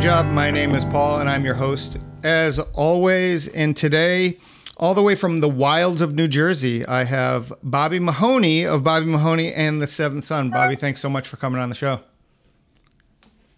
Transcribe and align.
Job. 0.00 0.24
My 0.26 0.50
name 0.50 0.74
is 0.74 0.82
Paul, 0.82 1.20
and 1.20 1.28
I'm 1.28 1.44
your 1.44 1.54
host 1.54 1.98
as 2.22 2.58
always. 2.58 3.48
And 3.48 3.76
today, 3.76 4.38
all 4.78 4.94
the 4.94 5.02
way 5.02 5.14
from 5.14 5.40
the 5.40 5.48
wilds 5.48 6.00
of 6.00 6.14
New 6.14 6.26
Jersey, 6.26 6.86
I 6.86 7.04
have 7.04 7.52
Bobby 7.62 7.98
Mahoney 7.98 8.64
of 8.64 8.82
Bobby 8.82 9.04
Mahoney 9.04 9.52
and 9.52 9.82
the 9.82 9.86
Seventh 9.86 10.24
Son. 10.24 10.48
Bobby, 10.48 10.74
thanks 10.74 11.00
so 11.00 11.10
much 11.10 11.28
for 11.28 11.36
coming 11.36 11.60
on 11.60 11.68
the 11.68 11.74
show. 11.74 12.00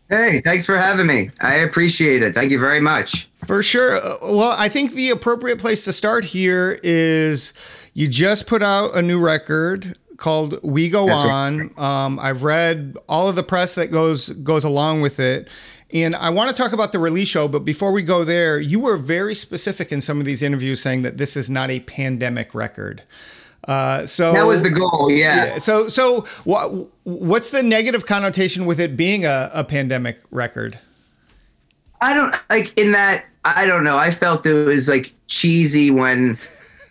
Hey, 0.09 0.41
thanks 0.41 0.67
for 0.67 0.77
having 0.77 1.07
me. 1.07 1.31
I 1.41 1.55
appreciate 1.55 2.25
it. 2.25 2.35
Thank 2.35 2.51
you 2.51 2.59
very 2.59 2.81
much. 2.81 3.31
For 3.37 3.63
sure. 3.63 3.97
Uh, 4.05 4.17
Well, 4.23 4.55
I 4.59 4.69
think 4.69 4.93
the 4.95 5.11
appropriate 5.11 5.61
place 5.61 5.85
to 5.85 5.93
start 5.93 6.25
here 6.25 6.81
is 6.83 7.55
you 7.95 8.09
just 8.09 8.49
put 8.49 8.65
out 8.65 8.97
a 8.97 9.01
new 9.01 9.21
record 9.21 9.97
called 10.17 10.59
"We 10.65 10.91
Go 10.91 11.07
That's 11.07 11.25
On." 11.25 11.71
Um, 11.77 12.19
I've 12.19 12.43
read 12.43 12.97
all 13.09 13.29
of 13.29 13.37
the 13.37 13.45
press 13.45 13.77
that 13.77 13.93
goes 13.93 14.29
goes 14.31 14.65
along 14.65 15.03
with 15.03 15.21
it, 15.21 15.49
and 15.93 16.17
I 16.17 16.31
want 16.31 16.51
to 16.51 16.57
talk 16.57 16.73
about 16.73 16.93
the 16.93 16.99
release 16.99 17.29
show. 17.29 17.49
But 17.49 17.61
before 17.61 17.93
we 17.93 18.03
go 18.03 18.25
there, 18.25 18.59
you 18.59 18.81
were 18.81 18.97
very 18.97 19.35
specific 19.35 19.93
in 19.93 20.01
some 20.01 20.19
of 20.21 20.27
these 20.27 20.43
interviews, 20.43 20.81
saying 20.81 21.03
that 21.03 21.19
this 21.19 21.37
is 21.37 21.51
not 21.51 21.71
a 21.71 21.81
pandemic 21.81 22.55
record. 22.55 23.03
Uh, 23.69 24.05
so 24.07 24.33
That 24.33 24.47
was 24.47 24.63
the 24.63 24.71
goal. 24.71 25.11
Yeah. 25.11 25.45
yeah. 25.45 25.59
So 25.59 25.89
so 25.89 26.23
what 26.45 26.89
what's 27.05 27.51
the 27.51 27.63
negative 27.63 28.07
connotation 28.07 28.67
with 28.67 28.81
it 28.81 28.97
being 28.97 29.25
a, 29.25 29.51
a 29.53 29.65
pandemic 29.65 30.21
record? 30.31 30.79
I 32.01 32.15
don't 32.15 32.35
like 32.51 32.77
in 32.79 32.93
that. 32.93 33.27
I 33.45 33.67
don't 33.67 33.85
know. 33.85 33.97
I 33.97 34.11
felt 34.11 34.47
it 34.47 34.53
was 34.53 34.89
like 34.89 35.13
cheesy 35.29 35.91
when. 35.91 36.39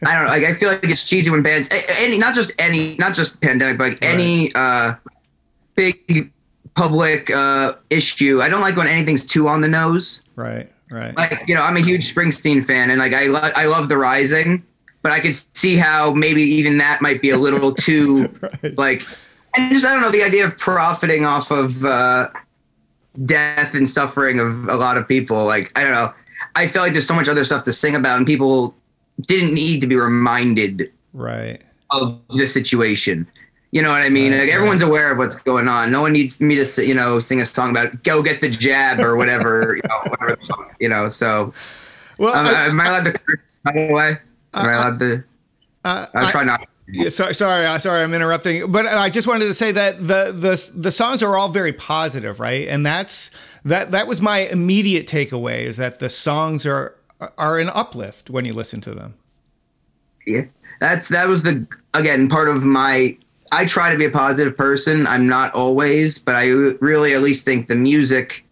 I 0.05 0.13
don't 0.15 0.23
know. 0.23 0.29
Like 0.29 0.43
I 0.43 0.55
feel 0.55 0.69
like 0.69 0.83
it's 0.85 1.07
cheesy 1.07 1.29
when 1.29 1.43
bands, 1.43 1.69
any, 1.99 2.17
not 2.17 2.33
just 2.33 2.51
any, 2.57 2.95
not 2.95 3.13
just 3.13 3.39
pandemic, 3.39 3.77
but 3.77 3.89
like 3.91 4.03
any 4.03 4.51
uh, 4.55 4.93
big 5.75 6.31
public 6.75 7.29
uh, 7.29 7.73
issue. 7.89 8.41
I 8.41 8.49
don't 8.49 8.61
like 8.61 8.75
when 8.75 8.87
anything's 8.87 9.25
too 9.25 9.47
on 9.47 9.61
the 9.61 9.67
nose. 9.67 10.21
Right. 10.35 10.71
Right. 10.89 11.15
Like 11.15 11.43
you 11.47 11.55
know, 11.55 11.61
I'm 11.61 11.77
a 11.77 11.81
huge 11.81 12.13
Springsteen 12.13 12.65
fan, 12.65 12.89
and 12.89 12.99
like 12.99 13.13
I 13.13 13.27
lo- 13.27 13.51
I 13.55 13.65
love 13.67 13.87
The 13.89 13.97
Rising, 13.97 14.63
but 15.01 15.11
I 15.13 15.19
could 15.21 15.35
see 15.55 15.77
how 15.77 16.13
maybe 16.13 16.41
even 16.41 16.77
that 16.79 17.01
might 17.01 17.21
be 17.21 17.29
a 17.29 17.37
little 17.37 17.73
too 17.87 18.27
Right. 18.41 18.77
like 18.77 19.05
and 19.55 19.71
just 19.71 19.85
I 19.85 19.91
don't 19.93 20.01
know 20.01 20.11
the 20.11 20.23
idea 20.23 20.45
of 20.45 20.57
profiting 20.57 21.25
off 21.25 21.49
of 21.51 21.83
uh, 21.85 22.29
death 23.25 23.73
and 23.75 23.87
suffering 23.87 24.39
of 24.39 24.67
a 24.67 24.75
lot 24.75 24.97
of 24.97 25.07
people. 25.07 25.45
Like 25.45 25.71
I 25.77 25.83
don't 25.83 25.93
know, 25.93 26.13
I 26.55 26.67
feel 26.67 26.81
like 26.81 26.91
there's 26.93 27.07
so 27.07 27.15
much 27.15 27.29
other 27.29 27.45
stuff 27.45 27.63
to 27.63 27.73
sing 27.73 27.95
about, 27.95 28.17
and 28.17 28.27
people 28.27 28.75
didn't 29.27 29.53
need 29.53 29.79
to 29.81 29.87
be 29.87 29.95
reminded 29.95 30.91
Right. 31.13 31.61
of 31.91 32.19
the 32.31 32.47
situation. 32.47 33.27
You 33.71 33.81
know 33.81 33.89
what 33.89 34.01
I 34.01 34.09
mean? 34.09 34.31
Right, 34.33 34.41
like 34.41 34.49
everyone's 34.49 34.81
aware 34.81 35.11
of 35.11 35.17
what's 35.17 35.35
going 35.35 35.67
on. 35.69 35.91
No 35.91 36.01
one 36.01 36.11
needs 36.11 36.41
me 36.41 36.55
to, 36.61 36.85
you 36.85 36.93
know, 36.93 37.19
sing 37.21 37.39
a 37.39 37.45
song 37.45 37.69
about 37.71 38.03
"Go 38.03 38.21
get 38.21 38.41
the 38.41 38.49
jab" 38.49 38.99
or 38.99 39.15
whatever. 39.15 39.75
you 39.77 39.81
know, 39.87 39.99
whatever. 40.11 40.37
You 40.79 40.89
know, 40.89 41.07
so 41.09 41.53
Well, 42.17 42.35
um, 42.35 42.47
I- 42.47 42.65
am 42.65 42.79
I 42.79 42.87
allowed 42.87 43.05
to 43.05 43.13
curse? 43.13 43.59
By 43.63 43.71
the 43.71 43.93
way, 43.93 44.17
am 44.53 44.67
I 44.67 44.71
allowed 44.73 44.99
to? 44.99 45.23
uh, 45.85 46.05
I'll 46.13 46.25
I- 46.27 46.31
try 46.31 46.43
not. 46.43 46.67
Yeah, 46.93 47.07
sorry, 47.07 47.33
sorry, 47.33 47.65
uh, 47.65 47.77
sorry, 47.79 48.01
I'm 48.03 48.13
interrupting. 48.13 48.69
But 48.69 48.85
I 48.85 49.09
just 49.09 49.25
wanted 49.25 49.45
to 49.45 49.53
say 49.53 49.71
that 49.71 49.99
the 50.05 50.33
the 50.35 50.69
the 50.75 50.91
songs 50.91 51.23
are 51.23 51.37
all 51.37 51.47
very 51.47 51.71
positive, 51.71 52.41
right? 52.41 52.67
And 52.67 52.85
that's 52.85 53.31
that 53.63 53.91
that 53.91 54.07
was 54.07 54.19
my 54.21 54.39
immediate 54.39 55.07
takeaway 55.07 55.61
is 55.63 55.77
that 55.77 55.99
the 55.99 56.09
songs 56.09 56.65
are 56.65 56.95
are 57.37 57.57
an 57.59 57.69
uplift 57.73 58.29
when 58.29 58.43
you 58.43 58.51
listen 58.51 58.81
to 58.81 58.91
them. 58.93 59.13
Yeah, 60.27 60.41
that's 60.81 61.07
that 61.09 61.29
was 61.29 61.43
the 61.43 61.65
again 61.93 62.27
part 62.27 62.49
of 62.49 62.61
my. 62.63 63.17
I 63.51 63.65
try 63.65 63.91
to 63.91 63.97
be 63.97 64.05
a 64.05 64.09
positive 64.09 64.55
person. 64.55 65.05
I'm 65.07 65.27
not 65.27 65.53
always, 65.53 66.17
but 66.19 66.35
I 66.35 66.47
really 66.47 67.13
at 67.13 67.21
least 67.21 67.43
think 67.45 67.67
the 67.67 67.75
music 67.75 68.45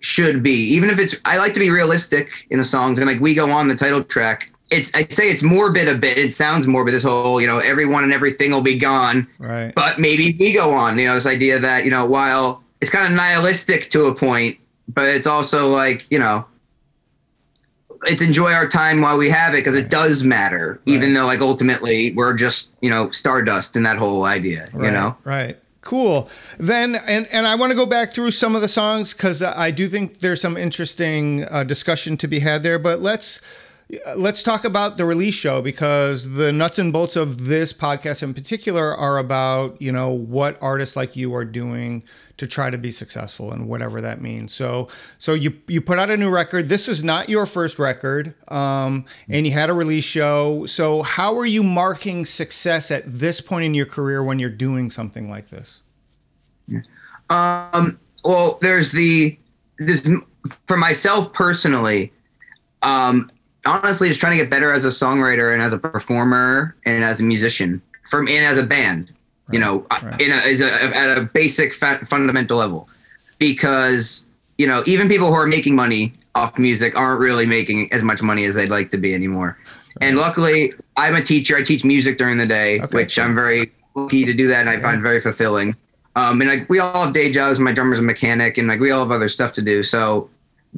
should 0.00 0.42
be, 0.42 0.52
even 0.52 0.90
if 0.90 0.98
it's. 0.98 1.16
I 1.24 1.38
like 1.38 1.52
to 1.54 1.60
be 1.60 1.70
realistic 1.70 2.46
in 2.50 2.58
the 2.58 2.64
songs, 2.64 2.98
and 2.98 3.08
like 3.08 3.20
we 3.20 3.34
go 3.34 3.50
on 3.50 3.68
the 3.68 3.74
title 3.74 4.02
track. 4.04 4.52
It's 4.70 4.94
I 4.94 5.06
say 5.08 5.30
it's 5.30 5.42
morbid 5.42 5.88
a 5.88 5.96
bit. 5.96 6.18
It 6.18 6.34
sounds 6.34 6.66
morbid. 6.68 6.94
This 6.94 7.02
whole 7.02 7.40
you 7.40 7.46
know 7.46 7.58
everyone 7.58 8.04
and 8.04 8.12
everything 8.12 8.52
will 8.52 8.60
be 8.60 8.76
gone, 8.76 9.26
Right. 9.38 9.72
but 9.74 9.98
maybe 9.98 10.36
we 10.38 10.52
go 10.52 10.72
on. 10.72 10.98
You 10.98 11.06
know 11.06 11.14
this 11.14 11.26
idea 11.26 11.58
that 11.58 11.84
you 11.84 11.90
know 11.90 12.06
while 12.06 12.62
it's 12.80 12.90
kind 12.90 13.06
of 13.06 13.12
nihilistic 13.12 13.90
to 13.90 14.04
a 14.04 14.14
point, 14.14 14.58
but 14.86 15.06
it's 15.06 15.26
also 15.26 15.68
like 15.68 16.06
you 16.10 16.18
know 16.18 16.44
it's 18.04 18.22
enjoy 18.22 18.52
our 18.52 18.68
time 18.68 19.00
while 19.00 19.18
we 19.18 19.30
have 19.30 19.54
it 19.54 19.58
because 19.58 19.74
it 19.74 19.90
does 19.90 20.24
matter, 20.24 20.80
even 20.86 21.14
though 21.14 21.26
like 21.26 21.40
ultimately 21.40 22.12
we're 22.12 22.34
just 22.34 22.72
you 22.80 22.90
know 22.90 23.10
stardust 23.10 23.76
in 23.76 23.82
that 23.84 23.98
whole 23.98 24.24
idea. 24.24 24.68
You 24.74 24.90
know, 24.90 25.16
Right. 25.24 25.58
Cool. 25.80 26.28
Then, 26.58 26.96
and 26.96 27.26
and 27.32 27.46
I 27.46 27.54
want 27.54 27.70
to 27.70 27.76
go 27.76 27.86
back 27.86 28.12
through 28.12 28.32
some 28.32 28.54
of 28.54 28.60
the 28.60 28.68
songs 28.68 29.14
because 29.14 29.42
I 29.42 29.70
do 29.70 29.88
think 29.88 30.18
there's 30.20 30.40
some 30.40 30.56
interesting 30.56 31.44
uh, 31.50 31.64
discussion 31.64 32.16
to 32.18 32.28
be 32.28 32.40
had 32.40 32.62
there. 32.62 32.78
But 32.78 33.00
let's 33.00 33.40
let's 34.16 34.42
talk 34.42 34.64
about 34.64 34.98
the 34.98 35.04
release 35.04 35.34
show 35.34 35.62
because 35.62 36.32
the 36.32 36.52
nuts 36.52 36.78
and 36.78 36.92
bolts 36.92 37.16
of 37.16 37.46
this 37.46 37.72
podcast 37.72 38.22
in 38.22 38.34
particular 38.34 38.94
are 38.94 39.16
about 39.16 39.80
you 39.80 39.90
know 39.90 40.10
what 40.10 40.58
artists 40.62 40.94
like 40.94 41.16
you 41.16 41.34
are 41.34 41.44
doing 41.44 42.04
to 42.36 42.46
try 42.46 42.68
to 42.70 42.76
be 42.76 42.90
successful 42.90 43.50
and 43.50 43.66
whatever 43.66 44.00
that 44.00 44.20
means. 44.20 44.52
So 44.52 44.88
so 45.18 45.32
you 45.32 45.58
you 45.66 45.80
put 45.80 45.98
out 45.98 46.10
a 46.10 46.16
new 46.16 46.30
record. 46.30 46.68
This 46.68 46.86
is 46.86 47.02
not 47.02 47.30
your 47.30 47.46
first 47.46 47.78
record, 47.78 48.34
um, 48.48 49.06
and 49.28 49.46
you 49.46 49.52
had 49.52 49.70
a 49.70 49.74
release 49.74 50.04
show. 50.04 50.66
So 50.66 51.02
how 51.02 51.36
are 51.38 51.46
you 51.46 51.62
marking 51.62 52.26
success 52.26 52.90
at 52.90 53.04
this 53.06 53.40
point 53.40 53.64
in 53.64 53.74
your 53.74 53.86
career 53.86 54.22
when 54.22 54.38
you're 54.38 54.50
doing 54.50 54.90
something 54.90 55.30
like 55.30 55.48
this? 55.48 55.80
Um, 57.30 57.98
well, 58.22 58.58
there's 58.60 58.92
the 58.92 59.38
this 59.78 60.06
for 60.66 60.76
myself 60.76 61.32
personally. 61.32 62.12
Um, 62.82 63.30
honestly, 63.64 64.08
just 64.08 64.20
trying 64.20 64.36
to 64.36 64.42
get 64.42 64.50
better 64.50 64.72
as 64.72 64.84
a 64.84 64.88
songwriter 64.88 65.52
and 65.52 65.62
as 65.62 65.72
a 65.72 65.78
performer 65.78 66.76
and 66.84 67.04
as 67.04 67.20
a 67.20 67.24
musician, 67.24 67.82
from 68.08 68.28
and 68.28 68.44
as 68.44 68.58
a 68.58 68.62
band. 68.62 69.12
You 69.50 69.58
know, 69.58 69.86
right. 69.90 70.20
in 70.20 70.30
a, 70.30 70.36
as 70.36 70.60
a 70.60 70.96
at 70.96 71.16
a 71.16 71.22
basic 71.22 71.72
fa- 71.72 72.04
fundamental 72.04 72.58
level, 72.58 72.86
because 73.38 74.26
you 74.58 74.66
know 74.66 74.82
even 74.86 75.08
people 75.08 75.28
who 75.28 75.34
are 75.34 75.46
making 75.46 75.74
money 75.74 76.12
off 76.34 76.58
music 76.58 76.96
aren't 76.96 77.20
really 77.20 77.46
making 77.46 77.90
as 77.92 78.02
much 78.02 78.22
money 78.22 78.44
as 78.44 78.54
they'd 78.54 78.68
like 78.68 78.90
to 78.90 78.98
be 78.98 79.14
anymore. 79.14 79.58
And 80.02 80.16
luckily, 80.18 80.74
I'm 80.96 81.16
a 81.16 81.22
teacher. 81.22 81.56
I 81.56 81.62
teach 81.62 81.82
music 81.82 82.18
during 82.18 82.36
the 82.36 82.46
day, 82.46 82.80
Okay, 82.80 82.94
which 82.94 83.16
cool. 83.16 83.24
I'm 83.24 83.34
very 83.34 83.72
lucky 83.94 84.24
to 84.26 84.34
do 84.34 84.48
that, 84.48 84.60
and 84.60 84.70
I 84.70 84.78
find 84.80 85.02
very 85.02 85.20
fulfilling. 85.20 85.74
Um, 86.14 86.40
and 86.40 86.50
like 86.50 86.68
we 86.68 86.78
all 86.78 87.04
have 87.04 87.14
day 87.14 87.30
jobs. 87.30 87.58
My 87.58 87.72
drummer's 87.72 88.00
a 88.00 88.02
mechanic, 88.02 88.58
and 88.58 88.68
like 88.68 88.80
we 88.80 88.90
all 88.90 89.00
have 89.00 89.10
other 89.10 89.28
stuff 89.28 89.52
to 89.54 89.62
do. 89.62 89.82
So 89.82 90.28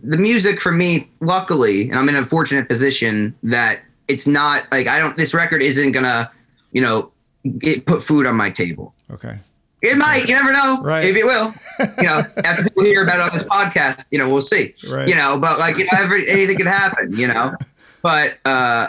the 0.03 0.17
music 0.17 0.61
for 0.61 0.73
me, 0.73 1.11
luckily, 1.21 1.91
and 1.91 1.99
I'm 1.99 2.09
in 2.09 2.17
a 2.17 2.25
fortunate 2.25 2.69
position 2.69 3.35
that 3.43 3.81
it's 4.09 4.27
not 4.27 4.65
like 4.73 4.87
I 4.87 4.99
don't. 4.99 5.17
This 5.17 5.35
record 5.35 5.63
isn't 5.63 5.93
gonna, 5.93 6.31
you 6.73 6.81
know, 6.81 7.11
get, 7.59 7.87
put 7.87 8.03
food 8.03 8.27
on 8.27 8.37
my 8.37 8.51
table. 8.51 8.95
Okay. 9.11 9.37
It 9.83 9.97
might. 9.97 10.29
You 10.29 10.35
never 10.35 10.53
know. 10.53 10.81
Right. 10.83 11.03
Maybe 11.03 11.21
it 11.21 11.25
will. 11.25 11.53
You 11.99 12.05
know, 12.05 12.23
after 12.45 12.65
people 12.65 12.85
hear 12.85 13.03
about 13.03 13.17
it 13.17 13.23
on 13.23 13.31
this 13.33 13.45
podcast, 13.45 14.09
you 14.11 14.19
know, 14.19 14.29
we'll 14.29 14.43
see. 14.43 14.75
Right. 14.91 15.09
You 15.09 15.15
know, 15.15 15.39
but 15.39 15.59
like 15.59 15.79
you 15.79 15.85
know, 15.85 15.99
every, 15.99 16.29
anything 16.29 16.57
could 16.57 16.67
happen. 16.67 17.17
You 17.17 17.29
know, 17.29 17.55
but 18.03 18.39
uh, 18.45 18.89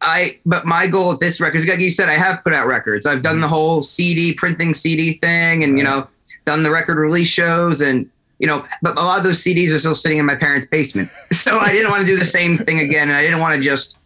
I. 0.00 0.38
But 0.44 0.66
my 0.66 0.86
goal 0.86 1.08
with 1.10 1.20
this 1.20 1.40
record, 1.40 1.58
is, 1.58 1.66
like 1.66 1.78
you 1.80 1.90
said, 1.90 2.08
I 2.08 2.14
have 2.14 2.42
put 2.44 2.52
out 2.52 2.66
records. 2.66 3.06
I've 3.06 3.22
done 3.22 3.40
the 3.40 3.48
whole 3.48 3.82
CD 3.82 4.34
printing 4.34 4.74
CD 4.74 5.14
thing, 5.14 5.64
and 5.64 5.78
you 5.78 5.84
know, 5.84 6.06
done 6.44 6.62
the 6.62 6.70
record 6.70 6.98
release 6.98 7.28
shows, 7.28 7.80
and 7.80 8.10
you 8.38 8.46
know, 8.46 8.64
but 8.82 8.98
a 8.98 9.02
lot 9.02 9.18
of 9.18 9.24
those 9.24 9.42
CDs 9.42 9.74
are 9.74 9.78
still 9.78 9.94
sitting 9.94 10.18
in 10.18 10.26
my 10.26 10.34
parents' 10.36 10.66
basement. 10.66 11.08
So 11.32 11.58
I 11.58 11.70
didn't 11.72 11.90
want 11.90 12.00
to 12.00 12.06
do 12.06 12.16
the 12.18 12.24
same 12.24 12.56
thing 12.58 12.80
again, 12.80 13.08
and 13.08 13.16
I 13.16 13.22
didn't 13.22 13.40
want 13.40 13.54
to 13.54 13.60
just 13.60 13.98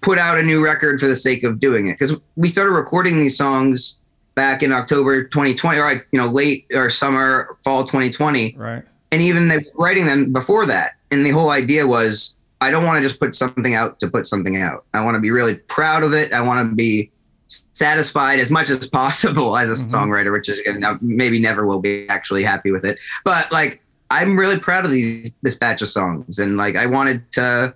put 0.00 0.18
out 0.18 0.38
a 0.38 0.42
new 0.42 0.62
record 0.64 1.00
for 1.00 1.06
the 1.08 1.16
sake 1.16 1.42
of 1.42 1.58
doing 1.58 1.88
it 1.88 1.98
because 1.98 2.16
we 2.36 2.48
started 2.48 2.70
recording 2.70 3.18
these 3.18 3.36
songs 3.36 3.98
back 4.34 4.62
in 4.62 4.72
October 4.72 5.24
2020, 5.24 5.78
or 5.78 5.82
like, 5.84 6.06
you 6.12 6.18
know, 6.20 6.26
late 6.28 6.66
or 6.74 6.88
summer, 6.90 7.56
fall 7.64 7.84
2020, 7.84 8.54
Right. 8.58 8.82
and 9.12 9.22
even 9.22 9.48
they 9.48 9.64
writing 9.74 10.06
them 10.06 10.32
before 10.32 10.66
that. 10.66 10.92
And 11.10 11.24
the 11.24 11.30
whole 11.30 11.50
idea 11.50 11.86
was, 11.86 12.36
I 12.60 12.70
don't 12.70 12.84
want 12.84 13.02
to 13.02 13.08
just 13.08 13.20
put 13.20 13.34
something 13.34 13.74
out 13.74 13.98
to 14.00 14.08
put 14.08 14.26
something 14.26 14.56
out. 14.60 14.84
I 14.94 15.02
want 15.02 15.14
to 15.14 15.20
be 15.20 15.30
really 15.30 15.56
proud 15.56 16.02
of 16.02 16.12
it. 16.14 16.32
I 16.32 16.40
want 16.40 16.68
to 16.68 16.74
be 16.74 17.10
satisfied 17.48 18.40
as 18.40 18.50
much 18.50 18.70
as 18.70 18.88
possible 18.88 19.56
as 19.56 19.70
a 19.70 19.74
Mhm. 19.84 19.90
songwriter, 19.90 20.32
which 20.32 20.48
is 20.48 20.60
gonna 20.62 20.98
maybe 21.00 21.38
never 21.40 21.66
will 21.66 21.80
be 21.80 22.08
actually 22.08 22.42
happy 22.42 22.70
with 22.70 22.84
it. 22.84 22.98
But 23.24 23.50
like, 23.52 23.80
I'm 24.10 24.38
really 24.38 24.58
proud 24.58 24.84
of 24.84 24.90
these 24.90 25.34
this 25.42 25.54
batch 25.56 25.82
of 25.82 25.88
songs, 25.88 26.38
and 26.38 26.56
like, 26.56 26.76
I 26.76 26.86
wanted 26.86 27.30
to 27.32 27.74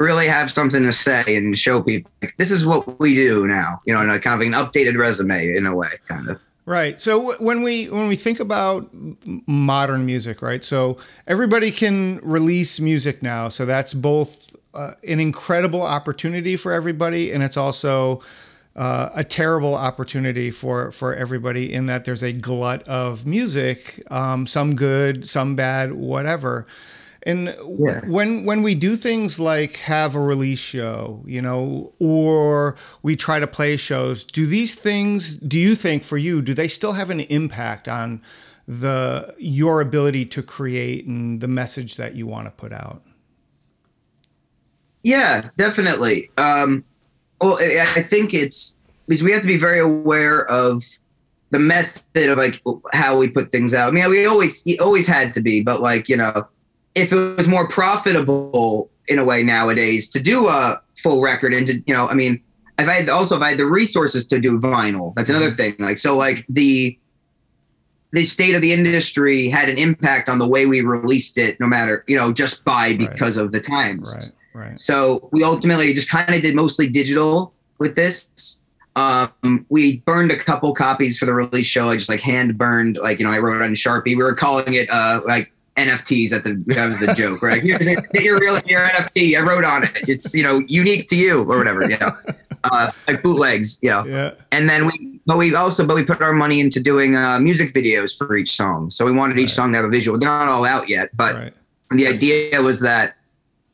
really 0.00 0.26
have 0.26 0.50
something 0.50 0.82
to 0.82 0.92
say 0.92 1.36
and 1.36 1.56
show 1.56 1.80
people 1.80 2.10
like, 2.20 2.34
this 2.36 2.50
is 2.50 2.66
what 2.66 2.98
we 2.98 3.14
do 3.14 3.46
now. 3.46 3.80
You 3.86 3.94
know, 3.94 4.00
in 4.00 4.10
a 4.10 4.18
kind 4.18 4.40
of 4.40 4.46
an 4.46 4.52
updated 4.52 4.98
resume 4.98 5.54
in 5.56 5.66
a 5.66 5.74
way, 5.74 5.90
kind 6.08 6.28
of. 6.28 6.40
Right. 6.66 7.00
So 7.00 7.36
when 7.42 7.62
we 7.62 7.86
when 7.86 8.08
we 8.08 8.16
think 8.16 8.40
about 8.40 8.88
modern 9.46 10.06
music, 10.06 10.40
right? 10.42 10.64
So 10.64 10.96
everybody 11.26 11.70
can 11.70 12.20
release 12.22 12.80
music 12.80 13.22
now. 13.22 13.48
So 13.50 13.66
that's 13.66 13.92
both 13.94 14.56
uh, 14.72 14.92
an 15.06 15.20
incredible 15.20 15.82
opportunity 15.82 16.56
for 16.56 16.72
everybody, 16.72 17.30
and 17.30 17.44
it's 17.44 17.56
also 17.56 18.20
uh, 18.76 19.10
a 19.14 19.22
terrible 19.22 19.74
opportunity 19.74 20.50
for 20.50 20.90
for 20.90 21.14
everybody 21.14 21.72
in 21.72 21.86
that 21.86 22.04
there's 22.04 22.22
a 22.22 22.32
glut 22.32 22.86
of 22.88 23.24
music, 23.24 24.02
um, 24.10 24.46
some 24.46 24.74
good, 24.74 25.28
some 25.28 25.54
bad, 25.54 25.92
whatever. 25.92 26.66
And 27.26 27.56
yeah. 27.78 28.00
when 28.04 28.44
when 28.44 28.62
we 28.62 28.74
do 28.74 28.96
things 28.96 29.40
like 29.40 29.76
have 29.76 30.14
a 30.14 30.20
release 30.20 30.58
show, 30.58 31.22
you 31.26 31.40
know, 31.40 31.92
or 31.98 32.76
we 33.02 33.16
try 33.16 33.38
to 33.38 33.46
play 33.46 33.76
shows, 33.76 34.24
do 34.24 34.44
these 34.46 34.74
things? 34.74 35.32
Do 35.32 35.58
you 35.58 35.74
think 35.74 36.02
for 36.02 36.18
you, 36.18 36.42
do 36.42 36.52
they 36.52 36.68
still 36.68 36.92
have 36.92 37.10
an 37.10 37.20
impact 37.20 37.88
on 37.88 38.22
the 38.68 39.34
your 39.38 39.80
ability 39.80 40.26
to 40.26 40.42
create 40.42 41.06
and 41.06 41.40
the 41.40 41.48
message 41.48 41.96
that 41.96 42.14
you 42.14 42.26
want 42.26 42.46
to 42.46 42.50
put 42.50 42.72
out? 42.72 43.02
Yeah, 45.02 45.50
definitely. 45.56 46.30
Um, 46.36 46.84
well, 47.44 47.58
I 47.96 48.02
think 48.02 48.34
it's 48.34 48.76
because 49.06 49.22
we 49.22 49.32
have 49.32 49.42
to 49.42 49.48
be 49.48 49.58
very 49.58 49.80
aware 49.80 50.46
of 50.50 50.82
the 51.50 51.58
method 51.58 52.30
of 52.30 52.38
like 52.38 52.60
how 52.92 53.18
we 53.18 53.28
put 53.28 53.52
things 53.52 53.74
out. 53.74 53.88
I 53.88 53.90
mean, 53.92 54.08
we 54.08 54.26
always 54.26 54.64
always 54.80 55.06
had 55.06 55.32
to 55.34 55.40
be, 55.40 55.62
but 55.62 55.80
like 55.80 56.08
you 56.08 56.16
know, 56.16 56.48
if 56.94 57.12
it 57.12 57.36
was 57.36 57.48
more 57.48 57.68
profitable 57.68 58.90
in 59.08 59.18
a 59.18 59.24
way 59.24 59.42
nowadays 59.42 60.08
to 60.08 60.20
do 60.20 60.48
a 60.48 60.80
full 60.96 61.20
record 61.20 61.52
and 61.52 61.66
to 61.66 61.82
you 61.86 61.94
know 61.94 62.08
i 62.08 62.14
mean 62.14 62.40
if 62.78 62.88
i 62.88 62.92
had 62.92 63.08
also 63.08 63.36
if 63.36 63.42
i 63.42 63.50
had 63.50 63.58
the 63.58 63.66
resources 63.66 64.26
to 64.26 64.38
do 64.38 64.58
vinyl 64.58 65.14
that's 65.14 65.30
another 65.30 65.48
mm-hmm. 65.48 65.56
thing 65.56 65.76
like 65.78 65.98
so 65.98 66.16
like 66.16 66.44
the 66.48 66.98
the 68.12 68.24
state 68.24 68.54
of 68.54 68.62
the 68.62 68.72
industry 68.72 69.48
had 69.48 69.68
an 69.68 69.76
impact 69.76 70.28
on 70.28 70.38
the 70.38 70.48
way 70.48 70.66
we 70.66 70.80
released 70.80 71.36
it 71.36 71.58
no 71.60 71.66
matter 71.66 72.04
you 72.06 72.16
know 72.16 72.32
just 72.32 72.64
by 72.64 72.94
because 72.94 73.36
right. 73.36 73.44
of 73.44 73.52
the 73.52 73.60
times 73.60 74.14
right 74.14 74.32
right 74.54 74.80
so 74.80 75.28
we 75.32 75.42
ultimately 75.42 75.92
just 75.92 76.08
kind 76.08 76.34
of 76.34 76.40
did 76.40 76.54
mostly 76.54 76.88
digital 76.88 77.52
with 77.78 77.94
this 77.96 78.62
um, 78.96 79.66
we 79.68 79.98
burned 79.98 80.30
a 80.30 80.36
couple 80.36 80.72
copies 80.72 81.18
for 81.18 81.26
the 81.26 81.34
release 81.34 81.66
show. 81.66 81.88
I 81.88 81.96
just 81.96 82.08
like 82.08 82.20
hand 82.20 82.56
burned, 82.56 82.96
like 82.96 83.18
you 83.18 83.26
know, 83.26 83.32
I 83.32 83.38
wrote 83.38 83.60
it 83.60 83.64
on 83.64 83.70
Sharpie. 83.70 84.16
We 84.16 84.16
were 84.16 84.34
calling 84.34 84.74
it 84.74 84.88
uh, 84.88 85.20
like 85.26 85.50
NFTs 85.76 86.32
at 86.32 86.44
the 86.44 86.62
that 86.68 86.86
was 86.86 87.00
the 87.00 87.12
joke, 87.14 87.42
right? 87.42 87.62
Here's 87.62 87.80
your 88.14 88.38
real 88.38 88.60
your 88.66 88.86
NFT. 88.88 89.36
I 89.36 89.40
wrote 89.40 89.64
on 89.64 89.84
it. 89.84 90.08
It's 90.08 90.34
you 90.34 90.42
know 90.42 90.62
unique 90.68 91.08
to 91.08 91.16
you 91.16 91.40
or 91.40 91.58
whatever, 91.58 91.90
you 91.90 91.98
know, 91.98 92.12
uh, 92.64 92.92
like 93.08 93.22
bootlegs, 93.22 93.82
you 93.82 93.90
know. 93.90 94.04
Yeah. 94.04 94.34
And 94.52 94.70
then 94.70 94.86
we, 94.86 95.20
but 95.26 95.38
we 95.38 95.54
also, 95.54 95.84
but 95.84 95.96
we 95.96 96.04
put 96.04 96.22
our 96.22 96.32
money 96.32 96.60
into 96.60 96.80
doing 96.80 97.16
uh, 97.16 97.40
music 97.40 97.72
videos 97.72 98.16
for 98.16 98.36
each 98.36 98.50
song. 98.50 98.90
So 98.90 99.04
we 99.04 99.12
wanted 99.12 99.38
each 99.38 99.50
song 99.50 99.72
to 99.72 99.76
have 99.76 99.84
a 99.84 99.90
visual. 99.90 100.18
They're 100.18 100.28
not 100.28 100.48
all 100.48 100.64
out 100.64 100.88
yet, 100.88 101.10
but 101.16 101.34
right. 101.34 101.54
the 101.90 102.06
idea 102.06 102.62
was 102.62 102.80
that 102.82 103.16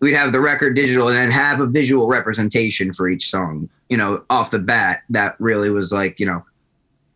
we'd 0.01 0.15
have 0.15 0.33
the 0.33 0.41
record 0.41 0.75
digital 0.75 1.09
and 1.09 1.17
then 1.17 1.31
have 1.31 1.61
a 1.61 1.67
visual 1.67 2.09
representation 2.09 2.93
for 2.93 3.09
each 3.09 3.29
song. 3.29 3.69
You 3.89 3.97
know, 3.97 4.25
off 4.31 4.51
the 4.51 4.59
bat, 4.59 5.03
that 5.11 5.37
really 5.39 5.71
was 5.71 5.93
like 5.93 6.21
you 6.21 6.27
know, 6.27 6.45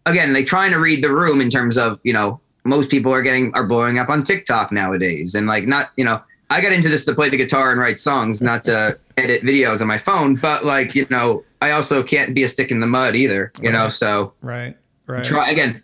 again, 0.06 0.32
like 0.32 0.46
trying 0.46 0.72
to 0.72 0.78
read 0.78 1.02
the 1.02 1.10
room 1.10 1.40
in 1.40 1.50
terms 1.50 1.78
of 1.78 2.00
you 2.04 2.12
know 2.12 2.40
most 2.64 2.90
people 2.90 3.12
are 3.12 3.22
getting 3.22 3.52
are 3.54 3.66
blowing 3.66 3.98
up 3.98 4.08
on 4.08 4.22
TikTok 4.22 4.72
nowadays, 4.72 5.34
and 5.34 5.46
like 5.46 5.66
not 5.66 5.90
you 5.96 6.04
know 6.04 6.22
I 6.50 6.60
got 6.60 6.72
into 6.72 6.88
this 6.88 7.04
to 7.06 7.14
play 7.14 7.28
the 7.28 7.36
guitar 7.36 7.72
and 7.72 7.80
write 7.80 7.98
songs, 7.98 8.40
not 8.40 8.64
to 8.64 8.98
edit 9.16 9.42
videos 9.42 9.80
on 9.80 9.86
my 9.86 9.98
phone. 9.98 10.34
But 10.36 10.64
like 10.64 10.94
you 10.94 11.06
know, 11.10 11.44
I 11.60 11.72
also 11.72 12.02
can't 12.02 12.34
be 12.34 12.42
a 12.42 12.48
stick 12.48 12.70
in 12.70 12.80
the 12.80 12.86
mud 12.86 13.14
either. 13.14 13.52
You 13.60 13.70
right. 13.70 13.72
know, 13.72 13.88
so 13.88 14.34
right, 14.40 14.76
right. 15.06 15.24
Try 15.24 15.50
again, 15.50 15.82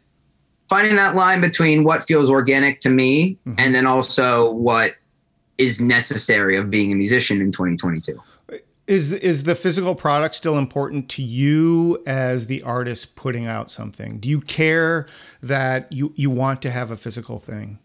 finding 0.69 0.97
that 0.97 1.15
line 1.15 1.41
between 1.41 1.85
what 1.85 2.05
feels 2.05 2.31
organic 2.31 2.81
to 2.81 2.91
me 2.91 3.39
mm-hmm. 3.47 3.55
and 3.59 3.75
then 3.75 3.87
also 3.87 4.53
what 4.53 4.95
is 5.61 5.81
necessary 5.81 6.57
of 6.57 6.71
being 6.71 6.91
a 6.91 6.95
musician 6.95 7.41
in 7.41 7.53
2022. 7.53 8.19
Is 8.87 9.13
is 9.13 9.45
the 9.45 9.55
physical 9.55 9.95
product 9.95 10.35
still 10.35 10.59
important 10.59 11.09
to 11.11 11.23
you 11.23 12.03
as 12.07 12.49
the 12.49 12.63
artist 12.63 13.15
putting 13.15 13.47
out 13.47 13.71
something? 13.71 14.19
Do 14.19 14.29
you 14.29 14.41
care 14.41 15.07
that 15.43 15.93
you 15.93 16.13
you 16.17 16.31
want 16.31 16.61
to 16.63 16.71
have 16.71 16.91
a 16.91 16.97
physical 16.97 17.39
thing? 17.39 17.79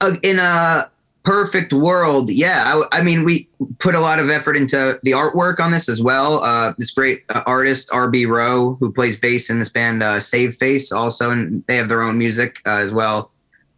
Uh, 0.00 0.16
in 0.22 0.40
a 0.40 0.90
perfect 1.22 1.72
world, 1.72 2.30
yeah. 2.30 2.82
I, 2.90 2.98
I, 2.98 3.02
mean, 3.02 3.24
we 3.24 3.48
put 3.78 3.94
a 3.94 4.00
lot 4.00 4.18
of 4.18 4.28
effort 4.28 4.56
into 4.56 4.98
the 5.04 5.12
artwork 5.12 5.60
on 5.60 5.70
this 5.70 5.88
as 5.88 6.02
well. 6.02 6.42
Uh, 6.42 6.74
this 6.76 6.90
great 6.90 7.22
uh, 7.28 7.42
artist 7.46 7.90
RB 7.90 8.26
Rowe, 8.26 8.74
who 8.80 8.92
plays 8.92 9.16
bass 9.16 9.50
in 9.50 9.60
this 9.60 9.68
band 9.68 10.02
uh, 10.02 10.18
Save 10.18 10.56
Face, 10.56 10.90
also, 10.90 11.30
and 11.30 11.64
they 11.68 11.76
have 11.76 11.88
their 11.88 12.02
own 12.02 12.18
music 12.18 12.58
uh, 12.66 12.78
as 12.78 12.92
well. 12.92 13.30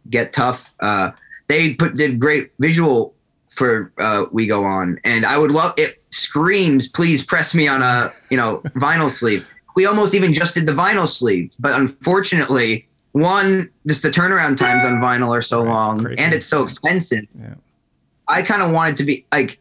Get 0.09 0.33
Tough. 0.33 0.73
They 1.47 1.73
put 1.73 1.95
did 1.95 2.19
great 2.19 2.51
visual 2.59 3.13
for 3.49 3.91
uh, 3.97 4.25
we 4.31 4.45
go 4.45 4.63
on. 4.65 4.99
And 5.03 5.25
i 5.25 5.37
would 5.37 5.51
love 5.51 5.73
it 5.77 6.01
screams 6.11 6.87
please 6.87 7.23
press 7.23 7.53
me 7.53 7.67
on 7.67 7.81
a 7.81 8.09
you 8.29 8.37
know 8.37 8.57
vinyl 8.75 9.09
sleeve. 9.09 9.47
We 9.75 9.85
almost 9.85 10.15
even 10.15 10.33
just 10.33 10.53
did 10.55 10.65
the 10.65 10.73
vinyl 10.73 11.07
sleeve 11.07 11.53
but 11.59 11.73
unfortunately 11.79 12.87
one 13.11 13.69
just 13.87 14.03
the 14.03 14.09
turnaround 14.09 14.57
times 14.57 14.83
on 14.85 14.93
vinyl 15.01 15.35
are 15.35 15.41
so 15.41 15.63
right, 15.63 15.73
long 15.73 16.03
crazy. 16.03 16.19
and 16.19 16.33
it's 16.33 16.45
so 16.45 16.63
expensive. 16.63 17.25
Yeah. 17.39 17.55
i 18.27 18.41
kind 18.41 18.61
of 18.61 18.71
wanted 18.71 18.97
to 18.97 19.03
be 19.03 19.25
like 19.31 19.59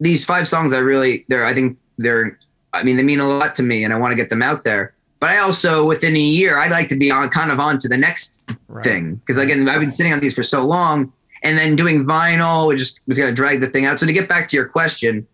these 0.00 0.24
five 0.24 0.48
songs 0.48 0.72
i 0.72 0.78
really 0.78 1.24
they're 1.28 1.44
i 1.44 1.52
think 1.52 1.76
they're 1.98 2.38
i 2.72 2.82
mean 2.82 2.96
they 2.96 3.02
mean 3.02 3.20
a 3.20 3.28
lot 3.28 3.54
to 3.56 3.62
me 3.62 3.84
and 3.84 3.92
i 3.92 3.98
want 3.98 4.12
to 4.12 4.16
get 4.16 4.30
them 4.30 4.42
out 4.42 4.64
there 4.64 4.94
but 5.20 5.30
I 5.30 5.38
also, 5.38 5.84
within 5.84 6.16
a 6.16 6.20
year, 6.20 6.58
I'd 6.58 6.70
like 6.70 6.88
to 6.88 6.96
be 6.96 7.10
on 7.10 7.28
kind 7.28 7.50
of 7.50 7.58
on 7.58 7.78
to 7.78 7.88
the 7.88 7.96
next 7.96 8.44
right. 8.68 8.84
thing 8.84 9.16
because 9.16 9.36
again, 9.36 9.68
I've 9.68 9.80
been 9.80 9.90
sitting 9.90 10.12
on 10.12 10.20
these 10.20 10.34
for 10.34 10.42
so 10.42 10.64
long, 10.64 11.12
and 11.42 11.58
then 11.58 11.76
doing 11.76 12.04
vinyl, 12.04 12.68
we 12.68 12.76
just 12.76 13.00
was 13.06 13.18
gonna 13.18 13.32
drag 13.32 13.60
the 13.60 13.68
thing 13.68 13.84
out. 13.84 13.98
So 13.98 14.06
to 14.06 14.12
get 14.12 14.28
back 14.28 14.48
to 14.48 14.56
your 14.56 14.66
question, 14.66 15.26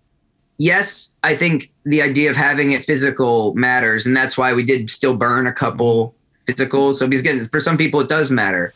yes, 0.59 1.15
I 1.23 1.37
think 1.37 1.71
the 1.85 2.01
idea 2.01 2.31
of 2.31 2.37
having 2.37 2.73
it 2.73 2.85
physical 2.85 3.55
matters, 3.55 4.07
and 4.07 4.17
that's 4.17 4.39
why 4.39 4.55
we 4.55 4.65
did 4.65 4.89
still 4.89 5.17
burn 5.17 5.47
a 5.47 5.53
couple 5.53 6.15
physicals. 6.47 6.95
So 6.95 7.07
because 7.07 7.21
again, 7.21 7.45
for 7.45 7.61
some 7.61 7.77
people 7.77 8.01
it 8.01 8.09
does 8.09 8.31
matter. 8.31 8.75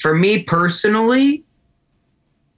For 0.00 0.14
me 0.14 0.42
personally, 0.42 1.42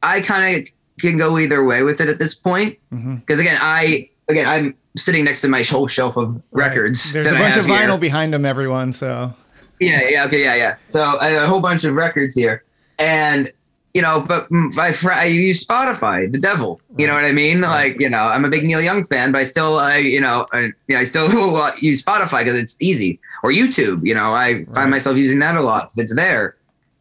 I 0.03 0.21
kind 0.21 0.57
of 0.57 0.69
can 1.01 1.19
go 1.19 1.39
either 1.39 1.65
way 1.65 1.83
with 1.83 2.01
it 2.01 2.09
at 2.09 2.19
this 2.19 2.35
point 2.35 2.79
because 2.91 3.03
mm-hmm. 3.05 3.41
again, 3.41 3.59
I 3.61 4.11
again 4.29 4.47
I'm 4.47 4.77
sitting 4.97 5.25
next 5.25 5.41
to 5.43 5.49
my 5.49 5.63
whole 5.63 5.87
shelf 5.87 6.17
of 6.17 6.43
records. 6.51 7.07
Right. 7.07 7.25
There's 7.25 7.33
a 7.33 7.39
bunch 7.39 7.57
of 7.57 7.67
vinyl 7.67 7.91
here. 7.91 7.99
behind 7.99 8.33
them, 8.33 8.45
everyone. 8.45 8.93
So 8.93 9.33
yeah, 9.81 10.09
yeah, 10.09 10.25
okay, 10.27 10.43
yeah, 10.43 10.55
yeah. 10.55 10.77
So 10.87 11.19
I 11.21 11.31
have 11.31 11.43
a 11.45 11.47
whole 11.47 11.61
bunch 11.61 11.85
of 11.85 11.95
records 11.95 12.35
here, 12.35 12.65
and 12.99 13.53
you 13.95 14.03
know, 14.03 14.21
but 14.21 14.47
I, 14.79 14.95
I 15.11 15.25
use 15.25 15.65
Spotify, 15.65 16.31
the 16.31 16.39
devil. 16.39 16.81
You 16.99 17.07
know 17.07 17.15
what 17.15 17.25
I 17.25 17.33
mean? 17.33 17.63
Like, 17.63 18.01
you 18.01 18.09
know, 18.09 18.19
I'm 18.19 18.45
a 18.45 18.49
big 18.49 18.65
Neil 18.65 18.81
Young 18.81 19.03
fan, 19.03 19.33
but 19.33 19.39
I 19.39 19.45
still, 19.45 19.79
I, 19.79 19.97
you 19.97 20.21
know, 20.21 20.47
I, 20.53 20.61
you 20.61 20.75
know, 20.91 20.99
I 20.99 21.05
still 21.05 21.27
use 21.81 22.05
Spotify 22.05 22.45
because 22.45 22.57
it's 22.57 22.81
easy 22.81 23.19
or 23.43 23.51
YouTube. 23.51 24.07
You 24.07 24.15
know, 24.15 24.31
I 24.31 24.53
right. 24.53 24.75
find 24.75 24.91
myself 24.91 25.17
using 25.17 25.39
that 25.41 25.57
a 25.57 25.63
lot. 25.63 25.91
It's 25.97 26.15
there. 26.15 26.57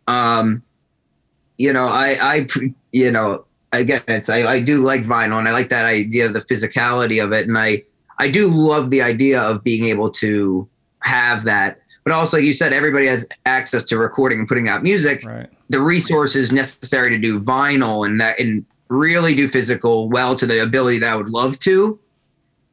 Um, 0.08 0.64
you 1.58 1.74
know, 1.74 1.88
I, 1.88 2.18
I, 2.20 2.48
you 2.92 3.12
know, 3.12 3.46
again, 3.74 4.04
it's 4.08 4.30
I, 4.30 4.46
I 4.46 4.60
do 4.60 4.82
like 4.82 5.04
vinyl 5.04 5.40
and 5.40 5.48
I 5.48 5.52
like 5.52 5.70
that 5.70 5.86
idea 5.86 6.26
of 6.26 6.34
the 6.34 6.42
physicality 6.42 7.24
of 7.24 7.32
it, 7.32 7.48
and 7.48 7.58
I, 7.58 7.84
I 8.20 8.30
do 8.30 8.50
love 8.50 8.90
the 8.90 9.02
idea 9.02 9.42
of 9.42 9.64
being 9.64 9.86
able 9.86 10.12
to 10.12 10.68
have 11.02 11.44
that 11.44 11.80
but 12.08 12.14
also 12.14 12.38
you 12.38 12.54
said 12.54 12.72
everybody 12.72 13.06
has 13.06 13.28
access 13.46 13.84
to 13.84 13.98
recording 13.98 14.40
and 14.40 14.48
putting 14.48 14.70
out 14.70 14.82
music 14.82 15.26
right. 15.26 15.50
the 15.68 15.80
resources 15.80 16.54
necessary 16.54 17.10
to 17.10 17.18
do 17.18 17.38
vinyl 17.38 18.06
and 18.06 18.22
that 18.22 18.40
and 18.40 18.66
really 18.88 19.36
do 19.36 19.50
physical 19.50 20.10
well 20.10 20.34
to 20.34 20.46
the 20.46 20.64
ability 20.64 21.00
that 21.00 21.10
i 21.10 21.16
would 21.16 21.30
love 21.30 21.60
to 21.60 22.00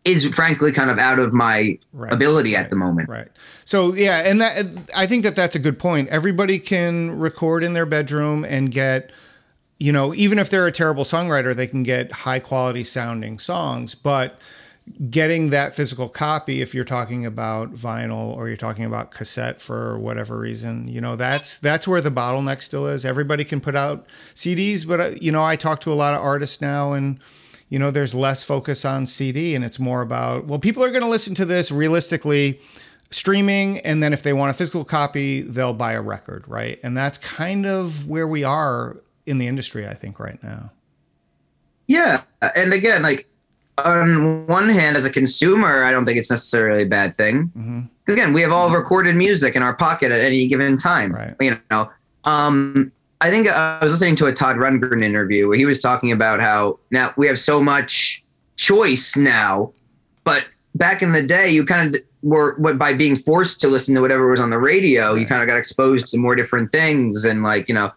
is 0.05 0.25
frankly 0.29 0.71
kind 0.71 0.89
of 0.89 1.01
out 1.01 1.19
of 1.19 1.33
my 1.33 1.77
right. 1.93 2.13
ability 2.13 2.55
right. 2.55 2.65
at 2.65 2.71
the 2.71 2.77
moment 2.77 3.09
right 3.09 3.29
so 3.65 3.93
yeah 3.95 4.19
and 4.19 4.41
that 4.41 4.67
i 4.95 5.05
think 5.05 5.25
that 5.25 5.35
that's 5.35 5.57
a 5.57 5.59
good 5.59 5.81
point 5.81 6.09
everybody 6.11 6.61
can 6.61 7.19
record 7.19 7.65
in 7.65 7.73
their 7.73 7.87
bedroom 7.87 8.45
and 8.45 8.71
get 8.71 9.11
you 9.79 9.93
know 9.93 10.15
even 10.15 10.39
if 10.39 10.51
they're 10.51 10.67
a 10.67 10.73
terrible 10.73 11.05
songwriter 11.05 11.55
they 11.55 11.67
can 11.67 11.83
get 11.83 12.11
high 12.13 12.39
quality 12.39 12.85
sounding 12.85 13.39
songs 13.39 13.95
but 13.95 14.41
getting 15.09 15.49
that 15.49 15.75
physical 15.75 16.09
copy 16.09 16.61
if 16.61 16.75
you're 16.75 16.85
talking 16.85 17.25
about 17.25 17.73
vinyl 17.73 18.37
or 18.37 18.49
you're 18.49 18.57
talking 18.57 18.85
about 18.85 19.11
cassette 19.11 19.61
for 19.61 19.99
whatever 19.99 20.39
reason 20.39 20.87
you 20.89 21.01
know 21.01 21.17
that's 21.17 21.57
that's 21.59 21.89
where 21.89 22.03
the 22.03 22.11
bottleneck 22.11 22.61
still 22.61 22.87
is. 22.87 23.05
Everybody 23.05 23.45
can 23.45 23.61
put 23.61 23.75
out 23.75 24.07
cds 24.35 24.87
but 24.87 25.01
uh, 25.01 25.11
you 25.21 25.33
know 25.33 25.43
i 25.43 25.57
talk 25.57 25.81
to 25.81 25.93
a 25.93 25.95
lot 25.95 26.15
of 26.15 26.21
artists 26.21 26.61
now 26.61 26.93
and 26.93 27.19
you 27.71 27.79
know 27.79 27.91
there's 27.91 28.15
less 28.15 28.43
focus 28.43 28.85
on 28.85 29.07
cd 29.07 29.55
and 29.55 29.65
it's 29.65 29.79
more 29.79 30.03
about 30.03 30.45
well 30.47 30.59
people 30.59 30.85
are 30.85 30.91
going 30.91 31.03
to 31.03 31.09
listen 31.09 31.35
to 31.35 31.47
this 31.47 31.73
realistically 31.73 32.61
streaming 33.11 33.79
and 33.81 34.03
then 34.03 34.13
if 34.13 34.23
they 34.23 34.33
want 34.33 34.51
a 34.51 34.55
physical 34.55 34.85
copy 34.85 35.41
they'll 35.41 35.73
buy 35.73 35.93
a 35.93 36.03
record 36.03 36.45
right? 36.47 36.79
And 36.83 36.97
that's 36.97 37.17
kind 37.17 37.65
of 37.65 38.07
where 38.09 38.27
we 38.27 38.45
are 38.45 38.97
in 39.27 39.39
the 39.39 39.47
industry 39.47 39.87
i 39.87 39.95
think 39.95 40.19
right 40.19 40.43
now 40.43 40.71
yeah 41.87 42.23
and 42.57 42.73
again 42.73 43.03
like 43.03 43.27
on 43.79 44.47
one 44.47 44.69
hand, 44.69 44.97
as 44.97 45.05
a 45.05 45.11
consumer, 45.11 45.83
I 45.83 45.91
don't 45.91 46.05
think 46.05 46.19
it's 46.19 46.31
necessarily 46.31 46.83
a 46.83 46.87
bad 46.87 47.17
thing. 47.17 47.51
Mm-hmm. 47.57 47.81
Again, 48.13 48.33
we 48.33 48.41
have 48.43 48.53
all 48.53 48.71
recorded 48.71 49.17
music 49.17 49.57
in 49.57 49.63
our 49.63 49.75
pocket 49.75 50.13
at 50.13 50.21
any 50.21 50.47
given 50.47 50.77
time. 50.77 51.13
Right. 51.13 51.35
You 51.41 51.59
know, 51.71 51.91
um, 52.25 52.93
I 53.21 53.31
think 53.31 53.49
I 53.49 53.79
was 53.83 53.93
listening 53.93 54.17
to 54.17 54.27
a 54.27 54.33
Todd 54.33 54.57
Rundgren 54.57 55.03
interview 55.03 55.49
where 55.49 55.57
he 55.57 55.65
was 55.65 55.79
talking 55.79 56.13
about 56.13 56.41
how 56.41 56.79
now 56.91 57.15
we 57.17 57.27
have 57.27 57.39
so 57.39 57.61
much 57.61 58.23
choice 58.57 59.17
now, 59.17 59.73
but 60.25 60.47
back 60.75 61.03
in 61.03 61.13
the 61.13 61.23
day, 61.23 61.49
you 61.49 61.65
kind 61.65 61.95
of 61.95 62.03
were 62.23 62.55
by 62.75 62.93
being 62.93 63.17
forced 63.17 63.61
to 63.63 63.69
listen 63.69 63.95
to 63.95 64.01
whatever 64.01 64.29
was 64.29 64.41
on 64.41 64.51
the 64.51 64.59
radio, 64.59 65.13
right. 65.13 65.21
you 65.21 65.27
kind 65.27 65.43
of 65.43 65.49
got 65.49 65.57
exposed 65.57 66.09
to 66.09 66.19
more 66.19 66.35
different 66.35 66.71
things. 66.71 67.25
And 67.25 67.43
like, 67.43 67.69
you 67.69 67.75
know, 67.75 67.91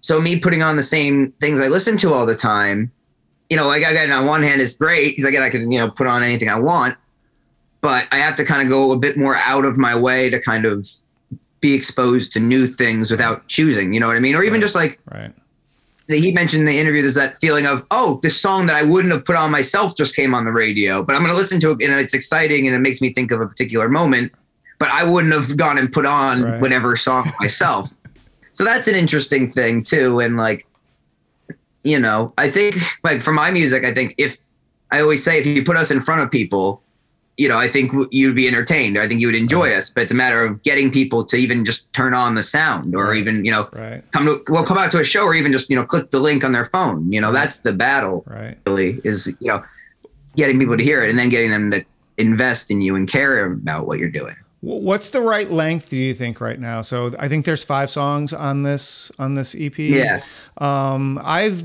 so 0.00 0.20
me 0.20 0.38
putting 0.38 0.62
on 0.62 0.76
the 0.76 0.82
same 0.82 1.32
things 1.40 1.60
I 1.60 1.68
listen 1.68 1.96
to 1.98 2.12
all 2.12 2.26
the 2.26 2.34
time, 2.34 2.90
you 3.48 3.56
know, 3.56 3.66
like 3.66 3.82
again, 3.82 4.12
on 4.12 4.26
one 4.26 4.42
hand, 4.42 4.60
it's 4.60 4.74
great 4.74 5.10
because 5.10 5.24
again, 5.24 5.42
I 5.42 5.50
can, 5.50 5.70
you 5.70 5.78
know, 5.78 5.90
put 5.90 6.06
on 6.06 6.22
anything 6.22 6.48
I 6.48 6.58
want, 6.58 6.96
but 7.80 8.06
I 8.12 8.18
have 8.18 8.34
to 8.36 8.44
kind 8.44 8.62
of 8.62 8.70
go 8.70 8.92
a 8.92 8.98
bit 8.98 9.16
more 9.16 9.36
out 9.36 9.64
of 9.64 9.76
my 9.76 9.94
way 9.94 10.30
to 10.30 10.40
kind 10.40 10.64
of 10.64 10.86
be 11.60 11.74
exposed 11.74 12.32
to 12.32 12.40
new 12.40 12.66
things 12.66 13.10
without 13.10 13.46
choosing, 13.48 13.92
you 13.92 14.00
know 14.00 14.06
what 14.06 14.16
I 14.16 14.20
mean? 14.20 14.34
Or 14.34 14.42
even 14.42 14.54
right. 14.54 14.62
just 14.62 14.74
like, 14.74 14.98
right 15.10 15.32
he 16.18 16.32
mentioned 16.32 16.60
in 16.60 16.66
the 16.66 16.78
interview 16.78 17.02
there's 17.02 17.14
that 17.14 17.38
feeling 17.38 17.66
of 17.66 17.84
oh 17.90 18.18
this 18.22 18.40
song 18.40 18.66
that 18.66 18.76
i 18.76 18.82
wouldn't 18.82 19.12
have 19.12 19.24
put 19.24 19.36
on 19.36 19.50
myself 19.50 19.96
just 19.96 20.16
came 20.16 20.34
on 20.34 20.44
the 20.44 20.52
radio 20.52 21.02
but 21.02 21.14
i'm 21.14 21.22
going 21.22 21.32
to 21.32 21.40
listen 21.40 21.60
to 21.60 21.70
it 21.70 21.82
and 21.82 21.92
it's 22.00 22.14
exciting 22.14 22.66
and 22.66 22.74
it 22.74 22.80
makes 22.80 23.00
me 23.00 23.12
think 23.12 23.30
of 23.30 23.40
a 23.40 23.46
particular 23.46 23.88
moment 23.88 24.32
but 24.78 24.88
i 24.90 25.04
wouldn't 25.04 25.32
have 25.32 25.56
gone 25.56 25.78
and 25.78 25.92
put 25.92 26.06
on 26.06 26.42
right. 26.42 26.60
whatever 26.60 26.96
song 26.96 27.30
myself 27.40 27.90
so 28.60 28.64
that's 28.66 28.88
an 28.88 28.94
interesting 28.94 29.50
thing 29.50 29.82
too 29.82 30.20
and 30.20 30.36
like 30.36 30.66
you 31.82 31.98
know 31.98 32.30
i 32.36 32.50
think 32.50 32.76
like 33.02 33.22
for 33.22 33.32
my 33.32 33.50
music 33.50 33.86
i 33.86 33.94
think 33.94 34.14
if 34.18 34.38
i 34.90 35.00
always 35.00 35.24
say 35.24 35.38
if 35.38 35.46
you 35.46 35.64
put 35.64 35.78
us 35.78 35.90
in 35.90 35.98
front 35.98 36.20
of 36.20 36.30
people 36.30 36.82
you 37.40 37.48
know, 37.48 37.56
I 37.56 37.68
think 37.68 37.90
you'd 38.10 38.36
be 38.36 38.46
entertained. 38.46 38.98
I 38.98 39.08
think 39.08 39.18
you 39.18 39.26
would 39.26 39.34
enjoy 39.34 39.68
right. 39.68 39.78
us, 39.78 39.88
but 39.88 40.02
it's 40.02 40.12
a 40.12 40.14
matter 40.14 40.44
of 40.44 40.62
getting 40.62 40.90
people 40.90 41.24
to 41.24 41.36
even 41.36 41.64
just 41.64 41.90
turn 41.94 42.12
on 42.12 42.34
the 42.34 42.42
sound 42.42 42.94
or 42.94 43.06
right. 43.06 43.16
even, 43.16 43.46
you 43.46 43.50
know, 43.50 43.66
right. 43.72 44.04
come 44.12 44.26
to, 44.26 44.42
well, 44.52 44.62
come 44.62 44.76
out 44.76 44.90
to 44.90 45.00
a 45.00 45.04
show 45.04 45.24
or 45.24 45.34
even 45.34 45.50
just, 45.50 45.70
you 45.70 45.76
know, 45.76 45.82
click 45.82 46.10
the 46.10 46.20
link 46.20 46.44
on 46.44 46.52
their 46.52 46.66
phone. 46.66 47.10
You 47.10 47.18
know, 47.18 47.32
that's 47.32 47.60
the 47.60 47.72
battle 47.72 48.24
right. 48.26 48.58
really 48.66 49.00
is, 49.04 49.34
you 49.40 49.48
know, 49.48 49.64
getting 50.36 50.58
people 50.58 50.76
to 50.76 50.84
hear 50.84 51.02
it 51.02 51.08
and 51.08 51.18
then 51.18 51.30
getting 51.30 51.50
them 51.50 51.70
to 51.70 51.82
invest 52.18 52.70
in 52.70 52.82
you 52.82 52.94
and 52.94 53.08
care 53.08 53.46
about 53.46 53.86
what 53.86 53.98
you're 53.98 54.10
doing. 54.10 54.36
What's 54.62 55.10
the 55.10 55.22
right 55.22 55.50
length 55.50 55.88
do 55.88 55.96
you 55.96 56.12
think 56.12 56.40
right 56.40 56.60
now? 56.60 56.82
So 56.82 57.14
I 57.18 57.28
think 57.28 57.46
there's 57.46 57.64
five 57.64 57.88
songs 57.88 58.34
on 58.34 58.62
this 58.62 59.10
on 59.18 59.34
this 59.34 59.56
EP. 59.58 59.78
Yeah. 59.78 60.22
Um, 60.58 61.18
I've 61.24 61.64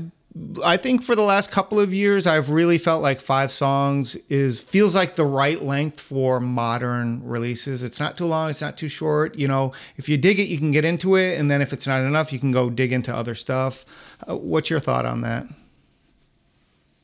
I 0.64 0.76
think 0.76 1.02
for 1.02 1.14
the 1.14 1.22
last 1.22 1.50
couple 1.50 1.78
of 1.80 1.94
years, 1.94 2.26
I've 2.26 2.50
really 2.50 2.78
felt 2.78 3.02
like 3.02 3.20
five 3.20 3.50
songs 3.50 4.16
is 4.28 4.60
feels 4.60 4.94
like 4.94 5.14
the 5.14 5.24
right 5.24 5.62
length 5.62 6.00
for 6.00 6.40
modern 6.40 7.22
releases. 7.24 7.82
It's 7.82 8.00
not 8.00 8.16
too 8.16 8.26
long, 8.26 8.50
it's 8.50 8.60
not 8.60 8.76
too 8.76 8.88
short. 8.88 9.36
You 9.36 9.48
know, 9.48 9.72
if 9.96 10.08
you 10.08 10.16
dig 10.16 10.38
it, 10.38 10.44
you 10.44 10.58
can 10.58 10.72
get 10.72 10.84
into 10.84 11.16
it, 11.16 11.38
and 11.38 11.50
then 11.50 11.62
if 11.62 11.72
it's 11.72 11.86
not 11.86 12.00
enough, 12.00 12.32
you 12.32 12.38
can 12.38 12.50
go 12.50 12.68
dig 12.70 12.92
into 12.92 13.14
other 13.14 13.34
stuff. 13.34 13.84
Uh, 14.28 14.36
what's 14.36 14.68
your 14.68 14.80
thought 14.80 15.06
on 15.06 15.22
that? 15.22 15.46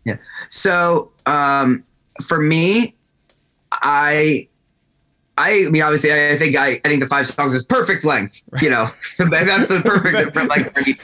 Yeah. 0.05 0.17
So 0.49 1.13
um, 1.27 1.85
for 2.23 2.41
me, 2.41 2.95
I 3.71 4.49
I 5.43 5.69
mean, 5.71 5.83
obviously, 5.83 6.13
I 6.13 6.37
think 6.37 6.57
I, 6.57 6.69
I 6.85 6.89
think 6.89 7.03
the 7.03 7.09
five 7.09 7.27
songs 7.27 7.53
is 7.53 7.65
perfect 7.65 8.05
length. 8.05 8.49
You 8.61 8.71
know, 8.71 8.87
that's 9.19 9.69
the 9.69 9.83
perfect 9.85 10.37
like 10.49 11.01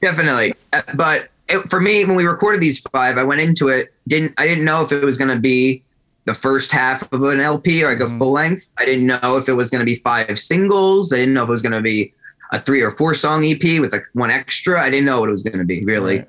definitely. 0.00 0.54
Uh, 0.72 0.82
but 0.94 1.28
it, 1.48 1.68
for 1.68 1.80
me, 1.80 2.04
when 2.04 2.16
we 2.16 2.26
recorded 2.26 2.60
these 2.60 2.80
five, 2.80 3.18
I 3.18 3.24
went 3.24 3.40
into 3.40 3.68
it 3.68 3.92
didn't 4.06 4.34
I 4.38 4.46
didn't 4.46 4.64
know 4.64 4.82
if 4.82 4.92
it 4.92 5.04
was 5.04 5.18
going 5.18 5.30
to 5.30 5.38
be 5.38 5.82
the 6.24 6.34
first 6.34 6.72
half 6.72 7.10
of 7.12 7.22
an 7.22 7.40
LP 7.40 7.84
or 7.84 7.92
like 7.92 8.00
a 8.00 8.10
mm. 8.10 8.18
full 8.18 8.32
length. 8.32 8.74
I 8.78 8.84
didn't 8.84 9.06
know 9.06 9.36
if 9.36 9.48
it 9.48 9.54
was 9.54 9.70
going 9.70 9.80
to 9.80 9.86
be 9.86 9.96
five 9.96 10.38
singles. 10.38 11.12
I 11.12 11.16
didn't 11.16 11.34
know 11.34 11.42
if 11.42 11.48
it 11.48 11.52
was 11.52 11.62
going 11.62 11.72
to 11.72 11.82
be 11.82 12.12
a 12.52 12.58
three 12.58 12.80
or 12.80 12.90
four 12.90 13.14
song 13.14 13.44
EP 13.44 13.80
with 13.80 13.92
like 13.92 14.04
one 14.14 14.30
extra. 14.30 14.82
I 14.82 14.88
didn't 14.88 15.06
know 15.06 15.20
what 15.20 15.28
it 15.28 15.32
was 15.32 15.42
going 15.42 15.58
to 15.58 15.64
be 15.64 15.80
really. 15.82 16.18
Right. 16.18 16.28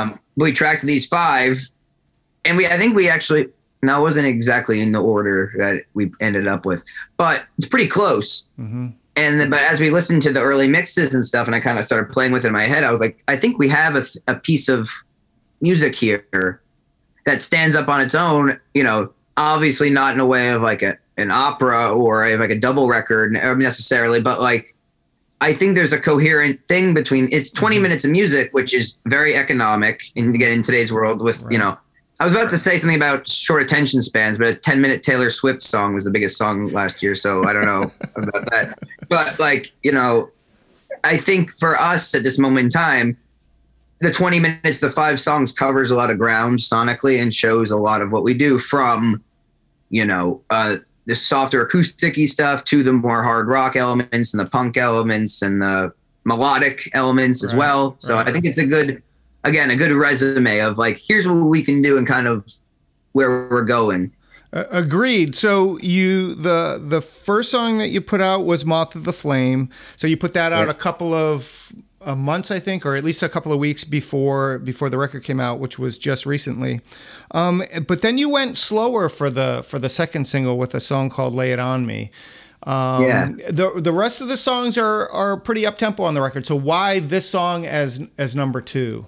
Um, 0.00 0.18
we 0.36 0.52
tracked 0.52 0.82
these 0.82 1.06
five, 1.06 1.60
and 2.44 2.56
we 2.56 2.66
I 2.66 2.76
think 2.76 2.96
we 2.96 3.08
actually 3.08 3.48
now 3.86 4.02
wasn't 4.02 4.26
exactly 4.26 4.80
in 4.80 4.92
the 4.92 5.00
order 5.00 5.52
that 5.58 5.84
we 5.94 6.12
ended 6.20 6.46
up 6.46 6.66
with, 6.66 6.84
but 7.16 7.44
it's 7.56 7.68
pretty 7.68 7.88
close. 7.88 8.48
Mm-hmm 8.58 8.88
and 9.16 9.40
then, 9.40 9.48
but 9.48 9.62
as 9.62 9.80
we 9.80 9.90
listened 9.90 10.22
to 10.22 10.32
the 10.32 10.42
early 10.42 10.68
mixes 10.68 11.14
and 11.14 11.24
stuff, 11.24 11.46
and 11.46 11.56
I 11.56 11.60
kind 11.60 11.78
of 11.78 11.86
started 11.86 12.12
playing 12.12 12.32
with 12.32 12.44
it 12.44 12.48
in 12.48 12.52
my 12.52 12.64
head, 12.64 12.84
I 12.84 12.90
was 12.90 13.00
like, 13.00 13.22
I 13.28 13.36
think 13.36 13.58
we 13.58 13.66
have 13.68 13.96
a, 13.96 14.04
a 14.28 14.34
piece 14.38 14.68
of 14.68 14.90
music 15.62 15.94
here 15.94 16.60
that 17.24 17.40
stands 17.40 17.74
up 17.74 17.88
on 17.88 18.02
its 18.02 18.14
own. 18.14 18.60
You 18.74 18.84
know, 18.84 19.10
obviously 19.38 19.88
not 19.88 20.12
in 20.12 20.20
a 20.20 20.26
way 20.26 20.50
of 20.50 20.60
like 20.60 20.82
a, 20.82 20.98
an 21.16 21.30
opera 21.30 21.90
or 21.94 22.26
a, 22.26 22.36
like 22.36 22.50
a 22.50 22.58
double 22.58 22.88
record 22.88 23.32
necessarily, 23.32 24.20
but 24.20 24.38
like 24.38 24.74
I 25.40 25.54
think 25.54 25.76
there's 25.76 25.94
a 25.94 26.00
coherent 26.00 26.62
thing 26.64 26.92
between 26.92 27.28
it's 27.32 27.50
20 27.50 27.76
mm-hmm. 27.76 27.82
minutes 27.84 28.04
of 28.04 28.10
music, 28.10 28.52
which 28.52 28.74
is 28.74 28.98
very 29.06 29.34
economic 29.34 30.02
in 30.14 30.34
again 30.34 30.52
in 30.52 30.62
today's 30.62 30.92
world 30.92 31.22
with 31.22 31.42
right. 31.42 31.52
you 31.52 31.58
know 31.58 31.78
I 32.18 32.24
was 32.24 32.32
about 32.32 32.48
to 32.50 32.58
say 32.58 32.78
something 32.78 32.96
about 32.96 33.28
short 33.28 33.62
attention 33.62 34.00
spans, 34.00 34.38
but 34.38 34.48
a 34.48 34.54
10 34.54 34.80
minute 34.80 35.02
Taylor 35.02 35.28
Swift 35.28 35.60
song 35.60 35.94
was 35.94 36.04
the 36.04 36.10
biggest 36.10 36.38
song 36.38 36.66
last 36.68 37.02
year. 37.02 37.14
So 37.14 37.44
I 37.44 37.52
don't 37.52 37.66
know 37.66 37.90
about 38.16 38.50
that. 38.50 38.78
But 39.08 39.38
like, 39.38 39.72
you 39.82 39.92
know, 39.92 40.30
I 41.04 41.18
think 41.18 41.52
for 41.52 41.78
us 41.78 42.14
at 42.14 42.22
this 42.22 42.38
moment 42.38 42.64
in 42.64 42.70
time, 42.70 43.18
the 44.00 44.10
20 44.10 44.40
minutes, 44.40 44.80
the 44.80 44.90
five 44.90 45.20
songs 45.20 45.52
covers 45.52 45.90
a 45.90 45.96
lot 45.96 46.10
of 46.10 46.18
ground 46.18 46.58
sonically 46.58 47.20
and 47.20 47.32
shows 47.32 47.70
a 47.70 47.76
lot 47.76 48.00
of 48.00 48.12
what 48.12 48.24
we 48.24 48.34
do 48.34 48.58
from, 48.58 49.22
you 49.90 50.04
know, 50.04 50.42
uh, 50.50 50.76
the 51.06 51.14
softer 51.14 51.62
acoustic 51.62 52.16
stuff 52.28 52.64
to 52.64 52.82
the 52.82 52.92
more 52.92 53.22
hard 53.22 53.46
rock 53.46 53.76
elements 53.76 54.34
and 54.34 54.40
the 54.40 54.50
punk 54.50 54.76
elements 54.76 55.42
and 55.42 55.62
the 55.62 55.92
melodic 56.24 56.90
elements 56.92 57.44
as 57.44 57.54
well. 57.54 57.94
So 57.98 58.14
right. 58.14 58.28
I 58.28 58.32
think 58.32 58.44
it's 58.44 58.58
a 58.58 58.66
good 58.66 59.02
again 59.46 59.70
a 59.70 59.76
good 59.76 59.92
resume 59.92 60.58
of 60.60 60.78
like 60.78 60.98
here's 60.98 61.26
what 61.26 61.34
we 61.34 61.62
can 61.62 61.82
do 61.82 61.96
and 61.96 62.06
kind 62.06 62.26
of 62.26 62.44
where 63.12 63.48
we're 63.48 63.64
going. 63.64 64.12
Uh, 64.52 64.64
agreed. 64.70 65.34
So 65.34 65.78
you 65.78 66.34
the 66.34 66.80
the 66.82 67.00
first 67.00 67.50
song 67.50 67.78
that 67.78 67.88
you 67.88 68.00
put 68.00 68.20
out 68.20 68.44
was 68.44 68.64
"Moth 68.64 68.94
of 68.94 69.04
the 69.04 69.12
Flame." 69.12 69.70
So 69.96 70.06
you 70.06 70.16
put 70.16 70.34
that 70.34 70.52
out 70.52 70.68
a 70.68 70.74
couple 70.74 71.14
of 71.14 71.72
uh, 72.00 72.14
months, 72.14 72.50
I 72.50 72.60
think, 72.60 72.86
or 72.86 72.94
at 72.94 73.02
least 73.02 73.22
a 73.22 73.28
couple 73.28 73.52
of 73.52 73.58
weeks 73.58 73.82
before 73.82 74.58
before 74.58 74.88
the 74.88 74.98
record 74.98 75.24
came 75.24 75.40
out, 75.40 75.58
which 75.58 75.78
was 75.78 75.98
just 75.98 76.24
recently. 76.24 76.80
Um, 77.32 77.64
but 77.86 78.02
then 78.02 78.16
you 78.16 78.28
went 78.28 78.56
slower 78.56 79.08
for 79.08 79.28
the 79.28 79.64
for 79.66 79.78
the 79.78 79.88
second 79.88 80.26
single 80.26 80.56
with 80.56 80.74
a 80.74 80.80
song 80.80 81.10
called 81.10 81.34
"Lay 81.34 81.52
It 81.52 81.58
On 81.58 81.84
Me." 81.84 82.10
Um, 82.62 83.04
yeah. 83.04 83.32
The 83.48 83.72
the 83.76 83.92
rest 83.92 84.20
of 84.20 84.28
the 84.28 84.36
songs 84.36 84.78
are 84.78 85.10
are 85.10 85.36
pretty 85.36 85.66
up 85.66 85.78
tempo 85.78 86.04
on 86.04 86.14
the 86.14 86.22
record. 86.22 86.46
So 86.46 86.54
why 86.54 87.00
this 87.00 87.28
song 87.28 87.66
as 87.66 88.06
as 88.16 88.36
number 88.36 88.60
two? 88.60 89.06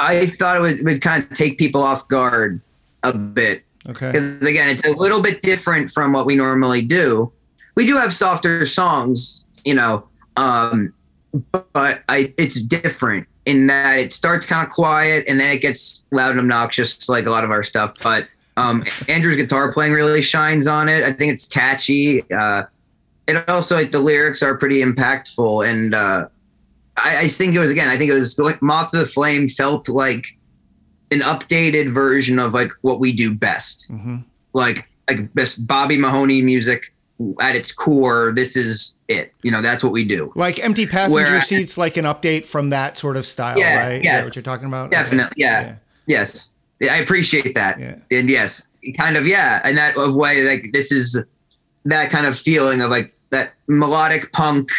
I 0.00 0.26
thought 0.26 0.56
it 0.56 0.60
would, 0.60 0.84
would 0.84 1.02
kind 1.02 1.22
of 1.22 1.30
take 1.30 1.58
people 1.58 1.82
off 1.82 2.08
guard 2.08 2.60
a 3.02 3.12
bit. 3.12 3.64
Okay. 3.88 4.12
Because 4.12 4.46
again, 4.46 4.68
it's 4.68 4.86
a 4.86 4.92
little 4.92 5.22
bit 5.22 5.42
different 5.42 5.90
from 5.90 6.12
what 6.12 6.26
we 6.26 6.36
normally 6.36 6.82
do. 6.82 7.32
We 7.76 7.86
do 7.86 7.96
have 7.96 8.12
softer 8.12 8.66
songs, 8.66 9.44
you 9.64 9.74
know, 9.74 10.06
um, 10.36 10.92
but 11.72 12.02
I 12.08 12.34
it's 12.36 12.60
different 12.60 13.26
in 13.46 13.66
that 13.68 13.98
it 13.98 14.12
starts 14.12 14.46
kind 14.46 14.66
of 14.66 14.72
quiet 14.72 15.24
and 15.28 15.40
then 15.40 15.52
it 15.52 15.60
gets 15.60 16.04
loud 16.12 16.32
and 16.32 16.40
obnoxious 16.40 17.08
like 17.08 17.26
a 17.26 17.30
lot 17.30 17.44
of 17.44 17.50
our 17.50 17.62
stuff. 17.62 17.94
But 18.02 18.26
um, 18.56 18.84
Andrew's 19.08 19.36
guitar 19.36 19.72
playing 19.72 19.92
really 19.92 20.22
shines 20.22 20.66
on 20.66 20.88
it. 20.88 21.04
I 21.04 21.12
think 21.12 21.32
it's 21.32 21.46
catchy. 21.46 22.30
Uh, 22.30 22.64
and 23.28 23.44
also 23.48 23.76
like 23.76 23.92
the 23.92 24.00
lyrics 24.00 24.42
are 24.42 24.56
pretty 24.56 24.82
impactful 24.82 25.66
and 25.66 25.94
uh, 25.94 26.28
I, 27.02 27.20
I 27.22 27.28
think 27.28 27.54
it 27.54 27.58
was 27.58 27.70
again. 27.70 27.88
I 27.88 27.96
think 27.96 28.10
it 28.10 28.18
was 28.18 28.34
going. 28.34 28.58
Moth 28.60 28.92
of 28.94 29.00
the 29.00 29.06
Flame 29.06 29.48
felt 29.48 29.88
like 29.88 30.26
an 31.10 31.20
updated 31.20 31.92
version 31.92 32.38
of 32.38 32.54
like 32.54 32.70
what 32.82 33.00
we 33.00 33.12
do 33.12 33.34
best. 33.34 33.90
Mm-hmm. 33.90 34.18
Like 34.52 34.88
like 35.08 35.32
best 35.34 35.66
Bobby 35.66 35.96
Mahoney 35.96 36.42
music 36.42 36.92
at 37.40 37.56
its 37.56 37.72
core. 37.72 38.32
This 38.34 38.56
is 38.56 38.96
it. 39.08 39.32
You 39.42 39.50
know, 39.50 39.62
that's 39.62 39.82
what 39.82 39.92
we 39.92 40.04
do. 40.04 40.32
Like 40.34 40.58
empty 40.58 40.86
passenger 40.86 41.40
seats, 41.40 41.76
like 41.76 41.96
an 41.96 42.04
update 42.04 42.46
from 42.46 42.70
that 42.70 42.96
sort 42.96 43.16
of 43.16 43.26
style, 43.26 43.58
yeah, 43.58 43.88
right? 43.88 44.02
Yeah, 44.02 44.24
what 44.24 44.34
you're 44.36 44.42
talking 44.42 44.66
about? 44.66 44.90
Definitely. 44.90 45.34
Yeah. 45.36 45.62
yeah. 45.62 45.76
Yes. 46.06 46.50
I 46.82 46.96
appreciate 46.96 47.54
that. 47.54 47.78
Yeah. 47.78 47.98
And 48.10 48.28
yes, 48.28 48.68
kind 48.96 49.16
of 49.16 49.26
yeah, 49.26 49.60
and 49.64 49.76
that 49.76 49.96
of 49.96 50.14
way 50.14 50.42
like 50.44 50.72
this 50.72 50.90
is 50.90 51.22
that 51.84 52.10
kind 52.10 52.26
of 52.26 52.38
feeling 52.38 52.80
of 52.80 52.90
like 52.90 53.12
that 53.30 53.52
melodic 53.66 54.32
punk 54.32 54.70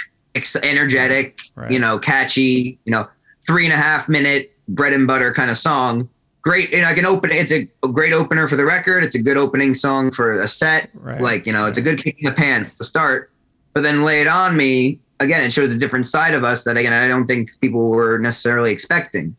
energetic, 0.63 1.41
right. 1.55 1.71
you 1.71 1.79
know, 1.79 2.00
catchy, 2.00 2.79
you 2.85 2.91
know, 2.91 3.07
three 3.45 3.65
and 3.65 3.73
a 3.73 3.77
half 3.77 4.07
minute 4.07 4.55
bread 4.67 4.93
and 4.93 5.07
butter 5.07 5.33
kind 5.33 5.51
of 5.51 5.57
song. 5.57 6.09
Great, 6.43 6.73
and 6.73 6.85
I 6.85 6.93
can 6.93 7.05
open. 7.05 7.31
It's 7.31 7.51
a, 7.51 7.69
a 7.83 7.88
great 7.88 8.13
opener 8.13 8.47
for 8.47 8.55
the 8.55 8.65
record. 8.65 9.03
It's 9.03 9.15
a 9.15 9.21
good 9.21 9.38
opening 9.38 9.75
song 9.75 10.11
for 10.11 10.31
a 10.31 10.47
set. 10.47 10.89
Right. 10.95 11.21
Like 11.21 11.45
you 11.45 11.53
know, 11.53 11.67
it's 11.67 11.77
a 11.77 11.81
good 11.81 12.03
kick 12.03 12.17
in 12.19 12.25
the 12.25 12.35
pants 12.35 12.77
to 12.79 12.83
start. 12.83 13.31
But 13.73 13.83
then 13.83 14.03
lay 14.03 14.21
it 14.21 14.27
on 14.27 14.57
me 14.57 15.00
again. 15.19 15.41
It 15.43 15.53
shows 15.53 15.71
a 15.73 15.77
different 15.77 16.07
side 16.07 16.33
of 16.33 16.43
us 16.43 16.63
that 16.63 16.77
again 16.77 16.93
I 16.93 17.07
don't 17.07 17.27
think 17.27 17.51
people 17.61 17.91
were 17.91 18.17
necessarily 18.17 18.71
expecting. 18.71 19.35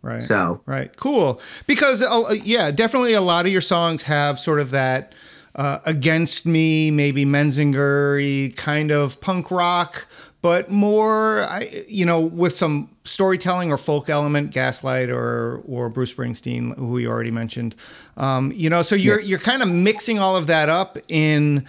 Right. 0.00 0.22
So 0.22 0.62
right, 0.64 0.96
cool. 0.96 1.40
Because 1.66 2.02
uh, 2.02 2.34
yeah, 2.42 2.70
definitely 2.70 3.12
a 3.12 3.20
lot 3.20 3.44
of 3.44 3.52
your 3.52 3.60
songs 3.60 4.04
have 4.04 4.38
sort 4.38 4.60
of 4.60 4.70
that 4.70 5.12
uh, 5.56 5.80
Against 5.84 6.46
Me, 6.46 6.90
maybe 6.90 7.24
Menzinger, 7.24 8.54
kind 8.56 8.90
of 8.90 9.20
punk 9.20 9.50
rock, 9.50 10.06
but 10.46 10.70
more, 10.70 11.42
I, 11.42 11.68
you 11.88 12.06
know, 12.06 12.20
with 12.20 12.54
some 12.54 12.88
storytelling 13.02 13.72
or 13.72 13.76
folk 13.76 14.08
element, 14.08 14.52
Gaslight 14.52 15.10
or 15.10 15.60
or 15.66 15.88
Bruce 15.88 16.14
Springsteen, 16.14 16.76
who 16.78 16.92
we 16.92 17.04
already 17.08 17.32
mentioned. 17.32 17.74
Um, 18.16 18.52
you 18.52 18.70
know, 18.70 18.82
so 18.82 18.94
you're 18.94 19.18
yeah. 19.18 19.26
you're 19.26 19.38
kind 19.40 19.60
of 19.60 19.68
mixing 19.68 20.20
all 20.20 20.36
of 20.36 20.46
that 20.46 20.68
up 20.68 20.98
in 21.08 21.66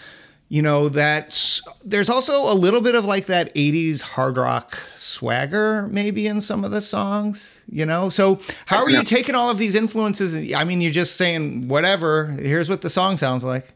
you 0.49 0.61
know 0.61 0.89
that 0.89 1.59
there's 1.83 2.07
also 2.07 2.43
a 2.43 2.53
little 2.53 2.79
bit 2.79 2.93
of 2.93 3.03
like 3.03 3.25
that 3.25 3.51
80s 3.55 4.01
hard 4.01 4.37
rock 4.37 4.77
swagger 4.95 5.87
maybe 5.87 6.27
in 6.27 6.39
some 6.39 6.63
of 6.63 6.69
the 6.69 6.79
songs 6.79 7.63
you 7.67 7.85
know 7.85 8.07
so 8.07 8.39
how 8.65 8.81
are 8.81 8.89
you 8.89 9.03
taking 9.03 9.35
all 9.35 9.49
of 9.49 9.57
these 9.57 9.75
influences 9.75 10.53
i 10.53 10.63
mean 10.63 10.79
you're 10.79 10.89
just 10.89 11.17
saying 11.17 11.67
whatever 11.67 12.27
here's 12.27 12.69
what 12.69 12.81
the 12.81 12.89
song 12.89 13.17
sounds 13.17 13.43
like 13.43 13.73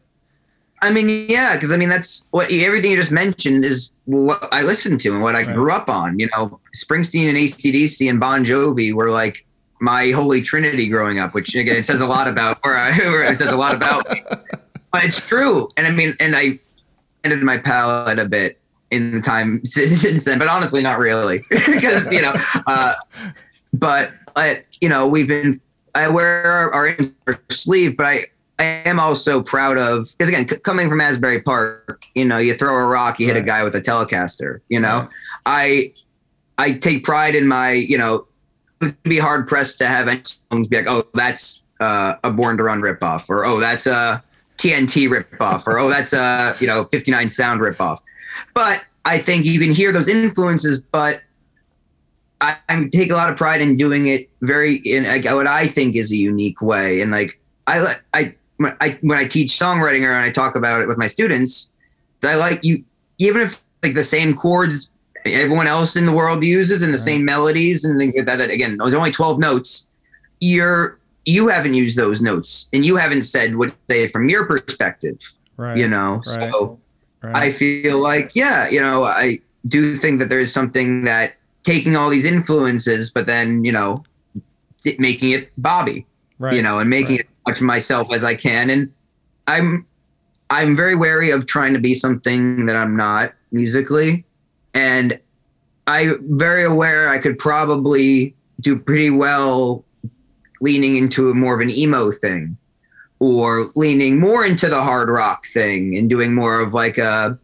i 0.82 0.90
mean 0.90 1.26
yeah 1.28 1.54
because 1.54 1.72
i 1.72 1.76
mean 1.76 1.88
that's 1.88 2.26
what 2.30 2.50
everything 2.52 2.90
you 2.90 2.96
just 2.96 3.12
mentioned 3.12 3.64
is 3.64 3.92
what 4.04 4.46
i 4.52 4.62
listened 4.62 5.00
to 5.00 5.10
and 5.10 5.22
what 5.22 5.34
i 5.34 5.42
right. 5.42 5.54
grew 5.54 5.72
up 5.72 5.88
on 5.88 6.18
you 6.18 6.28
know 6.34 6.60
springsteen 6.76 7.28
and 7.28 7.38
acdc 7.38 8.08
and 8.08 8.20
bon 8.20 8.44
jovi 8.44 8.92
were 8.92 9.10
like 9.10 9.46
my 9.80 10.10
holy 10.10 10.42
trinity 10.42 10.88
growing 10.88 11.18
up 11.18 11.34
which 11.34 11.54
again 11.54 11.76
it 11.76 11.86
says 11.86 12.00
a 12.00 12.06
lot 12.06 12.28
about 12.28 12.58
where 12.62 12.76
i 12.76 12.92
where 12.98 13.24
it 13.24 13.36
says 13.36 13.50
a 13.50 13.56
lot 13.56 13.74
about 13.74 14.08
me 14.10 14.22
but 14.92 15.04
it's 15.04 15.26
true. 15.26 15.68
And 15.76 15.86
I 15.86 15.90
mean, 15.90 16.14
and 16.20 16.36
I 16.36 16.60
ended 17.24 17.40
my 17.40 17.56
palate 17.56 18.18
a 18.18 18.26
bit 18.26 18.60
in 18.90 19.12
the 19.12 19.20
time 19.20 19.64
since 19.64 20.24
then, 20.24 20.38
but 20.38 20.48
honestly, 20.48 20.82
not 20.82 20.98
really, 20.98 21.40
because 21.50 22.12
you 22.12 22.22
know. 22.22 22.34
Uh, 22.66 22.94
but 23.72 24.12
I, 24.36 24.62
you 24.80 24.88
know, 24.88 25.08
we've 25.08 25.26
been. 25.26 25.60
I 25.94 26.08
wear 26.08 26.46
our, 26.46 26.72
our 26.72 26.96
sleeve, 27.50 27.98
but 27.98 28.06
I 28.06 28.26
I 28.62 28.88
am 28.88 29.00
also 29.00 29.42
proud 29.42 29.76
of 29.76 30.08
because 30.16 30.28
again, 30.28 30.46
c- 30.46 30.58
coming 30.58 30.88
from 30.88 31.00
Asbury 31.00 31.42
Park, 31.42 32.04
you 32.14 32.24
know, 32.24 32.38
you 32.38 32.54
throw 32.54 32.74
a 32.76 32.86
rock, 32.86 33.18
you 33.18 33.26
hit 33.26 33.34
right. 33.34 33.42
a 33.42 33.46
guy 33.46 33.64
with 33.64 33.74
a 33.74 33.80
Telecaster. 33.80 34.60
You 34.68 34.78
know, 34.78 35.00
right. 35.00 35.08
I 35.46 35.92
I 36.58 36.72
take 36.72 37.02
pride 37.02 37.34
in 37.34 37.48
my, 37.48 37.72
you 37.72 37.98
know, 37.98 38.26
be 39.02 39.18
hard 39.18 39.48
pressed 39.48 39.78
to 39.78 39.86
have 39.86 40.06
any 40.06 40.22
songs 40.22 40.68
be 40.68 40.76
like, 40.76 40.86
oh, 40.88 41.02
that's 41.14 41.64
uh, 41.80 42.14
a 42.22 42.30
Born 42.30 42.56
to 42.58 42.62
Run 42.62 42.80
ripoff, 42.80 43.28
or 43.28 43.44
oh, 43.44 43.58
that's 43.58 43.86
a 43.86 44.22
TNT 44.58 45.08
ripoff 45.08 45.66
or 45.66 45.80
oh 45.80 45.88
that's 45.88 46.12
a 46.12 46.54
you 46.60 46.68
know 46.68 46.84
59 46.84 47.28
sound 47.28 47.60
ripoff. 47.60 48.00
But 48.54 48.84
I 49.04 49.18
think 49.18 49.44
you 49.44 49.58
can 49.58 49.72
hear 49.72 49.90
those 49.90 50.06
influences, 50.06 50.80
but 50.80 51.22
I, 52.40 52.56
I 52.68 52.84
take 52.92 53.10
a 53.10 53.14
lot 53.14 53.28
of 53.28 53.36
pride 53.36 53.60
in 53.60 53.76
doing 53.76 54.06
it 54.06 54.30
very 54.40 54.76
in 54.76 55.04
like, 55.04 55.24
what 55.24 55.48
I 55.48 55.66
think 55.66 55.96
is 55.96 56.12
a 56.12 56.16
unique 56.16 56.62
way. 56.62 57.00
And 57.00 57.10
like 57.10 57.40
I 57.66 57.96
I 58.14 58.34
when 58.56 58.76
I 58.80 58.98
when 59.02 59.18
I 59.18 59.24
teach 59.24 59.50
songwriting 59.50 60.06
or 60.06 60.12
and 60.12 60.24
I 60.24 60.30
talk 60.30 60.56
about 60.56 60.80
it 60.80 60.88
with 60.88 60.98
my 60.98 61.06
students, 61.06 61.72
I 62.24 62.36
like 62.36 62.60
you 62.62 62.84
even 63.18 63.42
if 63.42 63.62
like 63.82 63.94
the 63.94 64.04
same 64.04 64.36
chords 64.36 64.90
everyone 65.24 65.68
else 65.68 65.94
in 65.94 66.04
the 66.06 66.12
world 66.12 66.42
uses 66.42 66.82
and 66.82 66.92
the 66.92 66.98
same 66.98 67.24
melodies 67.24 67.84
and 67.84 67.98
things 67.98 68.14
like 68.16 68.26
that. 68.26 68.36
That 68.36 68.50
again, 68.50 68.76
there's 68.78 68.94
only 68.94 69.12
12 69.12 69.38
notes. 69.38 69.88
You're 70.40 70.98
you 71.24 71.48
haven't 71.48 71.74
used 71.74 71.96
those 71.96 72.20
notes 72.20 72.68
and 72.72 72.84
you 72.84 72.96
haven't 72.96 73.22
said 73.22 73.56
what 73.56 73.74
they 73.86 74.08
from 74.08 74.28
your 74.28 74.46
perspective 74.46 75.18
right 75.56 75.78
you 75.78 75.86
know 75.86 76.20
right. 76.26 76.50
so 76.50 76.80
right. 77.22 77.36
i 77.36 77.50
feel 77.50 77.98
like 77.98 78.34
yeah 78.34 78.68
you 78.68 78.80
know 78.80 79.04
i 79.04 79.38
do 79.66 79.96
think 79.96 80.18
that 80.18 80.28
there's 80.28 80.52
something 80.52 81.04
that 81.04 81.34
taking 81.62 81.96
all 81.96 82.10
these 82.10 82.24
influences 82.24 83.10
but 83.10 83.26
then 83.26 83.64
you 83.64 83.70
know 83.70 84.02
making 84.98 85.30
it 85.30 85.52
bobby 85.58 86.04
right. 86.38 86.54
you 86.54 86.62
know 86.62 86.78
and 86.78 86.90
making 86.90 87.16
it 87.20 87.28
much 87.46 87.60
myself 87.60 88.12
as 88.12 88.24
i 88.24 88.34
can. 88.34 88.70
And 88.70 88.92
i'm 89.46 89.86
i'm 90.50 90.76
very 90.76 90.94
wary 90.94 91.30
of 91.30 91.46
trying 91.46 91.72
to 91.74 91.80
be 91.80 91.94
something 91.94 92.66
that 92.66 92.76
i'm 92.76 92.96
not 92.96 93.32
musically. 93.50 94.24
And 94.74 95.18
i'm 95.86 96.18
very 96.38 96.64
aware 96.64 97.08
i 97.08 97.18
could 97.18 97.38
probably 97.38 98.34
do 98.60 98.78
pretty 98.78 99.10
well 99.10 99.84
leaning 100.60 100.96
into 100.96 101.28
a 101.28 101.34
more 101.34 101.54
of 101.54 101.60
an 101.60 101.70
emo 101.70 102.12
thing 102.12 102.56
or 103.18 103.70
leaning 103.76 104.18
more 104.18 104.44
into 104.44 104.68
the 104.68 104.80
hard 104.80 105.08
rock 105.08 105.46
thing 105.46 105.96
and 105.96 106.08
doing 106.08 106.34
more 106.34 106.60
of 106.60 106.72
like 106.74 106.98
a 106.98 107.38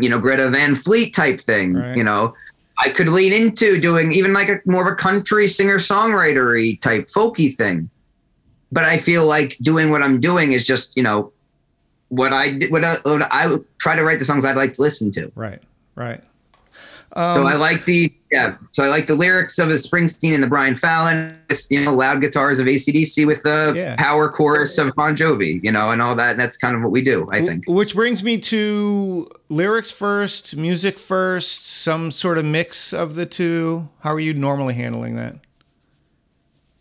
you 0.00 0.08
know 0.08 0.18
Greta 0.18 0.48
Van 0.48 0.74
Fleet 0.74 1.14
type 1.14 1.40
thing 1.40 1.74
right. 1.74 1.96
you 1.96 2.04
know. 2.04 2.34
I 2.78 2.88
could 2.88 3.08
lean 3.08 3.32
into 3.32 3.78
doing 3.78 4.10
even 4.12 4.32
like 4.32 4.48
a 4.48 4.60
more 4.64 4.84
of 4.84 4.92
a 4.92 4.96
country 4.96 5.46
singer 5.46 5.76
songwritery 5.76 6.80
type 6.80 7.06
folky 7.06 7.54
thing 7.54 7.88
but 8.72 8.84
I 8.84 8.98
feel 8.98 9.26
like 9.26 9.56
doing 9.60 9.90
what 9.90 10.02
I'm 10.02 10.18
doing 10.18 10.52
is 10.52 10.66
just 10.66 10.96
you 10.96 11.02
know 11.02 11.32
what 12.08 12.32
I 12.32 12.58
what 12.70 12.84
I, 12.84 12.96
what 13.02 13.22
I 13.30 13.56
try 13.78 13.94
to 13.94 14.02
write 14.02 14.18
the 14.18 14.24
songs 14.24 14.44
I'd 14.44 14.56
like 14.56 14.72
to 14.74 14.82
listen 14.82 15.10
to 15.12 15.30
right 15.34 15.62
right 15.94 16.22
um, 17.14 17.32
so 17.34 17.42
I 17.46 17.54
like 17.54 17.84
the 17.84 18.12
yeah. 18.30 18.56
So 18.72 18.82
I 18.82 18.88
like 18.88 19.06
the 19.06 19.14
lyrics 19.14 19.58
of 19.58 19.68
the 19.68 19.74
Springsteen 19.74 20.32
and 20.32 20.42
the 20.42 20.46
Brian 20.46 20.74
Fallon 20.74 21.38
with 21.50 21.66
you 21.70 21.84
know 21.84 21.94
loud 21.94 22.22
guitars 22.22 22.58
of 22.58 22.66
ACDC 22.66 23.26
with 23.26 23.42
the 23.42 23.74
yeah. 23.76 23.96
power 23.96 24.30
chorus 24.30 24.78
of 24.78 24.94
Bon 24.94 25.14
Jovi, 25.14 25.62
you 25.62 25.70
know, 25.70 25.90
and 25.90 26.00
all 26.00 26.14
that. 26.14 26.38
That's 26.38 26.56
kind 26.56 26.74
of 26.74 26.82
what 26.82 26.90
we 26.90 27.02
do, 27.02 27.28
I 27.30 27.44
think. 27.44 27.64
Which 27.66 27.94
brings 27.94 28.22
me 28.22 28.38
to 28.38 29.30
lyrics 29.50 29.90
first, 29.90 30.56
music 30.56 30.98
first, 30.98 31.66
some 31.66 32.10
sort 32.10 32.38
of 32.38 32.46
mix 32.46 32.94
of 32.94 33.14
the 33.14 33.26
two. 33.26 33.90
How 34.00 34.14
are 34.14 34.20
you 34.20 34.32
normally 34.32 34.74
handling 34.74 35.14
that? 35.16 35.36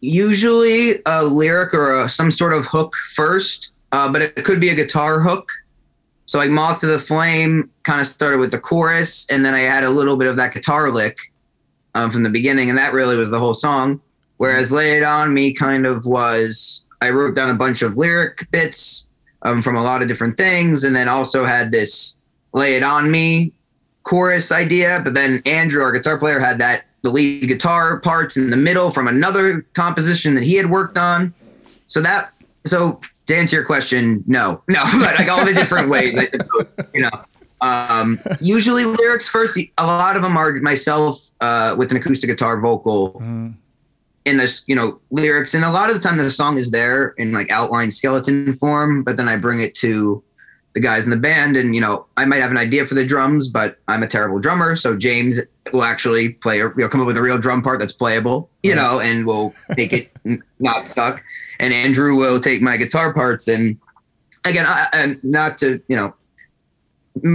Usually 0.01 1.01
a 1.05 1.23
lyric 1.23 1.73
or 1.73 2.01
a, 2.01 2.09
some 2.09 2.31
sort 2.31 2.53
of 2.53 2.65
hook 2.65 2.95
first, 3.15 3.73
uh, 3.91 4.11
but 4.11 4.21
it 4.21 4.43
could 4.43 4.59
be 4.59 4.69
a 4.69 4.75
guitar 4.75 5.19
hook 5.19 5.49
so 6.31 6.39
like 6.39 6.49
Moth 6.49 6.79
to 6.79 6.87
the 6.87 6.97
Flame 6.97 7.69
kind 7.83 7.99
of 7.99 8.07
started 8.07 8.37
with 8.37 8.51
the 8.51 8.57
chorus, 8.57 9.27
and 9.29 9.45
then 9.45 9.53
I 9.53 9.63
had 9.63 9.83
a 9.83 9.89
little 9.89 10.15
bit 10.15 10.29
of 10.29 10.37
that 10.37 10.53
guitar 10.53 10.89
lick 10.89 11.17
um, 11.93 12.09
from 12.09 12.23
the 12.23 12.29
beginning, 12.29 12.69
and 12.69 12.77
that 12.77 12.93
really 12.93 13.17
was 13.17 13.29
the 13.29 13.37
whole 13.37 13.53
song. 13.53 13.99
Whereas 14.37 14.71
Lay 14.71 14.95
It 14.95 15.03
On 15.03 15.33
Me 15.33 15.51
kind 15.51 15.85
of 15.85 16.05
was, 16.05 16.85
I 17.01 17.09
wrote 17.09 17.35
down 17.35 17.49
a 17.49 17.55
bunch 17.55 17.81
of 17.81 17.97
lyric 17.97 18.49
bits 18.49 19.09
um, 19.41 19.61
from 19.61 19.75
a 19.75 19.83
lot 19.83 20.01
of 20.01 20.07
different 20.07 20.37
things, 20.37 20.85
and 20.85 20.95
then 20.95 21.09
also 21.09 21.43
had 21.43 21.69
this 21.69 22.15
Lay 22.53 22.77
It 22.77 22.83
On 22.83 23.11
Me 23.11 23.51
chorus 24.03 24.53
idea. 24.53 25.01
But 25.03 25.15
then 25.15 25.41
Andrew, 25.45 25.83
our 25.83 25.91
guitar 25.91 26.17
player, 26.17 26.39
had 26.39 26.59
that 26.59 26.85
the 27.01 27.09
lead 27.09 27.47
guitar 27.47 27.99
parts 27.99 28.37
in 28.37 28.49
the 28.49 28.57
middle 28.57 28.91
from 28.91 29.07
another 29.07 29.61
composition 29.73 30.35
that 30.35 30.43
he 30.43 30.55
had 30.55 30.69
worked 30.69 30.97
on. 30.97 31.33
So 31.87 32.01
that 32.01 32.33
so 32.65 33.01
to 33.25 33.35
answer 33.35 33.57
your 33.57 33.65
question, 33.65 34.23
no, 34.27 34.63
no, 34.67 34.83
but 34.99 35.17
like 35.17 35.29
all 35.29 35.45
the 35.45 35.53
different 35.53 35.89
ways, 35.89 36.13
you 36.93 37.01
know. 37.01 37.11
Um, 37.61 38.17
usually 38.39 38.85
lyrics 38.85 39.29
first. 39.29 39.57
A 39.77 39.85
lot 39.85 40.15
of 40.15 40.23
them 40.23 40.35
are 40.35 40.53
myself 40.53 41.21
uh, 41.41 41.75
with 41.77 41.91
an 41.91 41.97
acoustic 41.97 42.27
guitar 42.27 42.59
vocal 42.59 43.21
mm. 43.21 43.53
in 44.25 44.37
this, 44.37 44.63
you 44.67 44.73
know, 44.73 44.99
lyrics, 45.11 45.53
and 45.53 45.63
a 45.63 45.69
lot 45.69 45.89
of 45.89 45.95
the 45.95 46.01
time 46.01 46.17
the 46.17 46.29
song 46.31 46.57
is 46.57 46.71
there 46.71 47.09
in 47.17 47.33
like 47.33 47.51
outline 47.51 47.91
skeleton 47.91 48.55
form, 48.55 49.03
but 49.03 49.15
then 49.15 49.29
I 49.29 49.37
bring 49.37 49.59
it 49.59 49.75
to 49.75 50.23
the 50.73 50.79
guys 50.79 51.05
in 51.05 51.11
the 51.11 51.17
band, 51.17 51.57
and 51.57 51.75
you 51.75 51.81
know, 51.81 52.05
I 52.17 52.25
might 52.25 52.41
have 52.41 52.51
an 52.51 52.57
idea 52.57 52.85
for 52.85 52.95
the 52.95 53.05
drums, 53.05 53.47
but 53.47 53.77
I'm 53.87 54.03
a 54.03 54.07
terrible 54.07 54.39
drummer, 54.39 54.75
so 54.75 54.95
James 54.95 55.39
will 55.73 55.83
actually 55.83 56.29
play, 56.29 56.61
or 56.61 56.73
you 56.77 56.83
know, 56.83 56.89
come 56.89 57.01
up 57.01 57.07
with 57.07 57.17
a 57.17 57.21
real 57.21 57.37
drum 57.37 57.61
part 57.61 57.79
that's 57.79 57.93
playable, 57.93 58.49
you 58.63 58.75
know, 58.75 58.99
and 58.99 59.25
we'll 59.25 59.53
make 59.75 59.93
it 59.93 60.11
not 60.59 60.89
stuck 60.89 61.23
and 61.61 61.73
Andrew 61.73 62.15
will 62.15 62.39
take 62.39 62.61
my 62.61 62.75
guitar 62.75 63.13
parts. 63.13 63.47
And 63.47 63.77
again, 64.43 64.65
I, 64.67 64.87
am 64.93 65.19
not 65.23 65.57
to 65.59 65.81
you 65.87 65.95
know 65.95 66.13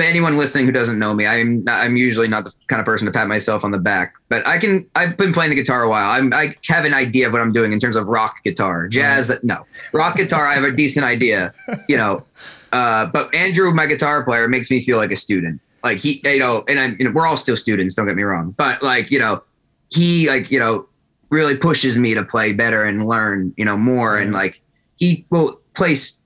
anyone 0.03 0.37
listening 0.37 0.67
who 0.67 0.73
doesn't 0.73 0.99
know 0.99 1.15
me, 1.15 1.27
I'm 1.27 1.63
not, 1.65 1.85
I'm 1.85 1.97
usually 1.97 2.29
not 2.29 2.45
the 2.45 2.53
kind 2.67 2.81
of 2.81 2.87
person 2.87 3.07
to 3.07 3.13
pat 3.13 3.29
myself 3.29 3.65
on 3.65 3.71
the 3.71 3.79
back, 3.79 4.15
but 4.29 4.47
I 4.47 4.59
can. 4.59 4.87
I've 4.95 5.17
been 5.17 5.33
playing 5.33 5.51
the 5.51 5.57
guitar 5.57 5.83
a 5.83 5.89
while. 5.89 6.11
I'm, 6.11 6.35
I 6.35 6.55
have 6.67 6.85
an 6.85 6.93
idea 6.93 7.29
of 7.29 7.33
what 7.33 7.41
I'm 7.41 7.53
doing 7.53 7.73
in 7.73 7.79
terms 7.79 7.97
of 7.97 8.09
rock 8.09 8.43
guitar, 8.45 8.89
jazz. 8.89 9.31
Uh-huh. 9.31 9.41
No, 9.43 9.67
rock 9.93 10.17
guitar. 10.17 10.45
I 10.45 10.55
have 10.55 10.65
a 10.65 10.73
decent 10.73 11.07
idea, 11.07 11.55
you 11.89 11.97
know. 11.97 12.27
Uh, 12.73 13.07
but 13.07 13.35
Andrew, 13.35 13.73
my 13.73 13.87
guitar 13.87 14.25
player, 14.25 14.49
makes 14.49 14.71
me 14.71 14.81
feel 14.81 14.97
like 14.97 15.11
a 15.11 15.17
student. 15.17 15.61
Like 15.85 15.99
he, 15.99 16.21
you 16.25 16.39
know, 16.39 16.65
and 16.69 16.79
I'm, 16.79 16.97
you 16.99 17.05
know, 17.05 17.13
we're 17.13 17.27
all 17.27 17.37
still 17.37 17.57
students. 17.57 17.95
Don't 17.95 18.07
get 18.07 18.17
me 18.17 18.25
wrong, 18.25 18.55
but 18.57 18.83
like 18.83 19.11
you 19.11 19.19
know, 19.19 19.43
he 19.89 20.29
like 20.29 20.51
you 20.51 20.59
know 20.59 20.87
really 21.31 21.57
pushes 21.57 21.97
me 21.97 22.15
to 22.15 22.25
play 22.25 22.53
better 22.53 22.85
and 22.85 23.07
learn, 23.07 23.53
you 23.57 23.65
know, 23.65 23.77
more. 23.77 24.19
And 24.19 24.33
like 24.33 24.61
he 24.97 25.27
will 25.31 25.61
place 25.75 26.19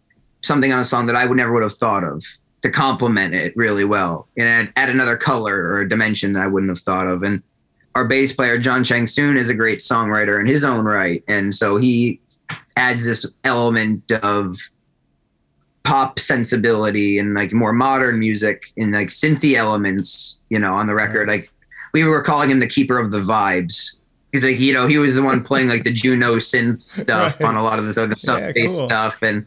something 0.43 0.73
on 0.73 0.81
a 0.81 0.85
song 0.85 1.07
that 1.07 1.17
I 1.17 1.27
would 1.27 1.37
never 1.37 1.53
would 1.53 1.63
have 1.63 1.75
thought 1.75 2.05
of 2.05 2.25
to 2.63 2.71
complement 2.71 3.35
it 3.35 3.57
really 3.57 3.85
well 3.85 4.29
and 4.37 4.47
add, 4.47 4.73
add 4.77 4.91
another 4.91 5.17
color 5.17 5.57
or 5.57 5.81
a 5.81 5.89
dimension 5.89 6.35
that 6.35 6.43
I 6.43 6.47
wouldn't 6.47 6.71
have 6.71 6.81
thought 6.81 7.07
of. 7.07 7.23
And 7.23 7.43
our 7.95 8.07
bass 8.07 8.33
player 8.33 8.59
John 8.59 8.85
Chang 8.85 9.07
Soon 9.07 9.37
is 9.37 9.49
a 9.49 9.55
great 9.55 9.79
songwriter 9.79 10.39
in 10.39 10.47
his 10.47 10.65
own 10.65 10.85
right, 10.85 11.25
and 11.27 11.55
so 11.55 11.77
he 11.77 12.21
adds 12.77 13.05
this 13.05 13.27
element 13.45 14.11
of 14.23 14.57
pop 15.83 16.19
sensibility 16.19 17.19
and 17.19 17.35
like 17.35 17.53
more 17.53 17.73
modern 17.73 18.19
music 18.19 18.67
and 18.77 18.93
like 18.93 19.09
synthy 19.09 19.55
elements, 19.55 20.41
you 20.51 20.59
know, 20.59 20.75
on 20.75 20.87
the 20.87 20.95
record. 20.95 21.29
Like 21.29 21.51
we 21.93 22.05
were 22.05 22.23
calling 22.23 22.51
him 22.51 22.61
the 22.61 22.67
keeper 22.67 22.99
of 22.99 23.11
the 23.11 23.21
vibes 23.21 23.97
He's 24.33 24.45
like, 24.45 24.61
you 24.61 24.73
know, 24.73 24.87
he 24.87 24.99
was 24.99 25.17
the 25.17 25.23
one 25.23 25.43
playing 25.43 25.69
like 25.69 25.83
the 25.83 25.93
Juno 25.93 26.37
synth 26.37 26.79
stuff 27.01 27.41
right. 27.41 27.49
on 27.49 27.57
a 27.57 27.63
lot 27.63 27.79
of 27.79 27.87
this 27.87 27.99
other 27.99 28.15
stuff, 28.15 28.41
yeah, 28.41 28.67
cool. 28.67 28.87
stuff, 28.87 29.23
and 29.23 29.47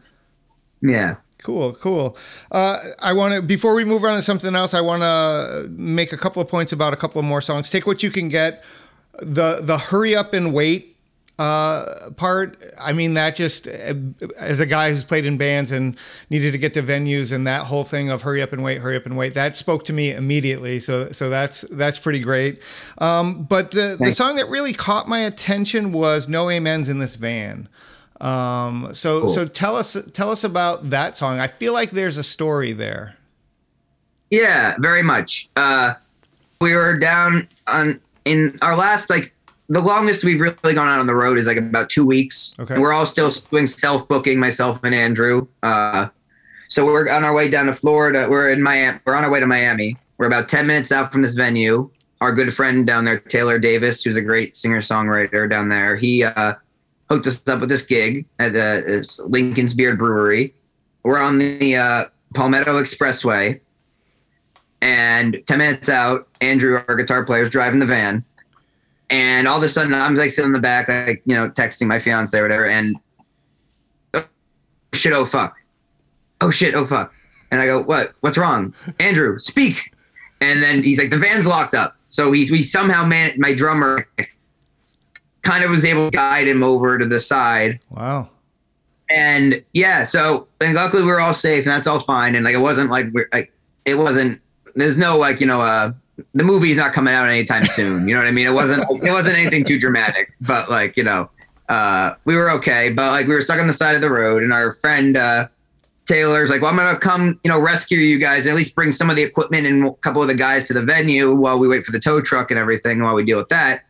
yeah. 0.81 1.15
Cool, 1.41 1.73
cool. 1.73 2.17
Uh, 2.51 2.77
I 2.99 3.11
want 3.11 3.33
to 3.33 3.41
before 3.41 3.73
we 3.73 3.83
move 3.83 4.05
on 4.05 4.15
to 4.15 4.21
something 4.21 4.55
else. 4.55 4.73
I 4.73 4.79
want 4.79 5.01
to 5.03 5.67
make 5.71 6.13
a 6.13 6.17
couple 6.17 6.41
of 6.41 6.47
points 6.47 6.71
about 6.71 6.93
a 6.93 6.95
couple 6.95 7.19
of 7.19 7.25
more 7.25 7.41
songs. 7.41 7.69
Take 7.69 7.85
what 7.85 8.01
you 8.01 8.11
can 8.11 8.29
get. 8.29 8.63
The 9.19 9.59
the 9.61 9.77
hurry 9.77 10.15
up 10.15 10.33
and 10.33 10.53
wait 10.53 10.92
uh, 11.39 12.11
part. 12.11 12.63
I 12.79 12.93
mean, 12.93 13.15
that 13.15 13.35
just 13.35 13.67
as 13.67 14.59
a 14.59 14.65
guy 14.65 14.91
who's 14.91 15.03
played 15.03 15.25
in 15.25 15.37
bands 15.37 15.71
and 15.71 15.97
needed 16.29 16.51
to 16.51 16.57
get 16.57 16.73
to 16.75 16.83
venues 16.83 17.31
and 17.31 17.47
that 17.47 17.63
whole 17.63 17.83
thing 17.83 18.09
of 18.09 18.21
hurry 18.21 18.41
up 18.41 18.53
and 18.53 18.63
wait, 18.63 18.81
hurry 18.81 18.95
up 18.95 19.05
and 19.05 19.17
wait. 19.17 19.33
That 19.33 19.55
spoke 19.55 19.83
to 19.85 19.93
me 19.93 20.11
immediately. 20.11 20.79
So 20.79 21.11
so 21.11 21.29
that's 21.29 21.61
that's 21.71 21.97
pretty 21.97 22.19
great. 22.19 22.61
Um, 22.99 23.43
but 23.43 23.71
the 23.71 23.97
the 23.99 24.11
song 24.11 24.35
that 24.35 24.47
really 24.47 24.73
caught 24.73 25.07
my 25.07 25.19
attention 25.19 25.91
was 25.91 26.27
No 26.27 26.49
Amens 26.49 26.87
in 26.87 26.99
This 26.99 27.15
Van. 27.15 27.67
Um, 28.21 28.93
so 28.93 29.21
cool. 29.21 29.29
so 29.29 29.45
tell 29.45 29.75
us 29.75 29.97
tell 30.13 30.29
us 30.29 30.43
about 30.43 30.91
that 30.91 31.17
song. 31.17 31.39
I 31.39 31.47
feel 31.47 31.73
like 31.73 31.91
there's 31.91 32.17
a 32.17 32.23
story 32.23 32.71
there. 32.71 33.17
Yeah, 34.29 34.75
very 34.79 35.03
much. 35.03 35.49
Uh, 35.55 35.95
we 36.61 36.73
were 36.73 36.95
down 36.95 37.47
on 37.67 37.99
in 38.25 38.57
our 38.61 38.75
last 38.75 39.09
like 39.09 39.32
the 39.69 39.81
longest 39.81 40.23
we've 40.23 40.39
really 40.39 40.73
gone 40.73 40.87
out 40.87 40.99
on 40.99 41.07
the 41.07 41.15
road 41.15 41.37
is 41.37 41.47
like 41.47 41.57
about 41.57 41.89
two 41.89 42.05
weeks. 42.05 42.55
Okay. 42.59 42.73
And 42.73 42.83
we're 42.83 42.93
all 42.93 43.05
still 43.05 43.31
doing 43.49 43.67
self 43.67 44.07
booking, 44.07 44.39
myself 44.39 44.79
and 44.83 44.93
Andrew. 44.93 45.47
Uh, 45.61 46.09
so 46.67 46.85
we're 46.85 47.09
on 47.09 47.23
our 47.23 47.33
way 47.33 47.49
down 47.49 47.67
to 47.67 47.73
Florida. 47.73 48.27
We're 48.29 48.49
in 48.49 48.61
Miami. 48.61 48.99
We're 49.05 49.15
on 49.15 49.23
our 49.23 49.29
way 49.29 49.39
to 49.39 49.47
Miami. 49.47 49.97
We're 50.17 50.27
about 50.27 50.49
ten 50.49 50.67
minutes 50.67 50.91
out 50.91 51.11
from 51.11 51.21
this 51.21 51.35
venue. 51.35 51.89
Our 52.21 52.31
good 52.31 52.53
friend 52.53 52.87
down 52.87 53.05
there, 53.05 53.19
Taylor 53.19 53.59
Davis, 53.59 54.03
who's 54.03 54.15
a 54.15 54.21
great 54.21 54.55
singer 54.55 54.79
songwriter 54.79 55.49
down 55.49 55.67
there, 55.67 55.95
he 55.97 56.23
uh, 56.23 56.53
hooked 57.09 57.27
us 57.27 57.45
up 57.47 57.59
with 57.59 57.69
this 57.69 57.85
gig 57.85 58.25
at 58.39 58.53
the 58.53 59.23
Lincoln's 59.25 59.73
Beard 59.73 59.99
Brewery. 59.99 60.53
We're 61.03 61.19
on 61.19 61.37
the 61.37 61.75
uh, 61.75 62.05
Palmetto 62.33 62.81
Expressway, 62.81 63.59
and 64.81 65.41
ten 65.47 65.57
minutes 65.57 65.89
out, 65.89 66.27
Andrew, 66.39 66.81
our 66.87 66.95
guitar 66.95 67.25
player, 67.25 67.43
is 67.43 67.49
driving 67.49 67.79
the 67.79 67.85
van, 67.85 68.23
and 69.09 69.47
all 69.47 69.57
of 69.57 69.63
a 69.63 69.69
sudden, 69.69 69.93
I'm 69.93 70.15
like 70.15 70.31
sitting 70.31 70.49
in 70.49 70.53
the 70.53 70.59
back, 70.59 70.87
like 70.87 71.21
you 71.25 71.35
know, 71.35 71.49
texting 71.49 71.87
my 71.87 71.99
fiance 71.99 72.37
or 72.37 72.41
whatever, 72.41 72.67
and 72.67 72.97
oh, 74.13 74.25
shit, 74.93 75.13
oh 75.13 75.25
fuck, 75.25 75.55
oh 76.41 76.51
shit, 76.51 76.75
oh 76.75 76.85
fuck, 76.85 77.13
and 77.51 77.61
I 77.61 77.67
go, 77.67 77.81
what? 77.81 78.13
What's 78.21 78.37
wrong, 78.37 78.73
Andrew? 78.99 79.37
Speak. 79.37 79.93
And 80.41 80.61
then 80.61 80.83
he's 80.83 80.97
like, 80.97 81.09
the 81.09 81.17
van's 81.17 81.47
locked 81.47 81.75
up. 81.75 81.95
So 82.07 82.31
he's 82.31 82.51
we 82.51 82.63
somehow 82.63 83.05
man 83.05 83.33
my 83.37 83.53
drummer 83.53 84.07
kind 85.43 85.63
of 85.63 85.69
was 85.69 85.85
able 85.85 86.09
to 86.09 86.17
guide 86.17 86.47
him 86.47 86.63
over 86.63 86.97
to 86.97 87.05
the 87.05 87.19
side. 87.19 87.79
Wow. 87.89 88.29
And 89.09 89.63
yeah, 89.73 90.03
so 90.03 90.47
and 90.61 90.73
luckily 90.73 91.03
we 91.03 91.09
were 91.09 91.19
all 91.19 91.33
safe 91.33 91.65
and 91.65 91.71
that's 91.71 91.87
all 91.87 91.99
fine. 91.99 92.35
And 92.35 92.43
like 92.43 92.55
it 92.55 92.59
wasn't 92.59 92.89
like 92.89 93.07
we're 93.13 93.29
like 93.31 93.51
it 93.85 93.95
wasn't 93.95 94.41
there's 94.75 94.97
no 94.97 95.17
like, 95.17 95.39
you 95.39 95.47
know, 95.47 95.61
uh 95.61 95.93
the 96.33 96.43
movie's 96.43 96.77
not 96.77 96.93
coming 96.93 97.13
out 97.13 97.27
anytime 97.27 97.63
soon. 97.63 98.07
You 98.07 98.13
know 98.13 98.21
what 98.21 98.27
I 98.27 98.31
mean? 98.31 98.47
It 98.47 98.53
wasn't 98.53 98.83
it 99.03 99.11
wasn't 99.11 99.37
anything 99.37 99.63
too 99.63 99.79
dramatic, 99.79 100.33
but 100.41 100.69
like, 100.69 100.97
you 100.97 101.03
know, 101.03 101.29
uh 101.69 102.15
we 102.25 102.35
were 102.35 102.51
okay. 102.51 102.89
But 102.89 103.11
like 103.11 103.27
we 103.27 103.33
were 103.33 103.41
stuck 103.41 103.59
on 103.59 103.67
the 103.67 103.73
side 103.73 103.95
of 103.95 104.01
the 104.01 104.11
road 104.11 104.43
and 104.43 104.53
our 104.53 104.71
friend 104.71 105.17
uh 105.17 105.47
Taylor's 106.05 106.49
like, 106.49 106.61
well, 106.61 106.69
I'm 106.69 106.77
gonna 106.77 106.99
come, 106.99 107.39
you 107.43 107.49
know, 107.49 107.59
rescue 107.59 107.97
you 107.97 108.19
guys 108.19 108.45
and 108.45 108.53
at 108.53 108.57
least 108.57 108.75
bring 108.75 108.91
some 108.91 109.09
of 109.09 109.15
the 109.15 109.23
equipment 109.23 109.65
and 109.65 109.85
a 109.85 109.93
couple 109.95 110.21
of 110.21 110.27
the 110.27 110.35
guys 110.35 110.65
to 110.65 110.73
the 110.73 110.81
venue 110.81 111.33
while 111.33 111.57
we 111.57 111.67
wait 111.67 111.85
for 111.85 111.91
the 111.91 111.99
tow 111.99 112.21
truck 112.21 112.51
and 112.51 112.59
everything 112.59 113.01
while 113.01 113.15
we 113.15 113.23
deal 113.23 113.37
with 113.37 113.49
that. 113.49 113.83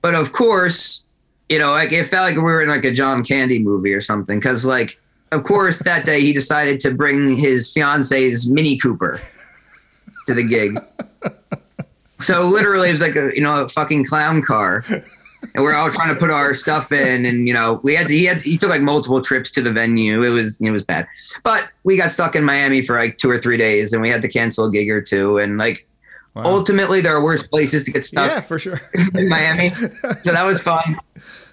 But 0.00 0.14
of 0.14 0.32
course, 0.32 1.04
you 1.48 1.58
know, 1.58 1.70
like 1.70 1.92
it 1.92 2.04
felt 2.04 2.24
like 2.24 2.36
we 2.36 2.42
were 2.42 2.62
in 2.62 2.70
like 2.70 2.84
a 2.84 2.90
John 2.90 3.22
Candy 3.22 3.58
movie 3.58 3.92
or 3.92 4.00
something. 4.00 4.40
Cause 4.40 4.64
like, 4.64 4.98
of 5.30 5.44
course, 5.44 5.78
that 5.80 6.04
day 6.04 6.20
he 6.22 6.32
decided 6.32 6.80
to 6.80 6.92
bring 6.92 7.36
his 7.36 7.72
fiance's 7.72 8.50
Mini 8.50 8.78
Cooper 8.78 9.20
to 10.26 10.34
the 10.34 10.42
gig. 10.42 10.78
so 12.18 12.46
literally, 12.48 12.88
it 12.88 12.92
was 12.92 13.00
like 13.00 13.16
a 13.16 13.32
you 13.34 13.42
know 13.42 13.64
a 13.64 13.68
fucking 13.68 14.04
clown 14.04 14.42
car, 14.42 14.84
and 14.88 15.64
we're 15.64 15.74
all 15.74 15.90
trying 15.90 16.12
to 16.12 16.18
put 16.18 16.30
our 16.30 16.54
stuff 16.54 16.92
in, 16.92 17.24
and 17.24 17.46
you 17.46 17.54
know 17.54 17.80
we 17.82 17.94
had 17.94 18.08
to, 18.08 18.12
he 18.12 18.24
had 18.24 18.42
he 18.42 18.56
took 18.56 18.70
like 18.70 18.82
multiple 18.82 19.20
trips 19.20 19.50
to 19.52 19.62
the 19.62 19.72
venue. 19.72 20.22
It 20.22 20.30
was 20.30 20.60
it 20.60 20.70
was 20.70 20.82
bad, 20.82 21.06
but 21.42 21.68
we 21.84 21.96
got 21.96 22.12
stuck 22.12 22.36
in 22.36 22.44
Miami 22.44 22.82
for 22.82 22.96
like 22.96 23.18
two 23.18 23.30
or 23.30 23.38
three 23.38 23.56
days, 23.56 23.92
and 23.92 24.02
we 24.02 24.08
had 24.08 24.22
to 24.22 24.28
cancel 24.28 24.66
a 24.66 24.70
gig 24.70 24.90
or 24.90 25.00
two, 25.00 25.38
and 25.38 25.58
like 25.58 25.86
Wow. 26.34 26.44
Ultimately, 26.46 27.02
there 27.02 27.14
are 27.14 27.22
worse 27.22 27.46
places 27.46 27.84
to 27.84 27.90
get 27.90 28.04
stuck. 28.04 28.30
Yeah, 28.30 28.40
for 28.40 28.58
sure. 28.58 28.80
in 29.14 29.28
Miami, 29.28 29.72
so 29.74 30.32
that 30.32 30.44
was 30.44 30.58
fun. 30.58 30.98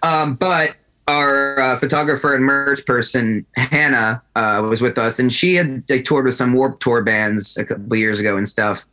Um, 0.04 0.36
but 0.36 0.76
our 1.10 1.60
uh, 1.60 1.76
photographer 1.76 2.36
and 2.36 2.46
merch 2.46 2.86
person 2.86 3.46
Hannah 3.56 4.22
uh, 4.36 4.66
was 4.70 4.80
with 4.80 4.98
us, 4.98 5.18
and 5.18 5.34
she 5.34 5.56
had 5.56 5.84
toured 6.06 6.26
with 6.26 6.36
some 6.36 6.54
Warp 6.54 6.80
Tour 6.80 7.02
bands 7.02 7.58
a 7.58 7.66
couple 7.66 7.96
years 7.96 8.20
ago 8.20 8.38
and 8.38 8.48
stuff. 8.48 8.86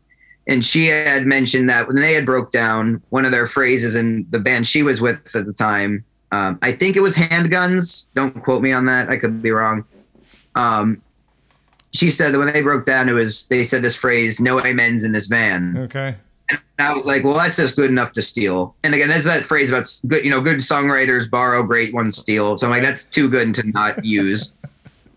And 0.49 0.65
she 0.65 0.87
had 0.87 1.27
mentioned 1.27 1.69
that 1.69 1.89
when 1.89 1.97
they 1.97 2.15
had 2.15 2.25
broke 2.25 2.53
down, 2.53 3.03
one 3.11 3.25
of 3.25 3.33
their 3.33 3.47
phrases 3.47 3.97
in 3.97 4.27
the 4.31 4.39
band 4.39 4.67
she 4.67 4.83
was 4.83 5.01
with 5.01 5.35
at 5.35 5.45
the 5.45 5.53
time, 5.53 6.05
um, 6.33 6.59
I 6.63 6.73
think 6.73 6.97
it 6.97 7.01
was 7.01 7.17
handguns. 7.17 8.09
Don't 8.15 8.43
quote 8.43 8.63
me 8.63 8.73
on 8.73 8.87
that; 8.87 9.11
I 9.11 9.17
could 9.19 9.43
be 9.43 9.51
wrong. 9.51 9.85
Um, 10.55 11.03
she 11.93 12.11
said 12.11 12.33
that 12.33 12.39
when 12.39 12.53
they 12.53 12.63
broke 12.63 12.87
down, 12.87 13.09
it 13.09 13.13
was 13.13 13.47
they 13.49 13.63
said 13.65 13.83
this 13.83 13.97
phrase, 13.97 14.41
"No 14.41 14.61
amens 14.61 15.05
in 15.05 15.13
this 15.13 15.27
van." 15.27 15.77
Okay. 15.77 16.17
And 16.51 16.61
I 16.79 16.93
was 16.93 17.07
like, 17.07 17.25
well, 17.25 17.35
that's 17.35 17.57
just 17.57 17.77
good 17.77 17.91
enough 17.91 18.13
to 18.13 18.23
steal. 18.23 18.75
And 18.85 18.95
again, 18.95 19.09
there's 19.09 19.25
that 19.25 19.43
phrase 19.43 19.71
about 19.71 19.87
good, 20.07 20.25
you 20.25 20.31
know, 20.31 20.41
good 20.41 20.59
songwriters 20.59 21.29
borrow, 21.29 21.63
great 21.63 21.93
ones 21.93 22.17
steal. 22.17 22.57
So 22.59 22.67
I'm 22.67 22.71
like, 22.71 22.83
that's 22.83 23.07
too 23.07 23.29
good 23.29 23.55
to 23.57 23.69
not 23.71 24.05
use. 24.05 24.55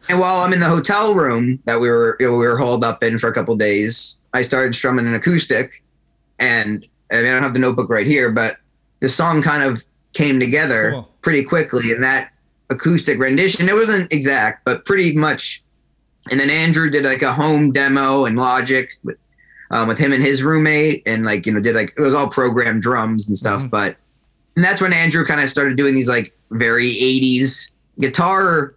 and 0.07 0.19
while 0.19 0.37
I'm 0.43 0.53
in 0.53 0.59
the 0.59 0.67
hotel 0.67 1.13
room 1.13 1.59
that 1.65 1.79
we 1.79 1.89
were 1.89 2.17
you 2.19 2.27
know, 2.27 2.37
we 2.37 2.47
were 2.47 2.57
holed 2.57 2.83
up 2.83 3.03
in 3.03 3.19
for 3.19 3.29
a 3.29 3.33
couple 3.33 3.55
days, 3.55 4.19
I 4.33 4.41
started 4.41 4.73
strumming 4.73 5.07
an 5.07 5.13
acoustic, 5.13 5.83
and 6.39 6.85
I, 7.11 7.17
mean, 7.17 7.25
I 7.25 7.31
don't 7.31 7.43
have 7.43 7.53
the 7.53 7.59
notebook 7.59 7.89
right 7.89 8.07
here, 8.07 8.31
but 8.31 8.57
the 9.01 9.09
song 9.09 9.41
kind 9.41 9.63
of 9.63 9.83
came 10.13 10.39
together 10.39 10.91
cool. 10.91 11.09
pretty 11.21 11.43
quickly. 11.43 11.91
And 11.91 12.03
that 12.03 12.31
acoustic 12.69 13.19
rendition, 13.19 13.69
it 13.69 13.75
wasn't 13.75 14.11
exact, 14.11 14.65
but 14.65 14.85
pretty 14.85 15.13
much 15.13 15.63
and 16.31 16.39
then 16.39 16.49
Andrew 16.49 16.89
did 16.89 17.05
like 17.05 17.21
a 17.21 17.33
home 17.33 17.71
demo 17.71 18.25
in 18.25 18.35
Logic 18.35 18.89
with, 19.03 19.17
um, 19.71 19.87
with 19.87 19.97
him 19.97 20.11
and 20.11 20.23
his 20.23 20.43
roommate, 20.43 21.03
and 21.05 21.25
like 21.25 21.45
you 21.45 21.51
know 21.51 21.59
did 21.59 21.75
like 21.75 21.93
it 21.97 22.01
was 22.01 22.13
all 22.13 22.27
programmed 22.27 22.81
drums 22.81 23.27
and 23.27 23.37
stuff. 23.37 23.61
Mm-hmm. 23.61 23.69
But 23.69 23.97
and 24.55 24.63
that's 24.63 24.81
when 24.81 24.93
Andrew 24.93 25.25
kind 25.25 25.41
of 25.41 25.49
started 25.49 25.77
doing 25.77 25.95
these 25.95 26.09
like 26.09 26.35
very 26.51 26.93
'80s 26.95 27.71
guitar, 27.99 28.75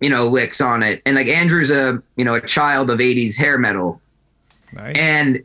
you 0.00 0.10
know, 0.10 0.26
licks 0.26 0.60
on 0.60 0.82
it. 0.82 1.02
And 1.06 1.16
like 1.16 1.28
Andrew's 1.28 1.70
a 1.70 2.02
you 2.16 2.24
know 2.24 2.34
a 2.34 2.40
child 2.40 2.90
of 2.90 2.98
'80s 2.98 3.38
hair 3.38 3.58
metal, 3.58 4.00
nice. 4.72 4.96
and 4.98 5.42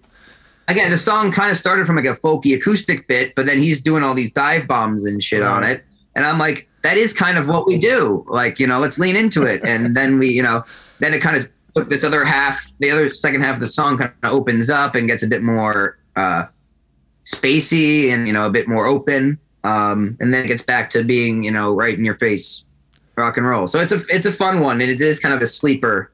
again 0.68 0.92
the 0.92 1.00
song 1.00 1.32
kind 1.32 1.52
of 1.52 1.58
started 1.58 1.86
from 1.86 1.96
like 1.96 2.06
a 2.06 2.10
folky 2.10 2.56
acoustic 2.56 3.08
bit, 3.08 3.36
but 3.36 3.46
then 3.46 3.60
he's 3.60 3.82
doing 3.82 4.04
all 4.04 4.16
these 4.16 4.32
dive 4.32 4.68
bombs 4.68 5.06
and 5.06 5.24
shit 5.24 5.42
right. 5.42 5.50
on 5.50 5.64
it, 5.64 5.84
and 6.16 6.26
I'm 6.26 6.40
like 6.40 6.68
that 6.88 6.98
is 6.98 7.14
kind 7.14 7.38
of 7.38 7.50
what 7.50 7.68
we 7.68 7.78
do. 7.78 8.26
Like, 8.30 8.60
you 8.60 8.68
know, 8.68 8.80
let's 8.80 8.98
lean 8.98 9.18
into 9.18 9.44
it. 9.44 9.62
And 9.66 9.96
then 9.96 10.20
we, 10.20 10.30
you 10.30 10.42
know, 10.42 10.64
then 11.00 11.14
it 11.14 11.22
kind 11.22 11.36
of 11.36 11.50
this 11.84 12.04
other 12.04 12.26
half, 12.26 12.72
the 12.80 12.92
other 12.92 13.14
second 13.14 13.42
half 13.42 13.56
of 13.56 13.60
the 13.60 13.68
song 13.68 13.98
kind 13.98 14.12
of 14.24 14.32
opens 14.32 14.70
up 14.70 14.96
and 14.96 15.08
gets 15.08 15.24
a 15.24 15.28
bit 15.28 15.42
more 15.44 15.98
uh, 16.16 16.46
spacey 17.26 18.12
and, 18.14 18.28
you 18.28 18.34
know, 18.34 18.46
a 18.46 18.50
bit 18.50 18.68
more 18.68 18.86
open. 18.86 19.40
Um, 19.64 20.18
and 20.20 20.34
then 20.34 20.46
it 20.46 20.48
gets 20.48 20.64
back 20.64 20.90
to 20.92 21.04
being, 21.04 21.44
you 21.44 21.52
know, 21.52 21.74
right 21.74 21.98
in 21.98 22.06
your 22.06 22.16
face 22.16 22.64
rock 23.16 23.38
and 23.38 23.46
roll. 23.46 23.68
So 23.68 23.80
it's 23.80 23.92
a 23.92 24.02
it's 24.10 24.26
a 24.26 24.32
fun 24.32 24.60
one 24.60 24.80
and 24.80 24.90
it 24.90 25.02
is 25.02 25.20
kind 25.20 25.34
of 25.34 25.42
a 25.42 25.48
sleeper 25.48 26.12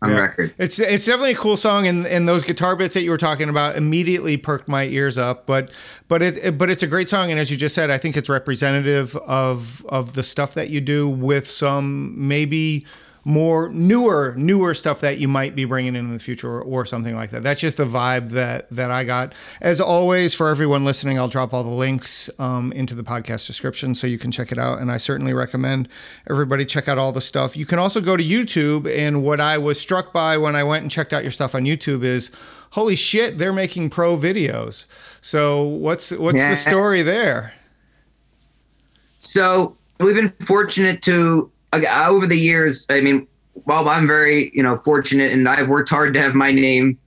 on 0.00 0.10
yeah. 0.10 0.18
record. 0.18 0.54
It's 0.58 0.78
it's 0.78 1.06
definitely 1.06 1.32
a 1.32 1.36
cool 1.36 1.56
song, 1.56 1.86
and 1.86 2.06
and 2.06 2.28
those 2.28 2.44
guitar 2.44 2.76
bits 2.76 2.94
that 2.94 3.02
you 3.02 3.10
were 3.10 3.18
talking 3.18 3.48
about 3.48 3.76
immediately 3.76 4.36
perked 4.36 4.68
my 4.68 4.84
ears 4.84 5.18
up. 5.18 5.46
But 5.46 5.72
but 6.06 6.22
it, 6.22 6.56
but 6.56 6.70
it's 6.70 6.82
a 6.82 6.86
great 6.86 7.08
song, 7.08 7.30
and 7.30 7.40
as 7.40 7.50
you 7.50 7.56
just 7.56 7.74
said, 7.74 7.90
I 7.90 7.98
think 7.98 8.16
it's 8.16 8.28
representative 8.28 9.16
of 9.16 9.84
of 9.86 10.14
the 10.14 10.22
stuff 10.22 10.54
that 10.54 10.70
you 10.70 10.80
do 10.80 11.08
with 11.08 11.48
some 11.48 12.14
maybe 12.16 12.86
more 13.28 13.68
newer 13.68 14.32
newer 14.38 14.72
stuff 14.72 15.02
that 15.02 15.18
you 15.18 15.28
might 15.28 15.54
be 15.54 15.66
bringing 15.66 15.94
in 15.94 16.06
in 16.06 16.12
the 16.14 16.18
future 16.18 16.48
or, 16.48 16.62
or, 16.62 16.86
something 16.86 17.14
like 17.14 17.30
that. 17.30 17.42
That's 17.42 17.60
just 17.60 17.76
the 17.76 17.84
vibe 17.84 18.30
that 18.30 18.70
that 18.70 18.90
i 18.90 19.04
got. 19.04 19.34
As 19.60 19.82
always 19.82 20.32
for 20.32 20.48
everyone 20.48 20.82
listening 20.86 21.18
i'll 21.18 21.28
drop 21.28 21.52
all 21.52 21.62
the 21.62 21.68
links 21.68 22.30
um, 22.38 22.72
into 22.72 22.94
the 22.94 23.04
podcast 23.04 23.46
description 23.46 23.94
so 23.94 24.06
you 24.06 24.18
can 24.18 24.32
check 24.32 24.50
it 24.50 24.56
out. 24.56 24.78
And 24.78 24.90
i 24.90 24.96
certainly 24.96 25.34
recommend 25.34 25.90
everybody 26.28 26.64
check 26.64 26.88
out 26.88 26.96
all 26.96 27.12
the 27.12 27.20
stuff. 27.20 27.54
You 27.54 27.66
can 27.66 27.78
also 27.78 28.00
go 28.00 28.16
to 28.16 28.24
youtube. 28.24 28.90
And 28.90 29.22
what 29.22 29.42
i 29.42 29.58
was 29.58 29.78
struck 29.78 30.10
by 30.10 30.38
when 30.38 30.56
i 30.56 30.64
went 30.64 30.82
and 30.82 30.90
checked 30.90 31.12
out 31.12 31.22
your 31.22 31.30
stuff 31.30 31.54
on 31.54 31.64
youtube 31.64 32.02
is 32.04 32.30
holy 32.70 32.96
shit 32.96 33.36
they're 33.36 33.52
making 33.52 33.90
pro 33.90 34.16
videos. 34.16 34.86
So 35.20 35.62
what's 35.64 36.12
what's 36.12 36.38
yeah. 36.38 36.48
the 36.48 36.56
story 36.56 37.02
there? 37.02 37.52
So 39.18 39.76
we've 40.00 40.14
been 40.14 40.32
fortunate 40.46 41.02
to 41.02 41.50
over 41.72 42.26
the 42.26 42.38
years, 42.38 42.86
I 42.90 43.00
mean, 43.00 43.26
while 43.64 43.88
I'm 43.88 44.06
very, 44.06 44.50
you 44.54 44.62
know, 44.62 44.76
fortunate 44.78 45.32
and 45.32 45.48
I've 45.48 45.68
worked 45.68 45.90
hard 45.90 46.14
to 46.14 46.22
have 46.22 46.34
my 46.34 46.52
name 46.52 46.98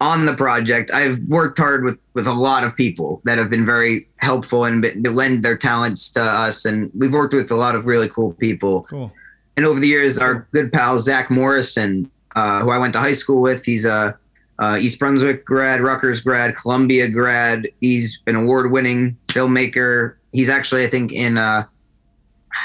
on 0.00 0.26
the 0.26 0.34
project, 0.34 0.90
I've 0.92 1.18
worked 1.28 1.58
hard 1.58 1.84
with 1.84 1.98
with 2.14 2.26
a 2.26 2.32
lot 2.32 2.64
of 2.64 2.74
people 2.74 3.20
that 3.24 3.38
have 3.38 3.50
been 3.50 3.66
very 3.66 4.08
helpful 4.18 4.64
and 4.64 4.82
been, 4.82 5.02
lend 5.02 5.42
their 5.42 5.56
talents 5.56 6.10
to 6.12 6.22
us, 6.22 6.64
and 6.64 6.90
we've 6.96 7.12
worked 7.12 7.34
with 7.34 7.50
a 7.50 7.56
lot 7.56 7.74
of 7.74 7.86
really 7.86 8.08
cool 8.08 8.32
people. 8.34 8.84
Cool. 8.84 9.12
and 9.56 9.66
over 9.66 9.80
the 9.80 9.88
years, 9.88 10.18
our 10.18 10.46
good 10.52 10.72
pal 10.72 11.00
Zach 11.00 11.30
Morrison, 11.30 12.10
uh, 12.36 12.60
who 12.62 12.70
I 12.70 12.78
went 12.78 12.92
to 12.94 13.00
high 13.00 13.14
school 13.14 13.40
with, 13.42 13.64
he's 13.64 13.84
a 13.84 14.16
uh, 14.58 14.76
East 14.80 14.98
Brunswick 14.98 15.44
grad, 15.44 15.80
Rutgers 15.80 16.20
grad, 16.20 16.56
Columbia 16.56 17.08
grad. 17.08 17.68
He's 17.80 18.20
an 18.26 18.34
award-winning 18.34 19.16
filmmaker. 19.28 20.16
He's 20.32 20.48
actually, 20.48 20.84
I 20.84 20.88
think, 20.88 21.12
in 21.12 21.38
uh, 21.38 21.64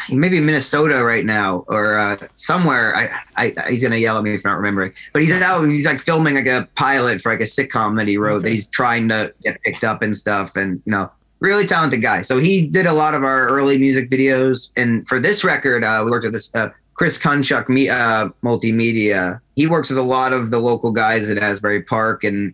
he 0.08 0.16
may 0.16 0.30
be 0.30 0.38
in 0.38 0.46
Minnesota 0.46 1.04
right 1.04 1.26
now 1.26 1.66
or 1.68 1.98
uh, 1.98 2.18
somewhere. 2.36 2.96
I, 2.96 3.10
I, 3.36 3.70
he's 3.70 3.84
gonna 3.84 3.98
yell 3.98 4.18
at 4.18 4.24
me 4.24 4.34
if 4.34 4.46
I'm 4.46 4.52
not 4.52 4.58
remembering. 4.58 4.94
But 5.12 5.22
he's 5.22 5.32
out. 5.32 5.64
He's 5.64 5.86
like 5.86 6.00
filming 6.00 6.36
like 6.36 6.48
a 6.48 6.68
pilot 6.76 7.22
for 7.22 7.32
like 7.32 7.42
a 7.42 7.44
sitcom 7.44 7.98
that 7.98 8.08
he 8.08 8.18
wrote 8.18 8.38
okay. 8.38 8.44
that 8.44 8.52
he's 8.52 8.68
trying 8.68 9.10
to 9.10 9.34
get 9.42 9.62
picked 9.62 9.84
up 9.84 10.02
and 10.02 10.16
stuff. 10.16 10.56
And 10.56 10.82
you 10.86 10.92
know, 10.92 11.12
really 11.40 11.66
talented 11.66 12.02
guy. 12.02 12.22
So 12.22 12.40
he 12.40 12.68
did 12.68 12.86
a 12.86 12.94
lot 12.94 13.14
of 13.14 13.24
our 13.24 13.50
early 13.50 13.78
music 13.78 14.10
videos. 14.10 14.70
And 14.78 15.08
for 15.08 15.20
this 15.20 15.44
record, 15.44 15.84
uh, 15.84 16.02
we 16.06 16.12
worked 16.12 16.24
with 16.24 16.34
this 16.34 16.54
uh, 16.56 16.70
Chris 16.94 17.18
Kunchuk 17.18 17.70
me, 17.70 17.90
uh, 17.90 18.30
multimedia. 18.44 19.42
He 19.56 19.68
works 19.68 19.90
with 19.90 20.00
a 20.00 20.04
lot 20.04 20.32
of 20.32 20.52
the 20.52 20.60
local 20.60 20.92
guys 20.92 21.30
at 21.30 21.38
Asbury 21.38 21.84
Park 21.84 22.24
and 22.24 22.54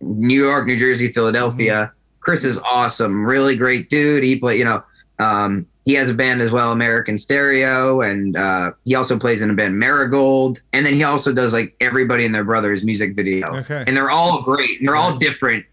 New 0.00 0.40
York, 0.40 0.66
New 0.66 0.76
Jersey, 0.76 1.12
Philadelphia. 1.12 1.72
Mm-hmm. 1.72 2.20
Chris 2.20 2.44
is 2.44 2.58
awesome, 2.58 3.24
really 3.24 3.56
great 3.56 3.90
dude. 3.90 4.22
He 4.22 4.38
play, 4.38 4.56
you 4.56 4.64
know, 4.64 4.84
um, 5.18 5.66
he 5.84 5.94
has 5.94 6.08
a 6.08 6.14
band 6.14 6.40
as 6.40 6.52
well, 6.52 6.70
American 6.70 7.18
Stereo, 7.18 8.02
and 8.02 8.36
uh, 8.36 8.72
he 8.84 8.94
also 8.94 9.18
plays 9.18 9.42
in 9.42 9.50
a 9.50 9.54
band 9.54 9.78
Marigold. 9.78 10.60
And 10.72 10.86
then 10.86 10.94
he 10.94 11.02
also 11.02 11.32
does 11.32 11.52
like 11.52 11.74
everybody 11.80 12.24
and 12.24 12.34
their 12.34 12.44
brothers 12.44 12.84
music 12.84 13.16
video. 13.16 13.56
Okay. 13.56 13.82
And 13.86 13.96
they're 13.96 14.10
all 14.10 14.42
great. 14.42 14.78
And 14.78 14.88
they're 14.88 14.96
all 14.96 15.16
different. 15.18 15.66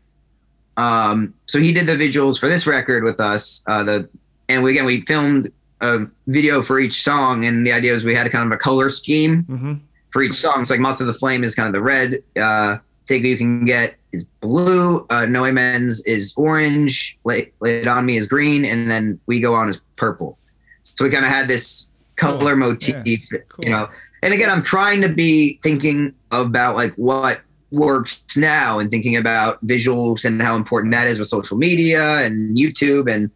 Um, 0.78 1.34
so 1.45 1.60
he 1.60 1.74
did 1.74 1.86
the 1.86 1.95
visuals 1.95 2.39
for 2.39 2.50
this 2.50 2.65
record 2.65 3.04
with 3.04 3.19
us. 3.19 3.63
Uh, 3.67 3.84
the 3.84 4.10
and 4.48 4.63
we 4.63 4.72
again 4.72 4.86
we 4.86 5.02
filmed 5.02 5.48
a 5.82 6.08
video 6.26 6.62
for 6.62 6.80
each 6.80 7.04
song, 7.04 7.45
and 7.45 7.65
the 7.65 7.72
idea 7.72 7.93
was 7.93 8.04
we 8.04 8.15
had 8.15 8.30
kind 8.32 8.45
of 8.45 8.52
a 8.52 8.58
color 8.58 8.89
scheme 8.89 9.43
mm-hmm. 9.43 9.74
for 10.12 10.24
each 10.24 10.38
song. 10.38 10.65
So 10.65 10.74
like 10.74 10.82
Moth 10.82 11.02
of 11.02 11.08
the 11.08 11.13
Flame 11.13 11.43
is 11.43 11.54
kind 11.54 11.67
of 11.67 11.74
the 11.74 11.84
red. 11.84 12.24
Uh, 12.36 12.78
Take 13.08 13.24
You 13.24 13.38
Can 13.38 13.65
Get 13.65 13.95
is 14.12 14.24
blue. 14.41 15.06
Uh, 15.10 15.26
no 15.26 15.45
Amens 15.45 16.04
is 16.06 16.34
orange. 16.38 17.17
Lay, 17.24 17.52
Lay 17.60 17.82
It 17.82 17.88
On 17.88 18.06
Me 18.06 18.17
is 18.17 18.28
green, 18.28 18.65
and 18.65 18.89
then 18.89 19.19
We 19.26 19.39
Go 19.39 19.56
On 19.56 19.67
is 19.67 19.82
purple. 19.95 20.38
So 20.82 21.06
we 21.06 21.12
kind 21.12 21.26
of 21.26 21.32
had 21.32 21.48
this 21.48 21.89
color 22.15 22.52
cool. 22.52 22.69
motif, 22.69 23.06
yeah. 23.06 23.39
cool. 23.50 23.65
you 23.65 23.72
know. 23.72 23.89
And 24.22 24.34
again, 24.34 24.50
I'm 24.50 24.63
trying 24.63 25.02
to 25.02 25.10
be 25.10 25.60
thinking 25.63 26.13
about 26.32 26.76
like 26.76 26.93
what 26.95 27.41
works 27.72 28.24
now 28.36 28.80
and 28.80 28.89
thinking 28.89 29.15
about 29.15 29.65
visuals 29.65 30.26
and 30.26 30.41
how 30.41 30.56
important 30.56 30.91
that 30.93 31.08
is 31.08 31.19
with 31.19 31.28
social 31.28 31.58
media 31.58 32.19
and 32.26 32.58
YouTube. 32.58 33.13
And, 33.13 33.30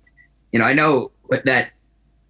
you 0.52 0.60
know, 0.60 0.66
I 0.66 0.74
know 0.74 1.12
that 1.30 1.72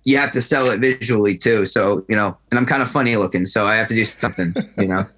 you 0.04 0.18
have 0.18 0.32
to 0.32 0.42
sell 0.42 0.70
it 0.70 0.80
visually 0.80 1.38
too. 1.38 1.66
So, 1.66 2.06
you 2.10 2.16
know, 2.16 2.38
and 2.52 2.60
I'm 2.60 2.66
kind 2.66 2.82
of 2.82 2.92
funny 2.92 3.16
looking, 3.16 3.46
so 3.46 3.66
I 3.66 3.76
have 3.76 3.88
to 3.88 3.96
do 3.96 4.06
something, 4.06 4.54
you 4.78 4.88
know. 4.88 5.06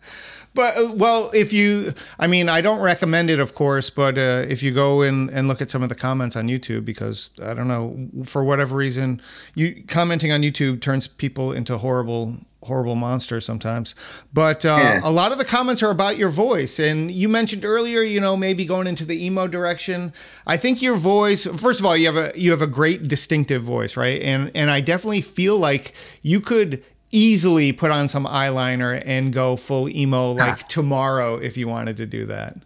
But 0.55 0.77
uh, 0.77 0.91
well, 0.93 1.29
if 1.33 1.53
you, 1.53 1.93
I 2.17 2.27
mean, 2.27 2.49
I 2.49 2.61
don't 2.61 2.79
recommend 2.79 3.29
it, 3.29 3.39
of 3.39 3.53
course. 3.53 3.89
But 3.89 4.17
uh, 4.17 4.45
if 4.47 4.63
you 4.63 4.73
go 4.73 5.01
in 5.01 5.29
and 5.29 5.47
look 5.47 5.61
at 5.61 5.69
some 5.69 5.83
of 5.83 5.89
the 5.89 5.95
comments 5.95 6.35
on 6.35 6.47
YouTube, 6.47 6.85
because 6.85 7.29
I 7.43 7.53
don't 7.53 7.67
know, 7.67 8.09
for 8.23 8.43
whatever 8.43 8.75
reason, 8.75 9.21
you 9.53 9.83
commenting 9.87 10.31
on 10.31 10.41
YouTube 10.41 10.81
turns 10.81 11.07
people 11.07 11.51
into 11.51 11.77
horrible, 11.77 12.37
horrible 12.63 12.95
monsters 12.95 13.45
sometimes. 13.45 13.95
But 14.33 14.65
uh, 14.65 14.79
yeah. 14.81 15.01
a 15.03 15.11
lot 15.11 15.33
of 15.33 15.37
the 15.37 15.45
comments 15.45 15.83
are 15.83 15.91
about 15.91 16.17
your 16.17 16.29
voice, 16.29 16.79
and 16.79 17.11
you 17.11 17.27
mentioned 17.27 17.65
earlier, 17.65 18.01
you 18.01 18.21
know, 18.21 18.37
maybe 18.37 18.63
going 18.65 18.87
into 18.87 19.03
the 19.03 19.23
emo 19.25 19.47
direction. 19.47 20.13
I 20.47 20.55
think 20.55 20.81
your 20.81 20.95
voice. 20.95 21.45
First 21.45 21.81
of 21.81 21.85
all, 21.85 21.97
you 21.97 22.11
have 22.11 22.17
a 22.17 22.39
you 22.39 22.51
have 22.51 22.61
a 22.61 22.67
great 22.67 23.09
distinctive 23.09 23.61
voice, 23.61 23.97
right? 23.97 24.21
And 24.21 24.51
and 24.55 24.71
I 24.71 24.79
definitely 24.79 25.21
feel 25.21 25.57
like 25.57 25.93
you 26.21 26.39
could 26.39 26.81
easily 27.11 27.71
put 27.71 27.91
on 27.91 28.07
some 28.07 28.25
eyeliner 28.25 29.01
and 29.05 29.31
go 29.31 29.55
full 29.55 29.89
emo 29.89 30.31
like 30.31 30.59
ah. 30.63 30.67
tomorrow 30.67 31.37
if 31.37 31.57
you 31.57 31.67
wanted 31.67 31.97
to 31.97 32.05
do 32.05 32.25
that. 32.25 32.57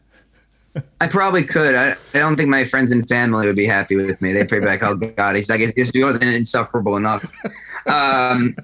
I 1.02 1.08
probably 1.08 1.44
could. 1.44 1.76
I, 1.76 1.92
I 2.14 2.20
don't 2.20 2.36
think 2.36 2.50
my 2.50 2.64
friends 2.64 2.92
and 2.92 3.08
family 3.08 3.48
would 3.48 3.56
be 3.56 3.66
happy 3.66 3.96
with 3.96 4.22
me. 4.22 4.34
They'd 4.34 4.48
probably 4.48 4.66
be 4.66 4.72
like, 4.72 4.84
"Oh 4.84 4.96
God, 4.96 5.36
he's 5.36 5.50
like 5.50 5.62
he 5.76 6.04
wasn't 6.04 6.26
insufferable 6.26 6.96
enough." 6.96 7.30
Um, 7.88 8.56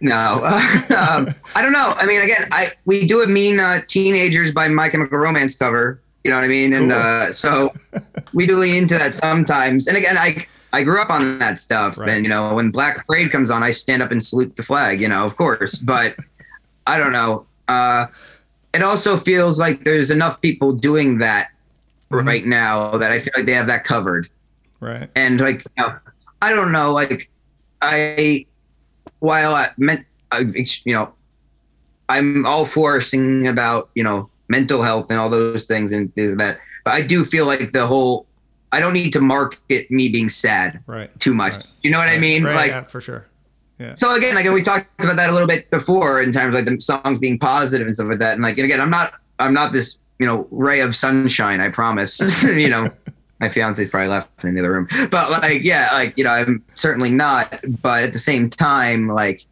no, 0.00 0.44
um, 0.98 1.28
I 1.54 1.62
don't 1.62 1.72
know. 1.72 1.94
I 1.96 2.06
mean, 2.06 2.20
again, 2.22 2.48
I 2.50 2.72
we 2.84 3.06
do 3.06 3.22
a 3.22 3.26
mean 3.26 3.60
uh, 3.60 3.82
teenagers 3.86 4.52
by 4.52 4.68
My 4.68 4.88
Chemical 4.88 5.18
Romance 5.18 5.56
cover. 5.56 6.00
You 6.24 6.30
know 6.30 6.36
what 6.36 6.44
I 6.44 6.48
mean? 6.48 6.72
And 6.72 6.90
cool. 6.90 7.00
uh, 7.00 7.26
so 7.26 7.72
we 8.32 8.46
do 8.46 8.56
lean 8.56 8.74
into 8.74 8.98
that 8.98 9.14
sometimes. 9.14 9.86
And 9.86 9.96
again, 9.96 10.18
I 10.18 10.46
I 10.72 10.82
grew 10.82 11.00
up 11.00 11.10
on 11.10 11.38
that 11.38 11.58
stuff, 11.58 11.98
right. 11.98 12.08
and 12.08 12.24
you 12.24 12.30
know, 12.30 12.54
when 12.54 12.70
Black 12.70 13.06
Parade 13.06 13.30
comes 13.30 13.50
on, 13.50 13.62
I 13.62 13.70
stand 13.70 14.02
up 14.02 14.10
and 14.10 14.22
salute 14.22 14.56
the 14.56 14.62
flag. 14.62 15.00
You 15.00 15.08
know, 15.08 15.26
of 15.26 15.36
course, 15.36 15.78
but 15.78 16.16
I 16.86 16.98
don't 16.98 17.12
know. 17.12 17.46
Uh, 17.68 18.06
it 18.74 18.82
also 18.82 19.16
feels 19.16 19.58
like 19.58 19.84
there's 19.84 20.10
enough 20.10 20.40
people 20.40 20.72
doing 20.72 21.18
that 21.18 21.48
mm-hmm. 22.10 22.26
right 22.26 22.44
now 22.44 22.96
that 22.96 23.12
I 23.12 23.18
feel 23.18 23.32
like 23.36 23.46
they 23.46 23.52
have 23.52 23.66
that 23.66 23.84
covered. 23.84 24.28
Right. 24.80 25.08
And 25.14 25.40
like, 25.40 25.64
you 25.76 25.84
know, 25.84 25.96
I 26.40 26.52
don't 26.52 26.72
know, 26.72 26.92
like 26.92 27.30
I, 27.80 28.46
while 29.20 29.54
I 29.54 29.70
meant, 29.76 30.06
you 30.84 30.94
know, 30.94 31.12
I'm 32.08 32.44
all 32.46 32.66
for 32.66 33.00
singing 33.00 33.46
about, 33.46 33.90
you 33.94 34.02
know, 34.02 34.28
mental 34.48 34.82
health 34.82 35.10
and 35.10 35.18
all 35.20 35.30
those 35.30 35.66
things 35.66 35.92
and 35.92 36.12
that, 36.14 36.58
but 36.84 36.94
I 36.94 37.00
do 37.02 37.24
feel 37.24 37.46
like 37.46 37.72
the 37.72 37.86
whole 37.86 38.26
I 38.72 38.80
don't 38.80 38.94
need 38.94 39.12
to 39.12 39.20
market 39.20 39.90
me 39.90 40.08
being 40.08 40.28
sad 40.28 40.82
right. 40.86 41.18
too 41.20 41.34
much. 41.34 41.52
Right. 41.52 41.66
You 41.82 41.90
know 41.90 41.98
what 41.98 42.08
right. 42.08 42.16
I 42.16 42.20
mean? 42.20 42.42
Like 42.44 42.70
yeah, 42.70 42.84
for 42.84 43.00
sure. 43.00 43.26
Yeah. 43.78 43.94
So 43.96 44.14
again, 44.14 44.34
like 44.34 44.48
we 44.48 44.62
talked 44.62 44.88
about 45.02 45.16
that 45.16 45.28
a 45.28 45.32
little 45.32 45.48
bit 45.48 45.70
before 45.70 46.22
in 46.22 46.32
terms 46.32 46.48
of 46.48 46.54
like 46.54 46.64
the 46.64 46.80
songs 46.80 47.18
being 47.18 47.38
positive 47.38 47.86
and 47.86 47.94
stuff 47.94 48.08
like 48.08 48.20
that. 48.20 48.34
And 48.34 48.42
like 48.42 48.56
and 48.56 48.64
again, 48.64 48.80
I'm 48.80 48.90
not 48.90 49.14
I'm 49.38 49.52
not 49.52 49.72
this 49.72 49.98
you 50.18 50.26
know 50.26 50.46
ray 50.50 50.80
of 50.80 50.96
sunshine. 50.96 51.60
I 51.60 51.68
promise. 51.68 52.42
you 52.44 52.68
know, 52.68 52.86
my 53.40 53.48
fiance's 53.48 53.88
probably 53.88 54.08
left 54.08 54.44
in 54.44 54.54
the 54.54 54.60
other 54.60 54.72
room. 54.72 54.88
But 55.10 55.30
like 55.30 55.64
yeah, 55.64 55.90
like 55.92 56.16
you 56.16 56.24
know, 56.24 56.30
I'm 56.30 56.64
certainly 56.74 57.10
not. 57.10 57.60
But 57.82 58.04
at 58.04 58.12
the 58.12 58.18
same 58.18 58.48
time, 58.48 59.08
like 59.08 59.44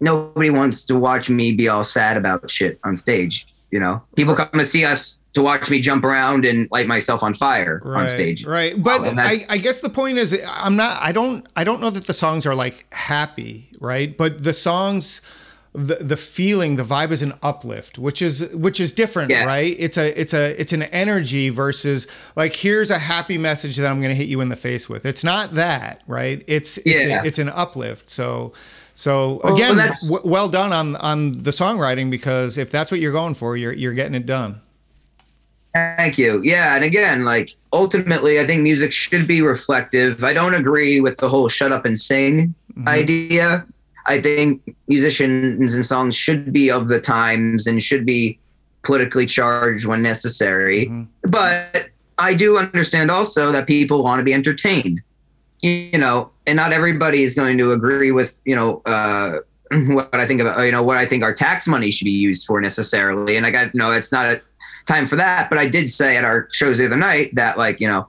nobody 0.00 0.50
wants 0.50 0.84
to 0.86 0.98
watch 0.98 1.28
me 1.28 1.52
be 1.52 1.68
all 1.68 1.84
sad 1.84 2.16
about 2.16 2.48
shit 2.50 2.78
on 2.84 2.94
stage. 2.94 3.46
You 3.70 3.80
know, 3.80 4.02
people 4.16 4.34
come 4.34 4.48
to 4.54 4.64
see 4.64 4.84
us 4.86 5.20
to 5.34 5.42
watch 5.42 5.68
me 5.68 5.78
jump 5.80 6.04
around 6.04 6.46
and 6.46 6.68
light 6.70 6.86
myself 6.86 7.22
on 7.22 7.34
fire 7.34 7.82
right, 7.84 8.00
on 8.00 8.08
stage. 8.08 8.44
Right. 8.44 8.82
But 8.82 9.18
I, 9.18 9.44
I 9.50 9.58
guess 9.58 9.80
the 9.80 9.90
point 9.90 10.16
is 10.16 10.38
I'm 10.46 10.76
not 10.76 10.98
I 11.02 11.12
don't 11.12 11.46
I 11.54 11.64
don't 11.64 11.80
know 11.80 11.90
that 11.90 12.06
the 12.06 12.14
songs 12.14 12.46
are 12.46 12.54
like 12.54 12.86
happy, 12.94 13.68
right? 13.78 14.16
But 14.16 14.42
the 14.42 14.54
songs 14.54 15.20
the 15.74 15.96
the 15.96 16.16
feeling, 16.16 16.76
the 16.76 16.82
vibe 16.82 17.10
is 17.10 17.22
an 17.22 17.34
uplift, 17.42 17.98
which 17.98 18.22
is 18.22 18.48
which 18.52 18.80
is 18.80 18.92
different, 18.92 19.30
yeah. 19.30 19.44
right? 19.44 19.76
It's 19.78 19.96
a 19.96 20.18
it's 20.20 20.34
a 20.34 20.60
it's 20.60 20.72
an 20.72 20.82
energy 20.84 21.50
versus 21.50 22.06
like 22.36 22.54
here's 22.54 22.90
a 22.90 22.98
happy 22.98 23.38
message 23.38 23.76
that 23.76 23.86
I'm 23.86 24.00
going 24.00 24.10
to 24.10 24.16
hit 24.16 24.28
you 24.28 24.40
in 24.40 24.48
the 24.48 24.56
face 24.56 24.88
with. 24.88 25.04
It's 25.04 25.22
not 25.22 25.54
that, 25.54 26.02
right? 26.06 26.42
It's 26.46 26.78
it's 26.78 27.04
yeah. 27.04 27.22
a, 27.22 27.24
it's 27.24 27.38
an 27.38 27.48
uplift. 27.48 28.10
So 28.10 28.52
so 28.98 29.38
again, 29.44 29.76
well, 29.76 29.90
w- 30.08 30.22
well 30.24 30.48
done 30.48 30.72
on 30.72 30.96
on 30.96 31.30
the 31.30 31.52
songwriting 31.52 32.10
because 32.10 32.58
if 32.58 32.72
that's 32.72 32.90
what 32.90 32.98
you're 32.98 33.12
going 33.12 33.34
for, 33.34 33.56
you're 33.56 33.72
you're 33.72 33.92
getting 33.92 34.16
it 34.16 34.26
done. 34.26 34.60
Thank 35.72 36.18
you. 36.18 36.42
Yeah, 36.42 36.74
and 36.74 36.84
again, 36.84 37.24
like 37.24 37.54
ultimately, 37.72 38.40
I 38.40 38.44
think 38.44 38.62
music 38.62 38.90
should 38.90 39.28
be 39.28 39.40
reflective. 39.40 40.24
I 40.24 40.32
don't 40.32 40.54
agree 40.54 40.98
with 40.98 41.16
the 41.18 41.28
whole 41.28 41.48
"shut 41.48 41.70
up 41.70 41.84
and 41.84 41.96
sing" 41.96 42.52
mm-hmm. 42.72 42.88
idea. 42.88 43.64
I 44.06 44.20
think 44.20 44.74
musicians 44.88 45.74
and 45.74 45.86
songs 45.86 46.16
should 46.16 46.52
be 46.52 46.68
of 46.68 46.88
the 46.88 47.00
times 47.00 47.68
and 47.68 47.80
should 47.80 48.04
be 48.04 48.40
politically 48.82 49.26
charged 49.26 49.86
when 49.86 50.02
necessary. 50.02 50.86
Mm-hmm. 50.86 51.30
But 51.30 51.90
I 52.18 52.34
do 52.34 52.58
understand 52.58 53.12
also 53.12 53.52
that 53.52 53.68
people 53.68 54.02
want 54.02 54.18
to 54.18 54.24
be 54.24 54.34
entertained 54.34 55.02
you 55.60 55.98
know, 55.98 56.30
and 56.46 56.56
not 56.56 56.72
everybody 56.72 57.22
is 57.22 57.34
going 57.34 57.58
to 57.58 57.72
agree 57.72 58.10
with, 58.12 58.40
you 58.44 58.54
know, 58.54 58.82
uh, 58.86 59.38
what 59.88 60.14
I 60.14 60.26
think 60.26 60.40
about, 60.40 60.60
you 60.60 60.72
know, 60.72 60.82
what 60.82 60.96
I 60.96 61.06
think 61.06 61.22
our 61.22 61.34
tax 61.34 61.66
money 61.66 61.90
should 61.90 62.04
be 62.04 62.10
used 62.10 62.46
for 62.46 62.60
necessarily. 62.60 63.36
And 63.36 63.44
I 63.44 63.50
got, 63.50 63.74
no, 63.74 63.90
it's 63.90 64.12
not 64.12 64.26
a 64.26 64.40
time 64.86 65.06
for 65.06 65.16
that. 65.16 65.50
But 65.50 65.58
I 65.58 65.66
did 65.66 65.90
say 65.90 66.16
at 66.16 66.24
our 66.24 66.48
shows 66.52 66.78
the 66.78 66.86
other 66.86 66.96
night 66.96 67.34
that, 67.34 67.58
like, 67.58 67.80
you 67.80 67.88
know, 67.88 68.08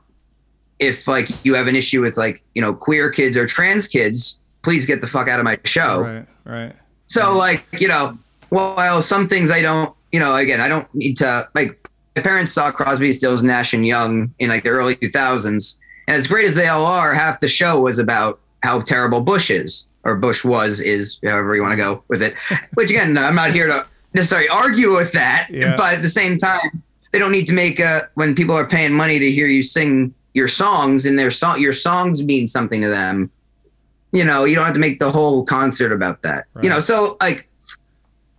if 0.77 1.07
like 1.07 1.27
you 1.43 1.55
have 1.55 1.67
an 1.67 1.75
issue 1.75 2.01
with 2.01 2.15
like, 2.15 2.41
you 2.55 2.61
know, 2.61 2.73
queer 2.73 3.09
kids 3.09 3.35
or 3.35 3.45
trans 3.45 3.87
kids, 3.87 4.39
please 4.61 4.85
get 4.85 5.01
the 5.01 5.07
fuck 5.07 5.27
out 5.27 5.39
of 5.39 5.43
my 5.43 5.59
show. 5.65 6.03
Right. 6.03 6.25
Right. 6.45 6.73
So, 7.07 7.35
like, 7.35 7.65
you 7.79 7.87
know, 7.87 8.17
while 8.49 9.01
some 9.01 9.27
things 9.27 9.51
I 9.51 9.61
don't, 9.61 9.93
you 10.11 10.19
know, 10.19 10.35
again, 10.35 10.61
I 10.61 10.67
don't 10.67 10.87
need 10.95 11.17
to, 11.17 11.47
like, 11.53 11.79
my 12.15 12.21
parents 12.21 12.51
saw 12.51 12.71
Crosby, 12.71 13.13
Stills, 13.13 13.43
Nash, 13.43 13.73
and 13.73 13.85
Young 13.85 14.33
in 14.39 14.49
like 14.49 14.63
the 14.63 14.69
early 14.69 14.95
2000s 14.95 15.77
and 16.09 16.17
as 16.17 16.27
great 16.27 16.45
as 16.45 16.55
they 16.55 16.67
all 16.67 16.87
are, 16.87 17.13
half 17.13 17.39
the 17.39 17.47
show 17.47 17.81
was 17.81 17.99
about 17.99 18.39
how 18.63 18.81
terrible 18.81 19.21
Bush 19.21 19.51
is, 19.51 19.87
or 20.03 20.15
Bush 20.15 20.43
was, 20.43 20.81
is 20.81 21.19
however 21.23 21.55
you 21.55 21.61
want 21.61 21.73
to 21.73 21.77
go 21.77 22.03
with 22.07 22.23
it. 22.23 22.33
Which 22.73 22.89
again, 22.89 23.15
I'm 23.15 23.35
not 23.35 23.53
here 23.53 23.67
to 23.67 23.85
necessarily 24.15 24.49
argue 24.49 24.95
with 24.95 25.11
that, 25.11 25.49
yeah. 25.51 25.75
but 25.77 25.93
at 25.93 26.01
the 26.01 26.09
same 26.09 26.39
time, 26.39 26.81
they 27.11 27.19
don't 27.19 27.31
need 27.31 27.45
to 27.45 27.53
make 27.53 27.79
a 27.79 28.09
when 28.15 28.33
people 28.33 28.55
are 28.55 28.65
paying 28.65 28.91
money 28.91 29.19
to 29.19 29.31
hear 29.31 29.45
you 29.45 29.61
sing 29.61 30.11
your 30.33 30.47
songs 30.47 31.05
and 31.05 31.17
their 31.17 31.29
song 31.29 31.61
your 31.61 31.73
songs 31.73 32.23
mean 32.23 32.47
something 32.47 32.81
to 32.81 32.89
them. 32.89 33.29
you 34.11 34.23
know, 34.23 34.45
you 34.45 34.55
don't 34.55 34.65
have 34.65 34.73
to 34.73 34.79
make 34.79 34.97
the 34.97 35.11
whole 35.11 35.45
concert 35.45 35.91
about 35.91 36.23
that. 36.23 36.47
Right. 36.55 36.63
You 36.63 36.71
know, 36.71 36.79
so 36.79 37.17
like, 37.21 37.47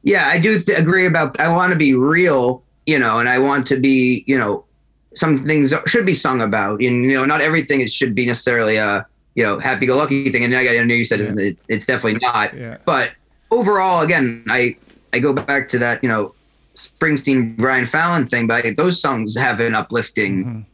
yeah, 0.02 0.26
I 0.26 0.40
do 0.40 0.58
th- 0.58 0.76
agree 0.76 1.06
about. 1.06 1.38
I 1.38 1.46
want 1.46 1.70
to 1.70 1.78
be 1.78 1.94
real, 1.94 2.64
you 2.86 2.98
know, 2.98 3.20
and 3.20 3.28
I 3.28 3.38
want 3.38 3.68
to 3.68 3.76
be, 3.76 4.24
you 4.26 4.36
know, 4.36 4.64
some 5.14 5.44
things 5.44 5.74
should 5.86 6.06
be 6.06 6.14
sung 6.14 6.40
about, 6.40 6.80
and 6.80 7.04
you 7.04 7.14
know, 7.14 7.24
not 7.24 7.40
everything 7.40 7.80
it 7.80 7.90
should 7.90 8.14
be 8.14 8.26
necessarily 8.26 8.76
a, 8.76 9.06
you 9.34 9.42
know, 9.44 9.58
happy-go-lucky 9.58 10.30
thing. 10.30 10.44
And 10.44 10.54
I, 10.56 10.62
know 10.84 10.94
you 10.94 11.04
said 11.04 11.20
Yeah. 11.20 11.32
it, 11.36 11.58
it's 11.68 11.86
definitely 11.86 12.20
not, 12.20 12.56
Yeah. 12.56 12.76
but 12.84 13.12
overall, 13.50 14.02
again, 14.02 14.44
I 14.48 14.76
I 15.12 15.18
go 15.18 15.32
back 15.32 15.68
to 15.70 15.78
that, 15.80 16.02
you 16.04 16.08
know, 16.08 16.34
Springsteen, 16.76 17.56
Brian 17.56 17.84
Fallon 17.86 18.26
thing, 18.28 18.46
but 18.46 18.64
I, 18.64 18.70
those 18.70 19.00
songs 19.02 19.36
have 19.36 19.58
an 19.60 19.74
uplifting 19.74 20.44
Mhm. 20.44 20.64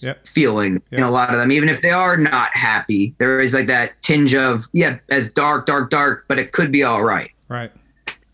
Yep. 0.00 0.26
feeling 0.26 0.82
in 0.92 1.02
a 1.02 1.10
lot 1.10 1.30
of 1.30 1.38
them, 1.38 1.50
even 1.50 1.70
if 1.70 1.80
they 1.80 1.90
are 1.90 2.18
not 2.18 2.54
happy. 2.54 3.14
There 3.16 3.40
is 3.40 3.54
like 3.54 3.66
that 3.68 4.00
tinge 4.02 4.34
of 4.34 4.66
yeah, 4.74 4.98
as 5.08 5.32
dark, 5.32 5.64
dark, 5.64 5.88
dark, 5.88 6.26
but 6.28 6.38
it 6.38 6.52
could 6.52 6.70
be 6.70 6.82
all 6.82 7.02
right. 7.02 7.30
Right. 7.48 7.72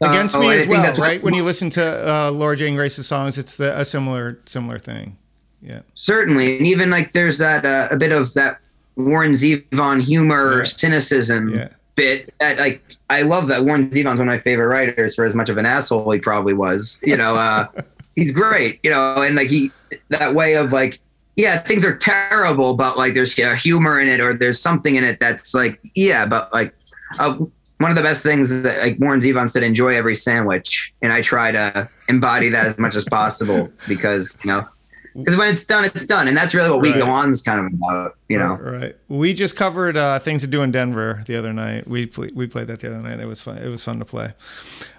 Uh, 0.02 0.10
Against 0.10 0.34
oh, 0.34 0.40
me 0.40 0.52
as 0.52 0.66
well, 0.66 0.92
right? 0.94 1.22
When 1.22 1.34
you 1.34 1.44
listen 1.52 1.70
to 1.70 2.10
uh, 2.10 2.30
Laura 2.32 2.56
Jane 2.56 2.74
Grace's 2.74 3.06
songs, 3.06 3.38
it's 3.38 3.56
the, 3.56 3.78
a 3.78 3.84
similar 3.84 4.40
similar 4.46 4.78
thing. 4.78 5.16
Yeah. 5.60 5.82
Certainly, 5.94 6.58
and 6.58 6.66
even 6.66 6.90
like 6.90 7.12
there's 7.12 7.38
that 7.38 7.64
uh, 7.64 7.88
a 7.90 7.96
bit 7.96 8.10
of 8.10 8.34
that 8.34 8.58
Warren 8.96 9.32
Zevon 9.32 10.02
humor, 10.02 10.58
Yeah. 10.58 10.64
cynicism 10.64 11.50
Yeah. 11.50 11.68
bit. 11.94 12.34
That 12.40 12.58
like 12.58 12.82
I 13.10 13.22
love 13.22 13.46
that 13.48 13.64
Warren 13.64 13.88
Zevon's 13.90 14.18
one 14.18 14.22
of 14.22 14.26
my 14.26 14.40
favorite 14.40 14.66
writers 14.66 15.14
for 15.14 15.24
as 15.24 15.34
much 15.36 15.48
of 15.48 15.56
an 15.56 15.66
asshole 15.66 16.10
he 16.10 16.18
probably 16.18 16.54
was. 16.54 16.98
You 17.04 17.16
know, 17.16 17.36
uh, 17.36 17.68
he's 18.16 18.32
great. 18.32 18.80
You 18.82 18.90
know, 18.90 19.22
and 19.22 19.36
like 19.36 19.48
he 19.48 19.70
that 20.08 20.34
way 20.34 20.54
of 20.54 20.72
like 20.72 20.98
yeah, 21.36 21.58
things 21.58 21.84
are 21.84 21.96
terrible, 21.96 22.74
but 22.74 22.98
like 22.98 23.14
there's 23.14 23.38
uh, 23.38 23.54
humor 23.54 24.00
in 24.00 24.08
it 24.08 24.20
or 24.20 24.34
there's 24.34 24.60
something 24.60 24.96
in 24.96 25.04
it 25.04 25.20
that's 25.20 25.54
like 25.54 25.80
yeah, 25.94 26.26
but 26.26 26.52
like. 26.52 26.74
Uh, 27.20 27.36
one 27.82 27.90
of 27.90 27.96
the 27.96 28.02
best 28.02 28.22
things 28.22 28.50
is 28.50 28.62
that 28.62 28.78
like 28.80 28.98
Warren 28.98 29.20
Zevon 29.20 29.50
said, 29.50 29.62
enjoy 29.62 29.94
every 29.94 30.14
sandwich. 30.14 30.94
And 31.02 31.12
I 31.12 31.20
try 31.20 31.50
to 31.50 31.88
embody 32.08 32.48
that 32.50 32.66
as 32.66 32.78
much 32.78 32.96
as 32.96 33.04
possible 33.04 33.70
because, 33.88 34.38
you 34.44 34.50
know, 34.50 34.66
because 35.14 35.36
when 35.36 35.52
it's 35.52 35.66
done, 35.66 35.84
it's 35.84 36.06
done. 36.06 36.26
And 36.26 36.36
that's 36.36 36.54
really 36.54 36.70
what 36.70 36.80
We 36.80 36.92
Go 36.92 37.10
On 37.10 37.30
is 37.30 37.42
kind 37.42 37.60
of 37.60 37.72
about, 37.72 38.16
you 38.28 38.38
know. 38.38 38.54
Right. 38.54 38.96
We 39.08 39.34
just 39.34 39.56
covered 39.56 39.96
uh, 39.96 40.18
things 40.18 40.40
to 40.42 40.46
do 40.46 40.62
in 40.62 40.70
Denver 40.70 41.22
the 41.26 41.36
other 41.36 41.52
night. 41.52 41.86
We 41.86 42.10
we 42.34 42.46
played 42.46 42.68
that 42.68 42.80
the 42.80 42.88
other 42.88 43.02
night. 43.02 43.20
It 43.20 43.26
was 43.26 43.40
fun. 43.40 43.58
It 43.58 43.68
was 43.68 43.84
fun 43.84 43.98
to 43.98 44.06
play. 44.06 44.32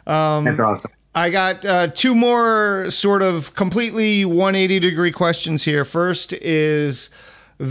That's 0.06 0.60
awesome. 0.60 0.92
I 1.16 1.30
got 1.30 1.66
uh, 1.66 1.88
two 1.88 2.16
more 2.16 2.90
sort 2.90 3.22
of 3.22 3.56
completely 3.56 4.26
180 4.26 4.80
degree 4.80 5.12
questions 5.12 5.64
here. 5.64 5.86
First 5.86 6.34
is 6.34 7.10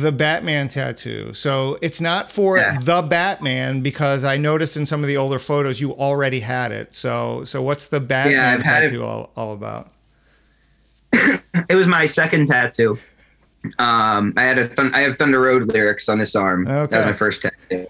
the 0.00 0.10
Batman 0.10 0.68
tattoo. 0.68 1.34
So 1.34 1.76
it's 1.82 2.00
not 2.00 2.30
for 2.30 2.56
Yeah. 2.56 2.78
the 2.80 3.02
Batman 3.02 3.82
because 3.82 4.24
I 4.24 4.38
noticed 4.38 4.74
in 4.76 4.86
some 4.86 5.02
of 5.04 5.08
the 5.08 5.18
older 5.18 5.38
photos 5.38 5.80
you 5.82 5.92
already 5.94 6.40
had 6.40 6.72
it. 6.72 6.94
So 6.94 7.44
so 7.44 7.60
what's 7.60 7.86
the 7.86 8.00
Batman 8.00 8.60
it- 8.60 8.64
tattoo 8.64 9.04
all, 9.04 9.30
all 9.36 9.52
about? 9.52 9.92
It 11.68 11.74
was 11.74 11.86
my 11.86 12.06
second 12.06 12.48
tattoo. 12.48 12.98
Um, 13.78 14.32
I 14.36 14.42
had 14.44 14.58
a 14.58 14.66
thun- 14.66 14.94
I 14.94 15.00
have 15.00 15.16
Thunder 15.16 15.40
Road 15.40 15.66
lyrics 15.66 16.08
on 16.08 16.18
this 16.18 16.34
arm. 16.34 16.64
That 16.64 16.90
was 16.90 17.04
my 17.04 17.12
first 17.12 17.42
tattoo. 17.42 17.86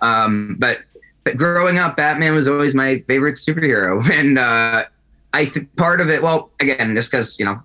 Um, 0.00 0.56
but, 0.58 0.80
but 1.24 1.36
growing 1.36 1.78
up, 1.78 1.96
Batman 1.96 2.34
was 2.34 2.48
always 2.48 2.74
my 2.74 3.00
favorite 3.06 3.36
superhero, 3.36 4.02
and 4.18 4.38
uh, 4.38 4.86
I 5.34 5.44
think 5.44 5.74
part 5.76 6.00
of 6.00 6.08
it. 6.08 6.22
Well, 6.22 6.50
again, 6.60 6.96
just 6.96 7.10
because 7.10 7.38
you 7.38 7.44
know, 7.44 7.62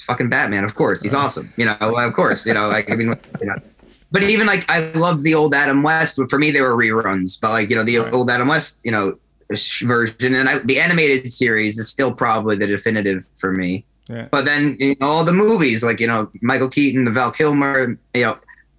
it's 0.00 0.06
fucking 0.06 0.30
Batman. 0.30 0.64
Of 0.64 0.74
course, 0.74 1.02
he's 1.02 1.14
awesome. 1.14 1.52
You 1.56 1.66
know, 1.66 1.76
of 1.78 2.14
course, 2.14 2.46
you 2.46 2.54
know, 2.54 2.68
like 2.68 2.90
I 2.90 2.94
mean, 2.94 3.12
you 3.38 3.46
know. 3.46 3.54
But 4.10 4.22
even 4.22 4.46
like 4.46 4.68
I 4.70 4.90
loved 4.92 5.22
the 5.24 5.34
old 5.34 5.54
Adam 5.54 5.82
West. 5.82 6.16
But 6.16 6.30
for 6.30 6.38
me, 6.38 6.50
they 6.50 6.62
were 6.62 6.74
reruns. 6.74 7.38
But 7.38 7.50
like 7.50 7.68
you 7.68 7.76
know, 7.76 7.84
the 7.84 7.98
old 7.98 8.30
Adam 8.30 8.48
West, 8.48 8.80
you 8.82 8.90
know, 8.90 9.18
version, 9.82 10.34
and 10.34 10.48
I, 10.48 10.58
the 10.60 10.80
animated 10.80 11.30
series 11.30 11.78
is 11.78 11.90
still 11.90 12.12
probably 12.12 12.56
the 12.56 12.66
definitive 12.66 13.26
for 13.36 13.52
me. 13.52 13.84
Yeah. 14.08 14.28
But 14.30 14.46
then 14.46 14.76
you 14.80 14.96
know 15.00 15.06
all 15.06 15.24
the 15.24 15.34
movies, 15.34 15.84
like 15.84 16.00
you 16.00 16.06
know 16.06 16.30
Michael 16.40 16.70
Keaton, 16.70 17.04
the 17.04 17.10
Val 17.10 17.30
Kilmer, 17.30 17.98
you 18.14 18.22
know, 18.22 18.38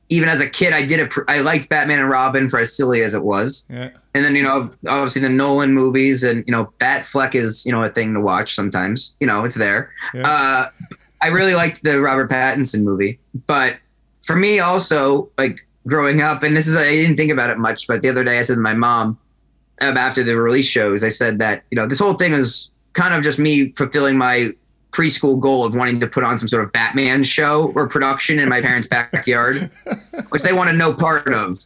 even 0.09 0.27
as 0.27 0.41
a 0.41 0.49
kid, 0.49 0.73
I 0.73 0.85
did 0.85 0.99
a 0.99 1.09
I 1.27 1.39
liked 1.39 1.69
Batman 1.69 1.99
and 1.99 2.09
Robin 2.09 2.49
for 2.49 2.59
as 2.59 2.75
silly 2.75 3.03
as 3.03 3.13
it 3.13 3.23
was. 3.23 3.65
Yeah. 3.69 3.91
And 4.13 4.25
then 4.25 4.35
you 4.35 4.43
know 4.43 4.69
obviously 4.87 5.21
the 5.21 5.29
Nolan 5.29 5.73
movies, 5.73 6.23
and 6.23 6.43
you 6.45 6.51
know 6.51 6.73
Batfleck 6.79 7.33
is 7.33 7.65
you 7.65 7.71
know 7.71 7.81
a 7.81 7.87
thing 7.87 8.13
to 8.13 8.19
watch 8.19 8.53
sometimes. 8.53 9.15
You 9.21 9.27
know 9.27 9.45
it's 9.45 9.55
there. 9.55 9.93
Yeah. 10.13 10.27
Uh, 10.27 10.65
I 11.21 11.27
really 11.27 11.53
liked 11.53 11.83
the 11.83 12.01
Robert 12.01 12.29
Pattinson 12.29 12.83
movie, 12.83 13.19
but 13.47 13.77
for 14.23 14.35
me 14.35 14.59
also 14.59 15.29
like 15.37 15.59
growing 15.87 16.21
up, 16.21 16.43
and 16.43 16.55
this 16.55 16.67
is 16.67 16.75
I 16.75 16.91
didn't 16.91 17.15
think 17.15 17.31
about 17.31 17.49
it 17.49 17.57
much, 17.57 17.87
but 17.87 18.01
the 18.01 18.09
other 18.09 18.23
day 18.23 18.39
I 18.39 18.41
said 18.43 18.55
to 18.55 18.59
my 18.59 18.73
mom 18.73 19.17
um, 19.81 19.97
after 19.97 20.23
the 20.23 20.35
release 20.35 20.67
shows, 20.67 21.03
I 21.03 21.09
said 21.09 21.39
that 21.39 21.63
you 21.71 21.75
know 21.75 21.87
this 21.87 21.99
whole 21.99 22.13
thing 22.13 22.33
is 22.33 22.71
kind 22.93 23.13
of 23.13 23.23
just 23.23 23.39
me 23.39 23.71
fulfilling 23.73 24.17
my 24.17 24.53
preschool 24.91 25.39
goal 25.39 25.65
of 25.65 25.73
wanting 25.73 25.99
to 26.01 26.07
put 26.07 26.23
on 26.23 26.37
some 26.37 26.47
sort 26.47 26.63
of 26.63 26.71
Batman 26.73 27.23
show 27.23 27.71
or 27.75 27.87
production 27.87 28.39
in 28.39 28.49
my 28.49 28.61
parents' 28.61 28.87
backyard, 28.87 29.71
which 30.29 30.41
they 30.41 30.53
wanted 30.53 30.75
no 30.75 30.93
part 30.93 31.31
of. 31.33 31.59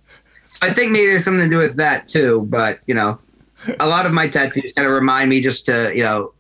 So 0.52 0.68
I 0.68 0.72
think 0.72 0.92
maybe 0.92 1.08
there's 1.08 1.26
something 1.26 1.50
to 1.50 1.50
do 1.50 1.58
with 1.58 1.76
that 1.78 2.08
too. 2.08 2.46
But 2.50 2.80
you 2.86 2.94
know, 2.94 3.20
a 3.80 3.88
lot 3.88 4.06
of 4.06 4.14
my 4.14 4.28
tattoos 4.28 4.74
kind 4.76 4.88
of 4.88 4.94
remind 4.94 5.30
me 5.30 5.42
just 5.42 5.66
to 5.66 5.92
you 5.96 6.04
know 6.04 6.34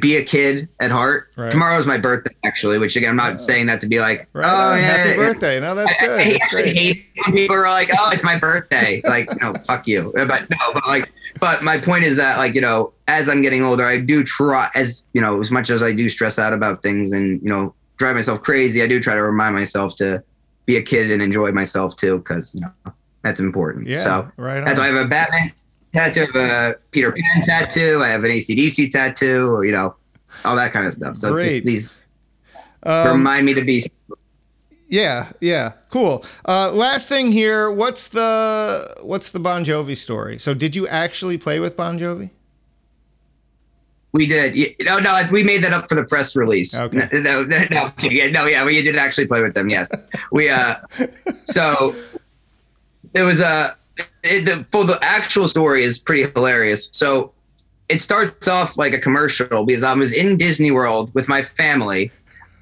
be 0.00 0.16
a 0.16 0.22
kid 0.24 0.68
at 0.80 0.90
heart. 0.90 1.30
Right. 1.36 1.50
Tomorrow's 1.50 1.86
my 1.86 1.98
birthday 1.98 2.34
actually, 2.44 2.78
which 2.78 2.96
again 2.96 3.10
I'm 3.10 3.16
not 3.16 3.40
saying 3.42 3.66
that 3.66 3.80
to 3.82 3.86
be 3.86 4.00
like 4.00 4.28
Right. 4.32 4.44
oh 4.46 4.72
on. 4.72 4.78
yeah, 4.80 4.86
Happy 4.86 5.16
birthday. 5.16 5.60
No, 5.60 5.74
that's 5.74 5.96
good. 6.00 6.10
I, 6.10 6.24
That's 6.24 6.42
actually 6.44 6.62
great. 6.62 6.76
hate 6.76 7.06
when 7.24 7.34
people 7.36 7.56
are 7.56 7.68
like, 7.68 7.90
"Oh, 7.98 8.10
it's 8.12 8.24
my 8.24 8.38
birthday." 8.38 9.00
Like, 9.04 9.28
no, 9.40 9.54
fuck 9.66 9.86
you. 9.86 10.12
But 10.14 10.48
no, 10.50 10.72
but 10.72 10.86
like, 10.86 11.10
but 11.40 11.62
my 11.62 11.78
point 11.78 12.04
is 12.04 12.16
that, 12.16 12.38
like, 12.38 12.54
you 12.54 12.60
know, 12.60 12.92
as 13.08 13.28
I'm 13.28 13.42
getting 13.42 13.62
older, 13.62 13.84
I 13.84 13.98
do 13.98 14.22
try, 14.24 14.70
as 14.74 15.04
you 15.12 15.20
know, 15.20 15.40
as 15.40 15.50
much 15.50 15.70
as 15.70 15.82
I 15.82 15.92
do 15.92 16.08
stress 16.08 16.38
out 16.38 16.52
about 16.52 16.82
things 16.82 17.12
and 17.12 17.40
you 17.42 17.48
know 17.48 17.74
drive 17.96 18.16
myself 18.16 18.40
crazy, 18.40 18.82
I 18.82 18.86
do 18.86 19.00
try 19.00 19.14
to 19.14 19.22
remind 19.22 19.54
myself 19.54 19.96
to 19.96 20.22
be 20.66 20.76
a 20.76 20.82
kid 20.82 21.10
and 21.10 21.20
enjoy 21.22 21.52
myself 21.52 21.96
too, 21.96 22.18
because 22.18 22.54
you 22.54 22.60
know 22.62 22.92
that's 23.22 23.40
important. 23.40 23.86
Yeah. 23.88 23.98
So 23.98 24.30
right. 24.36 24.64
that's 24.64 24.78
on. 24.78 24.84
why 24.86 24.90
I 24.90 24.96
have 24.96 25.06
a 25.06 25.08
Batman 25.08 25.52
tattoo, 25.94 26.26
I 26.34 26.38
have 26.38 26.74
a 26.74 26.76
Peter 26.90 27.12
Pan 27.12 27.42
tattoo, 27.42 28.02
I 28.02 28.08
have 28.08 28.24
an 28.24 28.30
ACDC 28.30 28.90
tattoo, 28.90 29.50
or 29.50 29.64
you 29.64 29.72
know, 29.72 29.94
all 30.44 30.56
that 30.56 30.72
kind 30.72 30.86
of 30.86 30.92
stuff. 30.92 31.16
So 31.16 31.32
Great. 31.32 31.64
these 31.64 31.94
Um, 32.82 33.08
remind 33.08 33.46
me 33.46 33.54
to 33.54 33.62
be 33.62 33.82
Yeah, 34.88 35.32
yeah, 35.40 35.72
cool. 35.90 36.24
Uh, 36.46 36.70
last 36.70 37.08
thing 37.08 37.32
here, 37.32 37.70
what's 37.70 38.08
the 38.08 38.94
what's 39.02 39.30
the 39.30 39.40
Bon 39.40 39.64
Jovi 39.64 39.96
story? 39.96 40.38
So, 40.38 40.52
did 40.54 40.76
you 40.76 40.86
actually 40.88 41.38
play 41.38 41.58
with 41.60 41.76
Bon 41.76 41.98
Jovi? 41.98 42.30
We 44.12 44.26
did. 44.26 44.76
No, 44.82 45.00
no, 45.00 45.24
we 45.32 45.42
made 45.42 45.64
that 45.64 45.72
up 45.72 45.88
for 45.88 45.96
the 45.96 46.04
press 46.04 46.36
release. 46.36 46.78
Okay. 46.78 47.08
No, 47.12 47.42
no, 47.42 47.64
no, 47.70 47.92
yeah, 48.02 48.30
no, 48.30 48.46
yeah, 48.46 48.64
we 48.64 48.80
did 48.80 48.94
actually 48.94 49.26
play 49.26 49.42
with 49.42 49.54
them. 49.54 49.68
Yes, 49.68 49.90
we. 50.30 50.48
uh 50.48 50.76
So 51.46 51.96
it 53.12 53.22
was 53.22 53.40
a. 53.40 53.76
it, 54.24 54.46
the, 54.46 54.64
for 54.64 54.84
the 54.84 54.98
actual 55.02 55.46
story 55.46 55.84
is 55.84 55.98
pretty 55.98 56.30
hilarious. 56.34 56.88
So 56.92 57.32
it 57.88 58.00
starts 58.00 58.48
off 58.48 58.76
like 58.76 58.94
a 58.94 58.98
commercial 58.98 59.64
because 59.64 59.82
I 59.82 59.92
was 59.94 60.12
in 60.12 60.36
Disney 60.36 60.70
World 60.70 61.14
with 61.14 61.28
my 61.28 61.42
family. 61.42 62.10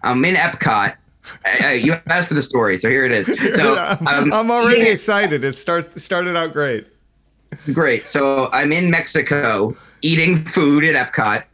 I'm 0.02 0.24
in 0.24 0.34
Epcot. 0.34 0.96
You 1.80 1.94
asked 2.08 2.28
for 2.28 2.34
the 2.34 2.42
story, 2.42 2.76
so 2.76 2.90
here 2.90 3.04
it 3.04 3.12
is. 3.12 3.26
So 3.54 3.78
um, 3.78 4.32
I'm 4.32 4.50
already 4.50 4.88
excited. 4.88 5.44
It 5.44 5.56
start 5.56 5.92
started 6.00 6.36
out 6.36 6.52
great. 6.52 6.86
Great. 7.72 8.06
So 8.06 8.50
I'm 8.52 8.72
in 8.72 8.90
Mexico 8.90 9.76
eating 10.00 10.36
food 10.36 10.82
at 10.84 10.94
Epcot, 10.94 11.44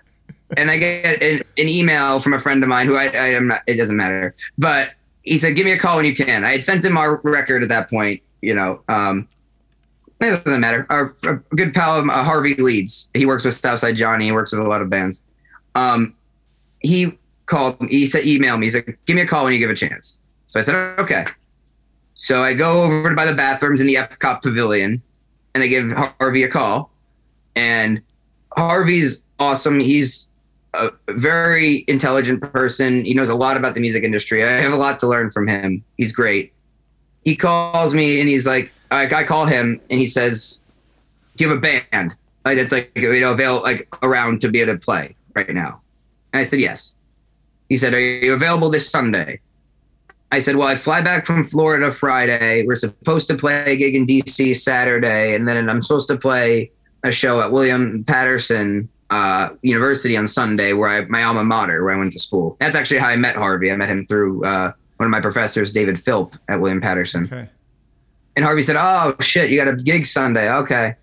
and 0.56 0.70
I 0.70 0.78
get 0.78 1.22
an, 1.22 1.42
an 1.58 1.68
email 1.68 2.20
from 2.20 2.32
a 2.32 2.40
friend 2.40 2.62
of 2.62 2.68
mine 2.68 2.86
who 2.86 2.96
I, 2.96 3.04
I 3.08 3.28
am 3.34 3.48
not, 3.48 3.62
it 3.66 3.74
doesn't 3.74 3.96
matter, 3.96 4.34
but 4.56 4.92
he 5.22 5.36
said, 5.36 5.54
give 5.54 5.66
me 5.66 5.72
a 5.72 5.78
call 5.78 5.96
when 5.96 6.06
you 6.06 6.14
can. 6.14 6.44
I 6.44 6.52
had 6.52 6.64
sent 6.64 6.82
him 6.82 6.96
our 6.96 7.16
record 7.22 7.62
at 7.62 7.68
that 7.68 7.90
point, 7.90 8.22
you 8.40 8.54
know, 8.54 8.80
um, 8.88 9.28
it 10.20 10.44
doesn't 10.44 10.60
matter. 10.60 10.86
Our, 10.90 11.14
our 11.24 11.44
good 11.54 11.74
pal, 11.74 12.10
uh, 12.10 12.24
Harvey 12.24 12.54
Leeds, 12.54 13.10
he 13.14 13.26
works 13.26 13.44
with 13.44 13.54
Southside 13.54 13.96
Johnny. 13.96 14.26
He 14.26 14.32
works 14.32 14.52
with 14.52 14.60
a 14.60 14.68
lot 14.68 14.82
of 14.82 14.90
bands. 14.90 15.22
Um, 15.74 16.14
he 16.80 17.16
called, 17.46 17.76
he 17.88 18.06
said, 18.06 18.26
email 18.26 18.56
me. 18.56 18.66
He 18.66 18.70
said, 18.70 18.96
give 19.06 19.16
me 19.16 19.22
a 19.22 19.26
call 19.26 19.44
when 19.44 19.52
you 19.52 19.58
give 19.58 19.70
a 19.70 19.74
chance. 19.74 20.18
So 20.48 20.58
I 20.58 20.62
said, 20.62 20.98
okay. 20.98 21.26
So 22.14 22.42
I 22.42 22.54
go 22.54 22.82
over 22.82 23.10
to 23.10 23.14
by 23.14 23.26
the 23.26 23.34
bathrooms 23.34 23.80
in 23.80 23.86
the 23.86 23.94
Epcot 23.94 24.42
Pavilion 24.42 25.00
and 25.54 25.62
I 25.62 25.68
give 25.68 25.92
Harvey 25.92 26.42
a 26.42 26.48
call. 26.48 26.90
And 27.54 28.02
Harvey's 28.56 29.22
awesome. 29.38 29.78
He's 29.78 30.28
a 30.74 30.90
very 31.08 31.84
intelligent 31.86 32.40
person. 32.40 33.04
He 33.04 33.14
knows 33.14 33.28
a 33.28 33.34
lot 33.34 33.56
about 33.56 33.74
the 33.74 33.80
music 33.80 34.04
industry. 34.04 34.44
I 34.44 34.50
have 34.50 34.72
a 34.72 34.76
lot 34.76 34.98
to 35.00 35.06
learn 35.06 35.30
from 35.30 35.46
him. 35.46 35.84
He's 35.96 36.12
great. 36.12 36.52
He 37.24 37.36
calls 37.36 37.94
me 37.94 38.20
and 38.20 38.28
he's 38.28 38.46
like, 38.46 38.72
I, 38.90 39.02
I 39.06 39.24
call 39.24 39.46
him 39.46 39.80
and 39.90 39.98
he 39.98 40.06
says, 40.06 40.60
"Do 41.36 41.44
you 41.44 41.50
have 41.50 41.58
a 41.58 41.60
band 41.60 42.14
like 42.44 42.56
that's 42.56 42.72
like 42.72 42.92
you 42.96 43.20
know 43.20 43.32
avail 43.32 43.62
like 43.62 43.88
around 44.02 44.40
to 44.42 44.48
be 44.48 44.60
able 44.60 44.74
to 44.74 44.78
play 44.78 45.14
right 45.34 45.52
now?" 45.52 45.80
And 46.32 46.40
I 46.40 46.44
said, 46.44 46.60
"Yes." 46.60 46.94
He 47.68 47.76
said, 47.76 47.92
"Are 47.92 48.00
you 48.00 48.32
available 48.32 48.70
this 48.70 48.88
Sunday?" 48.90 49.40
I 50.30 50.40
said, 50.40 50.56
well, 50.56 50.68
I 50.68 50.74
fly 50.74 51.00
back 51.00 51.24
from 51.24 51.42
Florida 51.42 51.90
Friday. 51.90 52.66
We're 52.66 52.76
supposed 52.76 53.28
to 53.28 53.34
play 53.34 53.72
a 53.72 53.76
gig 53.76 53.94
in 53.94 54.06
DC 54.06 54.56
Saturday, 54.56 55.34
and 55.34 55.48
then 55.48 55.70
I'm 55.70 55.80
supposed 55.80 56.08
to 56.08 56.16
play 56.16 56.70
a 57.02 57.10
show 57.10 57.40
at 57.40 57.50
William 57.50 58.04
Paterson 58.04 58.88
uh, 59.10 59.50
University 59.62 60.16
on 60.16 60.26
Sunday, 60.26 60.74
where 60.74 60.88
I 60.88 61.04
my 61.06 61.22
alma 61.22 61.44
mater, 61.44 61.82
where 61.82 61.94
I 61.94 61.96
went 61.96 62.12
to 62.12 62.18
school. 62.18 62.58
That's 62.60 62.76
actually 62.76 62.98
how 62.98 63.08
I 63.08 63.16
met 63.16 63.36
Harvey. 63.36 63.72
I 63.72 63.76
met 63.76 63.88
him 63.88 64.04
through 64.04 64.44
uh, 64.44 64.72
one 64.98 65.06
of 65.06 65.10
my 65.10 65.20
professors, 65.20 65.72
David 65.72 65.98
Philp, 65.98 66.34
at 66.48 66.60
William 66.60 66.80
Paterson. 66.80 67.24
Okay. 67.24 67.48
And 68.38 68.44
Harvey 68.44 68.62
said, 68.62 68.76
"Oh 68.78 69.16
shit, 69.18 69.50
you 69.50 69.56
got 69.56 69.66
a 69.66 69.74
gig 69.74 70.06
Sunday? 70.06 70.48
Okay." 70.48 70.94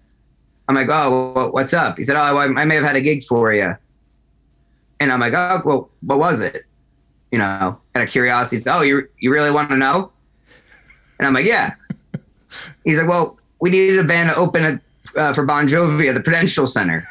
I'm 0.69 0.75
like, 0.75 0.87
"Oh, 0.89 1.49
what's 1.51 1.73
up?" 1.73 1.97
He 1.97 2.05
said, 2.05 2.15
"Oh, 2.15 2.37
I 2.37 2.63
may 2.63 2.75
have 2.75 2.83
had 2.85 2.95
a 2.95 3.01
gig 3.01 3.23
for 3.23 3.51
you." 3.51 3.75
And 5.01 5.11
I'm 5.11 5.19
like, 5.19 5.33
"Oh, 5.35 5.61
well, 5.65 5.89
what 5.99 6.17
was 6.17 6.39
it?" 6.39 6.63
You 7.33 7.39
know, 7.39 7.77
out 7.93 8.01
of 8.01 8.07
curiosity. 8.07 8.55
He's, 8.55 8.67
"Oh, 8.67 8.83
you 8.83 9.09
you 9.19 9.33
really 9.33 9.51
want 9.51 9.67
to 9.67 9.75
know?" 9.75 10.13
And 11.19 11.27
I'm 11.27 11.33
like, 11.33 11.45
"Yeah." 11.45 11.73
He's 12.85 12.99
like, 12.99 13.09
"Well, 13.09 13.37
we 13.59 13.69
needed 13.69 13.99
a 13.99 14.05
band 14.05 14.29
to 14.29 14.35
open 14.37 14.81
uh, 15.17 15.33
for 15.33 15.43
Bon 15.43 15.67
Jovi 15.67 16.07
at 16.07 16.15
the 16.15 16.21
Prudential 16.21 16.67
Center." 16.67 17.03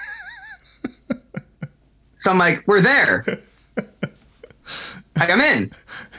so 2.16 2.30
I'm 2.30 2.38
like, 2.38 2.66
"We're 2.66 2.80
there." 2.80 3.26
like 3.76 5.28
I'm 5.28 5.42
in. 5.42 5.70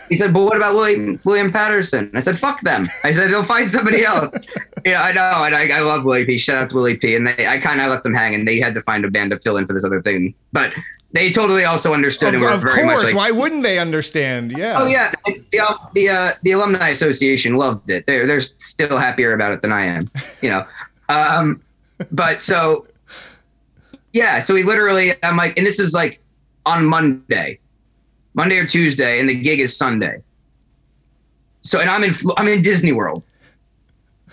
He 0.09 0.17
said, 0.17 0.33
"But 0.33 0.43
what 0.43 0.55
about 0.55 0.75
William 0.75 1.19
William 1.23 1.51
Paterson?" 1.51 2.11
I 2.13 2.19
said, 2.19 2.37
"Fuck 2.37 2.61
them." 2.61 2.87
I 3.03 3.11
said, 3.11 3.31
"They'll 3.31 3.43
find 3.43 3.69
somebody 3.69 4.03
else." 4.03 4.35
yeah, 4.85 5.01
I 5.01 5.11
know, 5.11 5.43
and 5.45 5.55
I, 5.55 5.77
I 5.77 5.81
love 5.81 6.03
Willie 6.03 6.25
P. 6.25 6.37
Shout 6.37 6.57
out 6.57 6.69
to 6.69 6.75
Willie 6.75 6.97
P. 6.97 7.15
And 7.15 7.27
they, 7.27 7.47
I 7.47 7.57
kind 7.57 7.81
of 7.81 7.89
left 7.89 8.03
them 8.03 8.13
hanging. 8.13 8.45
They 8.45 8.59
had 8.59 8.73
to 8.75 8.81
find 8.81 9.03
a 9.05 9.09
band 9.09 9.31
to 9.31 9.39
fill 9.39 9.57
in 9.57 9.65
for 9.65 9.73
this 9.73 9.83
other 9.83 10.01
thing, 10.01 10.35
but 10.51 10.73
they 11.11 11.31
totally 11.31 11.63
also 11.63 11.93
understood 11.93 12.29
Of, 12.29 12.33
and 12.35 12.43
were 12.43 12.49
of 12.49 12.61
very 12.61 12.83
course. 12.83 13.03
much 13.03 13.03
like, 13.05 13.15
Why 13.15 13.31
wouldn't 13.31 13.63
they 13.63 13.79
understand? 13.79 14.51
Yeah. 14.51 14.75
"Oh 14.77 14.85
yeah." 14.85 15.13
The 15.51 15.59
uh, 15.59 15.75
the, 15.93 16.09
uh, 16.09 16.31
the 16.43 16.51
alumni 16.51 16.89
association 16.89 17.55
loved 17.55 17.89
it. 17.89 18.05
They're 18.05 18.27
they're 18.27 18.41
still 18.41 18.97
happier 18.97 19.33
about 19.33 19.53
it 19.53 19.61
than 19.61 19.71
I 19.71 19.85
am. 19.85 20.09
You 20.41 20.49
know, 20.49 20.63
um, 21.09 21.61
but 22.11 22.41
so 22.41 22.85
yeah. 24.13 24.39
So 24.39 24.53
we 24.53 24.63
literally, 24.63 25.13
I'm 25.23 25.37
like, 25.37 25.57
and 25.57 25.65
this 25.65 25.79
is 25.79 25.93
like 25.93 26.21
on 26.65 26.85
Monday. 26.85 27.59
Monday 28.35 28.57
or 28.57 28.65
Tuesday, 28.65 29.19
and 29.19 29.27
the 29.27 29.35
gig 29.35 29.59
is 29.59 29.75
Sunday. 29.75 30.21
So, 31.61 31.79
and 31.79 31.89
I'm 31.89 32.03
in 32.03 32.13
I'm 32.37 32.47
in 32.47 32.61
Disney 32.61 32.91
World. 32.91 33.25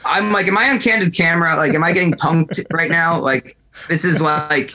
I'm 0.04 0.32
like, 0.32 0.48
am 0.48 0.58
I 0.58 0.68
on 0.68 0.80
candid 0.80 1.14
camera? 1.14 1.56
Like, 1.56 1.74
am 1.74 1.84
I 1.84 1.92
getting 1.92 2.12
punked 2.12 2.60
right 2.72 2.90
now? 2.90 3.20
Like, 3.20 3.56
this 3.88 4.04
is 4.04 4.20
like, 4.20 4.74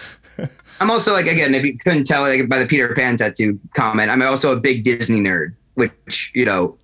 I'm 0.80 0.90
also 0.90 1.12
like, 1.12 1.28
again, 1.28 1.54
if 1.54 1.66
you 1.66 1.78
couldn't 1.78 2.06
tell 2.06 2.22
like 2.22 2.48
by 2.48 2.60
the 2.60 2.66
Peter 2.66 2.96
Pan 2.96 3.18
tattoo 3.18 3.60
comment, 3.76 4.10
I'm 4.10 4.22
also 4.22 4.54
a 4.54 4.60
big 4.60 4.84
Disney 4.84 5.20
nerd, 5.20 5.54
which 5.76 6.32
you 6.34 6.46
know, 6.46 6.78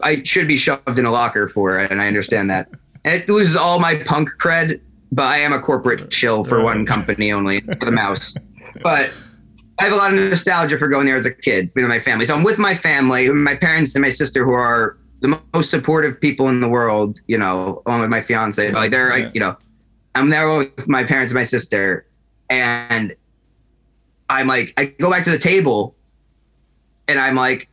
I 0.00 0.22
should 0.24 0.48
be 0.48 0.56
shoved 0.56 0.98
in 0.98 1.04
a 1.04 1.10
locker 1.10 1.46
for, 1.46 1.76
and 1.76 2.00
I 2.00 2.08
understand 2.08 2.50
that. 2.50 2.70
And 3.04 3.14
it 3.14 3.28
loses 3.28 3.56
all 3.56 3.78
my 3.78 3.96
punk 3.96 4.30
cred, 4.40 4.80
but 5.12 5.24
I 5.24 5.38
am 5.38 5.52
a 5.52 5.60
corporate 5.60 6.12
shill 6.12 6.44
for 6.44 6.62
one 6.62 6.86
company 6.86 7.32
only, 7.32 7.60
for 7.60 7.84
the 7.84 7.90
mouse. 7.90 8.34
But 8.82 9.12
I 9.80 9.84
have 9.84 9.94
a 9.94 9.96
lot 9.96 10.12
of 10.12 10.18
nostalgia 10.18 10.78
for 10.78 10.88
going 10.88 11.06
there 11.06 11.16
as 11.16 11.24
a 11.24 11.32
kid 11.32 11.70
with 11.74 11.86
my 11.86 11.98
family. 11.98 12.26
So 12.26 12.34
I'm 12.34 12.42
with 12.44 12.58
my 12.58 12.74
family, 12.74 13.30
my 13.30 13.54
parents 13.54 13.94
and 13.94 14.02
my 14.02 14.10
sister, 14.10 14.44
who 14.44 14.52
are 14.52 14.98
the 15.20 15.40
most 15.54 15.70
supportive 15.70 16.20
people 16.20 16.50
in 16.50 16.60
the 16.60 16.68
world. 16.68 17.18
You 17.26 17.38
know, 17.38 17.82
along 17.86 18.02
with 18.02 18.10
my 18.10 18.20
fiance. 18.20 18.70
But 18.70 18.78
like 18.78 18.90
they're, 18.90 19.08
like, 19.08 19.34
you 19.34 19.40
know, 19.40 19.56
I'm 20.14 20.28
there 20.28 20.54
with 20.58 20.86
my 20.86 21.02
parents 21.02 21.32
and 21.32 21.38
my 21.38 21.44
sister, 21.44 22.04
and 22.50 23.16
I'm 24.28 24.46
like, 24.46 24.74
I 24.76 24.84
go 24.84 25.10
back 25.10 25.24
to 25.24 25.30
the 25.30 25.38
table, 25.38 25.96
and 27.08 27.18
I'm 27.18 27.34
like, 27.34 27.70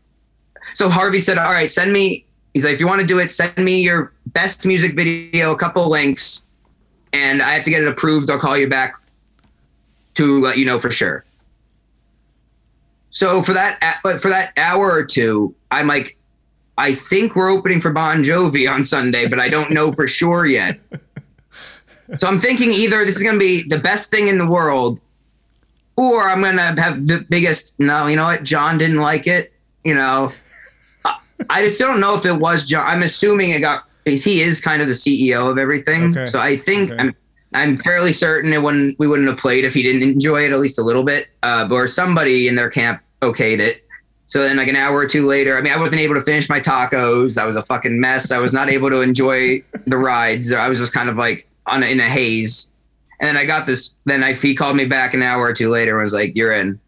so 0.75 0.89
Harvey 0.89 1.19
said, 1.19 1.37
"All 1.37 1.51
right, 1.51 1.69
send 1.69 1.91
me." 1.91 2.25
He's 2.53 2.63
like, 2.63 2.73
"If 2.73 2.79
you 2.79 2.87
want 2.87 3.01
to 3.01 3.07
do 3.07 3.19
it, 3.19 3.33
send 3.33 3.57
me 3.57 3.81
your 3.81 4.13
best 4.27 4.65
music 4.65 4.95
video, 4.95 5.51
a 5.51 5.57
couple 5.57 5.87
links, 5.89 6.47
and 7.11 7.41
I 7.41 7.51
have 7.51 7.65
to 7.65 7.69
get 7.69 7.83
it 7.83 7.87
approved. 7.89 8.31
I'll 8.31 8.39
call 8.39 8.57
you 8.57 8.69
back 8.69 8.95
to 10.15 10.39
let 10.39 10.57
you 10.57 10.63
know 10.63 10.79
for 10.79 10.89
sure." 10.89 11.25
So 13.17 13.41
for 13.41 13.53
that, 13.53 13.99
but 14.03 14.21
for 14.21 14.29
that 14.29 14.53
hour 14.57 14.91
or 14.91 15.03
two, 15.03 15.55
I'm 15.71 15.87
like, 15.87 16.19
I 16.77 16.93
think 16.93 17.35
we're 17.35 17.49
opening 17.49 17.81
for 17.81 17.89
Bon 17.91 18.21
Jovi 18.23 18.71
on 18.71 18.83
Sunday, 18.83 19.27
but 19.27 19.39
I 19.39 19.49
don't 19.49 19.71
know 19.71 19.91
for 19.91 20.05
sure 20.05 20.45
yet. 20.45 20.79
So 22.19 22.27
I'm 22.27 22.39
thinking 22.39 22.71
either 22.73 23.03
this 23.03 23.17
is 23.17 23.23
going 23.23 23.33
to 23.33 23.39
be 23.39 23.63
the 23.67 23.79
best 23.79 24.11
thing 24.11 24.27
in 24.27 24.37
the 24.37 24.45
world, 24.45 25.01
or 25.95 26.21
I'm 26.29 26.41
going 26.41 26.57
to 26.57 26.79
have 26.79 27.07
the 27.07 27.25
biggest. 27.27 27.79
No, 27.79 28.05
you 28.05 28.17
know 28.17 28.25
what? 28.25 28.43
John 28.43 28.77
didn't 28.77 28.97
like 29.01 29.25
it. 29.25 29.51
You 29.83 29.95
know, 29.95 30.31
I, 31.03 31.15
I 31.49 31.63
just 31.63 31.79
don't 31.79 31.99
know 31.99 32.15
if 32.15 32.23
it 32.23 32.33
was 32.33 32.65
John. 32.65 32.85
I'm 32.85 33.01
assuming 33.01 33.49
it 33.49 33.61
got. 33.61 33.85
He 34.05 34.41
is 34.41 34.61
kind 34.61 34.79
of 34.79 34.87
the 34.87 34.93
CEO 34.93 35.49
of 35.49 35.57
everything, 35.57 36.11
Okay. 36.11 36.27
so 36.27 36.39
I 36.39 36.55
think 36.55 36.91
Okay. 36.91 37.01
I'm. 37.01 37.15
I'm 37.53 37.77
fairly 37.77 38.11
certain 38.11 38.53
it 38.53 38.61
wouldn't. 38.61 38.99
We 38.99 39.07
wouldn't 39.07 39.27
have 39.27 39.37
played 39.39 39.65
if 39.65 39.73
he 39.73 39.81
didn't 39.81 40.03
enjoy 40.03 40.45
it 40.45 40.51
at 40.51 40.59
least 40.59 40.77
a 40.77 40.83
little 40.83 41.03
bit, 41.03 41.29
uh, 41.41 41.67
or 41.71 41.87
somebody 41.87 42.47
in 42.47 42.55
their 42.55 42.69
camp 42.69 43.01
okayed 43.21 43.59
it. 43.59 43.83
So 44.27 44.41
then, 44.41 44.57
like 44.57 44.67
an 44.67 44.75
hour 44.75 44.97
or 44.97 45.07
two 45.07 45.25
later, 45.25 45.57
I 45.57 45.61
mean, 45.61 45.71
I 45.71 45.77
wasn't 45.77 46.01
able 46.01 46.15
to 46.15 46.21
finish 46.21 46.49
my 46.49 46.59
tacos. 46.59 47.41
I 47.41 47.45
was 47.45 47.55
a 47.55 47.61
fucking 47.61 47.99
mess. 47.99 48.29
I 48.29 48.39
was 48.39 48.51
not 48.51 48.69
able 48.69 48.89
to 48.89 48.99
enjoy 48.99 49.63
the 49.87 49.97
rides. 49.97 50.51
I 50.51 50.67
was 50.67 50.79
just 50.79 50.93
kind 50.93 51.09
of 51.09 51.17
like 51.17 51.47
on 51.65 51.81
a, 51.81 51.85
in 51.85 51.99
a 51.99 52.09
haze. 52.09 52.69
And 53.19 53.27
then 53.29 53.37
I 53.37 53.45
got 53.45 53.65
this. 53.65 53.95
Then 54.05 54.23
I, 54.23 54.33
he 54.33 54.53
called 54.53 54.75
me 54.75 54.85
back 54.85 55.13
an 55.13 55.23
hour 55.23 55.43
or 55.43 55.53
two 55.53 55.69
later 55.69 55.97
and 55.97 56.03
was 56.03 56.13
like, 56.13 56.35
"You're 56.35 56.51
in." 56.51 56.79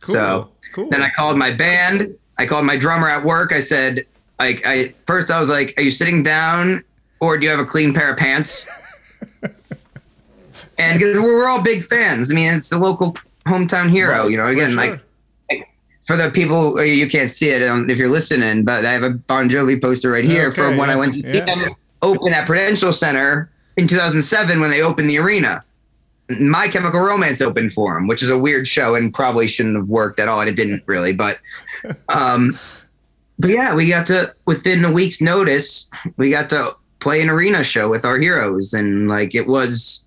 Cool. 0.00 0.14
So 0.14 0.48
cool. 0.72 0.88
then 0.88 1.02
I 1.02 1.10
called 1.10 1.36
my 1.36 1.52
band. 1.52 2.16
I 2.38 2.46
called 2.46 2.64
my 2.64 2.76
drummer 2.76 3.08
at 3.08 3.22
work. 3.22 3.52
I 3.52 3.60
said, 3.60 4.06
like, 4.38 4.62
I 4.64 4.94
first 5.06 5.30
I 5.30 5.38
was 5.38 5.50
like, 5.50 5.74
"Are 5.76 5.82
you 5.82 5.90
sitting 5.90 6.22
down, 6.22 6.82
or 7.20 7.36
do 7.36 7.44
you 7.44 7.50
have 7.50 7.60
a 7.60 7.66
clean 7.66 7.92
pair 7.92 8.10
of 8.10 8.16
pants?" 8.16 8.66
and 10.78 10.98
because 10.98 11.18
we're, 11.18 11.46
all 11.46 11.62
big 11.62 11.84
fans. 11.84 12.32
I 12.32 12.34
mean, 12.34 12.54
it's 12.54 12.70
the 12.70 12.78
local 12.78 13.16
hometown 13.46 13.90
hero. 13.90 14.22
Right, 14.22 14.30
you 14.30 14.38
know, 14.38 14.46
again, 14.46 14.70
sure. 14.70 14.76
like 14.78 15.04
for 16.10 16.16
the 16.16 16.28
people 16.28 16.76
uh, 16.76 16.82
you 16.82 17.08
can't 17.08 17.30
see 17.30 17.50
it 17.50 17.62
um, 17.62 17.88
if 17.88 17.96
you're 17.96 18.08
listening, 18.08 18.64
but 18.64 18.84
I 18.84 18.90
have 18.90 19.04
a 19.04 19.10
Bon 19.10 19.48
Jovi 19.48 19.80
poster 19.80 20.10
right 20.10 20.24
here 20.24 20.48
Okay, 20.48 20.56
from 20.56 20.76
when 20.76 20.90
I 20.90 20.96
went 20.96 21.14
to 21.14 21.20
see 21.20 21.38
yeah. 21.38 21.44
them 21.44 21.76
open 22.02 22.32
at 22.32 22.46
Prudential 22.46 22.92
Center 22.92 23.48
in 23.76 23.86
2007 23.86 24.60
when 24.60 24.70
they 24.70 24.82
opened 24.82 25.08
the 25.08 25.18
arena. 25.18 25.64
My 26.40 26.66
Chemical 26.66 26.98
Romance 26.98 27.40
opened 27.40 27.72
for 27.72 27.94
them, 27.94 28.08
which 28.08 28.24
is 28.24 28.30
a 28.30 28.36
weird 28.36 28.66
show 28.66 28.96
and 28.96 29.14
probably 29.14 29.46
shouldn't 29.46 29.76
have 29.76 29.88
worked 29.88 30.18
at 30.18 30.26
all. 30.26 30.40
And 30.40 30.50
it 30.50 30.56
didn't 30.56 30.82
really, 30.86 31.12
but, 31.12 31.38
um, 32.08 32.58
but 33.38 33.50
yeah, 33.50 33.72
we 33.72 33.88
got 33.88 34.06
to 34.06 34.34
within 34.46 34.84
a 34.84 34.90
week's 34.90 35.20
notice, 35.20 35.88
we 36.16 36.30
got 36.30 36.50
to 36.50 36.74
play 36.98 37.22
an 37.22 37.30
arena 37.30 37.62
show 37.62 37.88
with 37.88 38.04
our 38.04 38.18
heroes, 38.18 38.74
and 38.74 39.08
like 39.08 39.36
it 39.36 39.46
was 39.46 40.04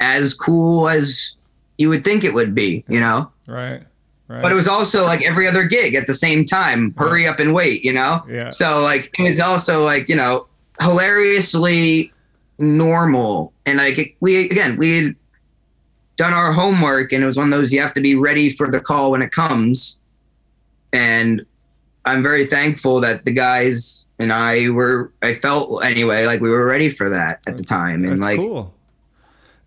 as 0.00 0.34
cool 0.34 0.88
as 0.88 1.36
you 1.76 1.88
would 1.90 2.02
think 2.02 2.24
it 2.24 2.34
would 2.34 2.56
be, 2.56 2.84
you 2.88 2.98
know. 2.98 3.30
right. 3.46 3.84
Right. 4.28 4.42
But 4.42 4.52
it 4.52 4.54
was 4.54 4.68
also 4.68 5.04
like 5.04 5.24
every 5.24 5.48
other 5.48 5.64
gig 5.64 5.94
at 5.94 6.06
the 6.06 6.12
same 6.12 6.44
time. 6.44 6.94
Hurry 6.98 7.26
up 7.26 7.40
and 7.40 7.54
wait, 7.54 7.82
you 7.82 7.92
know. 7.92 8.22
Yeah. 8.28 8.50
So 8.50 8.82
like 8.82 9.18
it 9.18 9.22
was 9.22 9.40
also 9.40 9.84
like 9.84 10.08
you 10.08 10.16
know 10.16 10.46
hilariously 10.80 12.12
normal, 12.58 13.54
and 13.64 13.78
like 13.78 13.98
it, 13.98 14.08
we 14.20 14.44
again 14.44 14.76
we 14.76 14.96
had 15.02 15.16
done 16.16 16.34
our 16.34 16.52
homework, 16.52 17.12
and 17.12 17.24
it 17.24 17.26
was 17.26 17.38
one 17.38 17.50
of 17.50 17.58
those 17.58 17.72
you 17.72 17.80
have 17.80 17.94
to 17.94 18.02
be 18.02 18.16
ready 18.16 18.50
for 18.50 18.70
the 18.70 18.80
call 18.80 19.12
when 19.12 19.22
it 19.22 19.32
comes. 19.32 19.98
And 20.92 21.46
I'm 22.04 22.22
very 22.22 22.44
thankful 22.44 23.00
that 23.00 23.24
the 23.24 23.32
guys 23.32 24.04
and 24.18 24.30
I 24.30 24.68
were. 24.68 25.10
I 25.22 25.32
felt 25.32 25.82
anyway 25.84 26.26
like 26.26 26.42
we 26.42 26.50
were 26.50 26.66
ready 26.66 26.90
for 26.90 27.08
that 27.08 27.40
at 27.46 27.56
the 27.56 27.64
time, 27.64 28.04
and 28.04 28.12
That's 28.12 28.26
like 28.26 28.38
cool. 28.38 28.74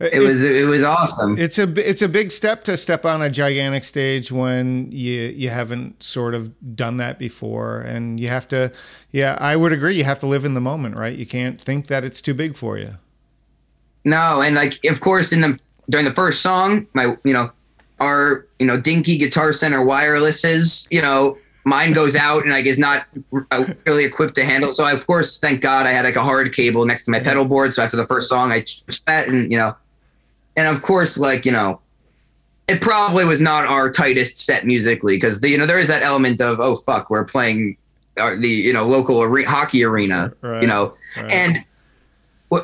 It 0.01 0.19
was 0.19 0.43
it 0.43 0.65
was 0.65 0.83
awesome. 0.83 1.37
It's 1.37 1.59
a 1.59 1.89
it's 1.89 2.01
a 2.01 2.09
big 2.09 2.31
step 2.31 2.63
to 2.65 2.77
step 2.77 3.05
on 3.05 3.21
a 3.21 3.29
gigantic 3.29 3.83
stage 3.83 4.31
when 4.31 4.91
you 4.91 5.21
you 5.23 5.49
haven't 5.49 6.01
sort 6.03 6.33
of 6.33 6.75
done 6.75 6.97
that 6.97 7.19
before, 7.19 7.79
and 7.79 8.19
you 8.19 8.27
have 8.27 8.47
to. 8.49 8.71
Yeah, 9.11 9.37
I 9.39 9.55
would 9.55 9.71
agree. 9.71 9.95
You 9.95 10.03
have 10.03 10.19
to 10.19 10.27
live 10.27 10.45
in 10.45 10.53
the 10.53 10.61
moment, 10.61 10.97
right? 10.97 11.15
You 11.15 11.25
can't 11.25 11.59
think 11.59 11.87
that 11.87 12.03
it's 12.03 12.21
too 12.21 12.33
big 12.33 12.57
for 12.57 12.77
you. 12.77 12.97
No, 14.03 14.41
and 14.41 14.55
like 14.55 14.83
of 14.85 15.01
course 15.01 15.31
in 15.31 15.41
the 15.41 15.59
during 15.89 16.05
the 16.05 16.13
first 16.13 16.41
song, 16.41 16.87
my 16.93 17.15
you 17.23 17.33
know, 17.33 17.51
our 17.99 18.47
you 18.59 18.65
know 18.65 18.79
dinky 18.79 19.17
guitar 19.17 19.53
center 19.53 19.79
wirelesses, 19.79 20.87
you 20.89 21.01
know, 21.01 21.37
mine 21.65 21.91
goes 21.91 22.15
out 22.15 22.43
and 22.43 22.51
like 22.51 22.65
is 22.65 22.79
not 22.79 23.05
uh, 23.51 23.65
really 23.85 24.05
equipped 24.05 24.35
to 24.35 24.43
handle. 24.43 24.73
So 24.73 24.83
I, 24.83 24.91
of 24.93 25.05
course, 25.05 25.39
thank 25.39 25.61
God 25.61 25.85
I 25.85 25.91
had 25.91 26.05
like 26.05 26.15
a 26.15 26.23
hard 26.23 26.53
cable 26.53 26.85
next 26.85 27.05
to 27.05 27.11
my 27.11 27.19
pedal 27.19 27.45
board. 27.45 27.73
So 27.73 27.83
after 27.83 27.97
the 27.97 28.07
first 28.07 28.29
song, 28.29 28.51
I 28.51 28.63
switched 28.63 29.05
that 29.05 29.27
and 29.27 29.51
you 29.51 29.57
know, 29.57 29.75
and 30.55 30.67
of 30.67 30.81
course, 30.81 31.17
like 31.17 31.45
you 31.45 31.51
know, 31.51 31.79
it 32.67 32.81
probably 32.81 33.25
was 33.25 33.41
not 33.41 33.65
our 33.65 33.91
tightest 33.91 34.37
set 34.37 34.65
musically 34.65 35.15
because 35.17 35.41
the 35.41 35.49
you 35.49 35.57
know 35.57 35.65
there 35.65 35.79
is 35.79 35.87
that 35.87 36.01
element 36.03 36.41
of 36.41 36.59
oh 36.59 36.75
fuck 36.75 37.09
we're 37.09 37.25
playing 37.25 37.77
uh, 38.17 38.35
the 38.39 38.47
you 38.49 38.73
know 38.73 38.85
local 38.85 39.21
are- 39.21 39.43
hockey 39.45 39.83
arena 39.83 40.31
Right. 40.41 40.61
you 40.61 40.67
know 40.67 40.93
Right. 41.17 41.31
and 41.31 41.63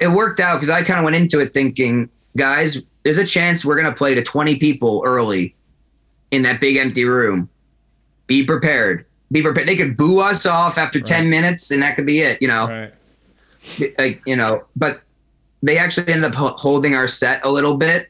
it 0.02 0.10
worked 0.12 0.40
out 0.42 0.56
because 0.56 0.70
I 0.70 0.84
kind 0.84 1.00
of 1.00 1.06
went 1.06 1.16
into 1.16 1.40
it 1.40 1.54
thinking, 1.54 2.10
guys, 2.36 2.78
there's 3.04 3.18
a 3.18 3.26
chance 3.26 3.64
we're 3.64 3.78
gonna 3.78 3.96
play 3.96 4.14
to 4.16 4.22
20 4.22 4.58
people 4.58 5.02
early 5.06 5.56
in 6.32 6.42
that 6.42 6.60
big 6.60 6.76
empty 6.76 7.06
room. 7.06 7.50
Be 8.28 8.44
prepared. 8.44 9.06
be 9.32 9.42
prepared. 9.42 9.68
They 9.68 9.78
could 9.78 9.96
boo 9.96 10.20
us 10.20 10.46
off 10.46 10.78
after 10.78 11.00
right. 11.00 11.06
10 11.06 11.30
minutes 11.30 11.72
and 11.72 11.82
that 11.84 11.96
could 11.96 12.06
be 12.06 12.20
it, 12.20 12.42
you 12.42 12.48
know? 12.50 12.90
Like, 13.98 14.22
you 14.26 14.36
know, 14.36 14.64
but 14.76 15.02
they 15.68 15.78
actually 15.78 16.12
ended 16.12 16.34
up 16.34 16.60
holding 16.60 16.96
our 16.96 17.08
set 17.08 17.44
a 17.46 17.50
little 17.50 17.78
bit 17.78 18.10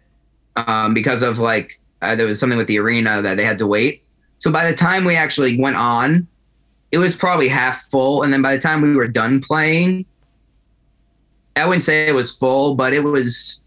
um, 0.56 0.94
because 0.94 1.22
of 1.22 1.40
like, 1.40 1.80
uh, 2.02 2.16
there 2.16 2.28
was 2.28 2.40
something 2.40 2.58
with 2.58 2.68
the 2.68 2.80
arena 2.80 3.22
that 3.22 3.36
they 3.38 3.44
had 3.44 3.58
to 3.58 3.68
wait. 3.68 4.04
So 4.40 4.52
by 4.52 4.70
the 4.70 4.78
time 4.78 5.04
we 5.04 5.16
actually 5.16 5.60
went 5.60 5.76
on, 5.76 6.28
it 6.92 7.00
was 7.00 7.16
probably 7.16 7.48
half 7.48 7.90
full. 7.90 8.24
And 8.24 8.32
then 8.32 8.42
by 8.42 8.56
the 8.56 8.62
time 8.62 8.82
we 8.82 8.96
were 8.96 9.08
done 9.08 9.42
playing, 9.42 10.06
I 11.56 11.66
wouldn't 11.66 11.84
say 11.84 12.08
it 12.08 12.16
was 12.16 12.32
full, 12.32 12.76
but 12.76 12.94
it 12.94 13.04
was 13.04 13.64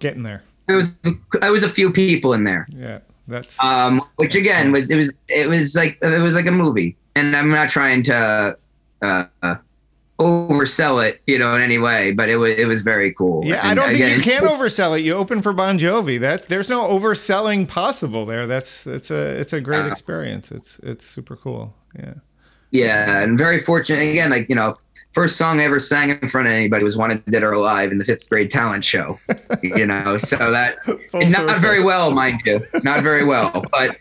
getting 0.00 0.24
there. 0.24 0.42
It 0.68 0.72
was, 0.72 0.86
it 1.42 1.50
was 1.50 1.62
a 1.62 1.68
few 1.68 1.92
people 1.92 2.34
in 2.34 2.44
there. 2.44 2.66
Yeah. 2.70 2.98
That's 3.28 3.62
um, 3.62 4.02
which 4.16 4.32
that's 4.32 4.40
again 4.40 4.64
cool. 4.64 4.72
was 4.72 4.90
it 4.90 4.96
was 4.96 5.12
it 5.28 5.48
was 5.48 5.76
like 5.76 5.98
it 6.00 6.22
was 6.22 6.34
like 6.34 6.46
a 6.46 6.50
movie, 6.50 6.96
and 7.14 7.36
I'm 7.36 7.50
not 7.50 7.68
trying 7.68 8.02
to 8.04 8.56
uh, 9.02 9.24
oversell 10.18 11.06
it, 11.06 11.22
you 11.26 11.38
know, 11.38 11.54
in 11.54 11.62
any 11.62 11.78
way, 11.78 12.12
but 12.12 12.28
it 12.28 12.36
was 12.36 12.50
it 12.58 12.66
was 12.66 12.82
very 12.82 13.12
cool. 13.12 13.44
Yeah, 13.44 13.60
and 13.62 13.70
I 13.70 13.74
don't 13.74 13.94
again, 13.94 14.20
think 14.20 14.26
you 14.26 14.32
can 14.32 14.48
oversell 14.48 14.98
it. 14.98 15.04
You 15.04 15.14
open 15.14 15.42
for 15.42 15.52
Bon 15.52 15.78
Jovi. 15.78 16.18
That 16.18 16.48
there's 16.48 16.68
no 16.68 16.88
overselling 16.88 17.68
possible 17.68 18.26
there. 18.26 18.46
That's 18.46 18.86
it's 18.86 19.10
a 19.10 19.38
it's 19.38 19.52
a 19.52 19.60
great 19.60 19.84
uh, 19.84 19.88
experience. 19.88 20.50
It's 20.50 20.78
it's 20.80 21.06
super 21.06 21.36
cool. 21.36 21.74
Yeah. 21.98 22.14
Yeah, 22.70 23.22
and 23.22 23.38
very 23.38 23.58
fortunate 23.58 24.10
again. 24.10 24.30
Like 24.30 24.48
you 24.48 24.54
know, 24.54 24.76
first 25.12 25.36
song 25.36 25.60
I 25.60 25.64
ever 25.64 25.78
sang 25.78 26.10
in 26.10 26.28
front 26.28 26.48
of 26.48 26.52
anybody 26.52 26.84
was 26.84 26.96
one 26.96 27.08
"Wanted 27.10 27.24
Dead 27.26 27.42
or 27.42 27.52
Alive" 27.52 27.92
in 27.92 27.98
the 27.98 28.04
fifth 28.04 28.28
grade 28.28 28.50
talent 28.50 28.84
show. 28.84 29.16
you 29.62 29.86
know, 29.86 30.18
so 30.18 30.36
that 30.36 30.76
not 31.14 31.32
circle. 31.32 31.58
very 31.60 31.82
well, 31.82 32.10
mind 32.10 32.42
you, 32.44 32.60
not 32.82 33.02
very 33.02 33.24
well, 33.24 33.64
but 33.70 33.96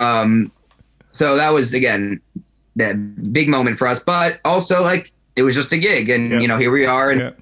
um, 0.00 0.50
so 1.12 1.36
that 1.36 1.50
was 1.50 1.72
again 1.72 2.20
that 2.76 3.32
big 3.32 3.48
moment 3.48 3.78
for 3.78 3.86
us. 3.86 4.00
But 4.00 4.40
also 4.44 4.82
like 4.82 5.12
it 5.40 5.44
was 5.44 5.54
just 5.54 5.72
a 5.72 5.78
gig, 5.78 6.10
and 6.10 6.30
yep. 6.30 6.42
you 6.42 6.48
know 6.48 6.58
here 6.58 6.70
we 6.70 6.86
are, 6.86 7.10
and 7.10 7.20
yep. 7.20 7.40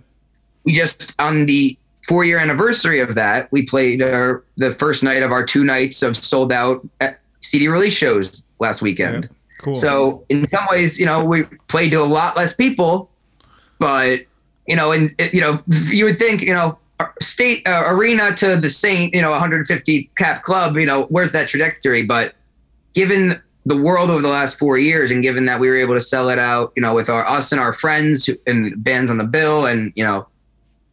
we 0.65 0.73
just 0.73 1.21
on 1.21 1.47
the 1.47 1.77
four 2.07 2.25
year 2.25 2.39
anniversary 2.39 3.01
of 3.01 3.15
that 3.15 3.53
we 3.53 3.63
played 3.63 4.01
our, 4.01 4.43
the 4.57 4.71
first 4.71 5.03
night 5.03 5.23
of 5.23 5.31
our 5.31 5.45
two 5.45 5.63
nights 5.63 6.03
of 6.03 6.17
sold 6.17 6.51
out 6.51 6.87
CD 7.43 7.69
release 7.69 7.95
shows 7.95 8.45
last 8.61 8.81
weekend. 8.81 9.25
Yep. 9.25 9.33
Cool. 9.59 9.75
So 9.75 10.25
in 10.29 10.47
some 10.47 10.65
ways, 10.71 10.99
you 10.99 11.05
know, 11.05 11.25
we 11.25 11.43
played 11.67 11.91
to 11.91 12.01
a 12.01 12.07
lot 12.07 12.37
less 12.37 12.55
people, 12.55 13.11
but 13.79 14.21
you 14.67 14.77
know, 14.77 14.93
and 14.93 15.09
you 15.33 15.41
know, 15.41 15.61
you 15.91 16.05
would 16.05 16.19
think, 16.19 16.43
you 16.43 16.55
know, 16.55 16.79
state 17.21 17.67
uh, 17.67 17.85
arena 17.87 18.35
to 18.37 18.57
the 18.57 18.71
Saint, 18.71 19.15
you 19.15 19.21
know, 19.21 19.31
150 19.31 20.11
cap 20.17 20.43
club, 20.43 20.77
you 20.77 20.87
know, 20.87 21.05
where's 21.05 21.33
that 21.33 21.49
trajectory? 21.49 22.03
But 22.03 22.35
given 22.95 23.41
the 23.69 23.77
world 23.77 24.11
over 24.11 24.23
the 24.23 24.29
last 24.29 24.59
four 24.59 24.79
years, 24.79 25.11
and 25.11 25.23
given 25.23 25.45
that 25.45 25.61
we 25.61 25.69
were 25.69 25.77
able 25.77 25.95
to 25.95 26.01
sell 26.01 26.31
it 26.31 26.39
out, 26.39 26.73
you 26.75 26.81
know, 26.81 26.95
with 26.95 27.11
our 27.11 27.27
us 27.27 27.53
and 27.53 27.61
our 27.61 27.75
friends 27.75 28.29
and 28.47 28.83
bands 28.83 29.11
on 29.11 29.19
the 29.19 29.25
bill, 29.25 29.67
and 29.67 29.93
you 29.95 30.03
know, 30.03 30.27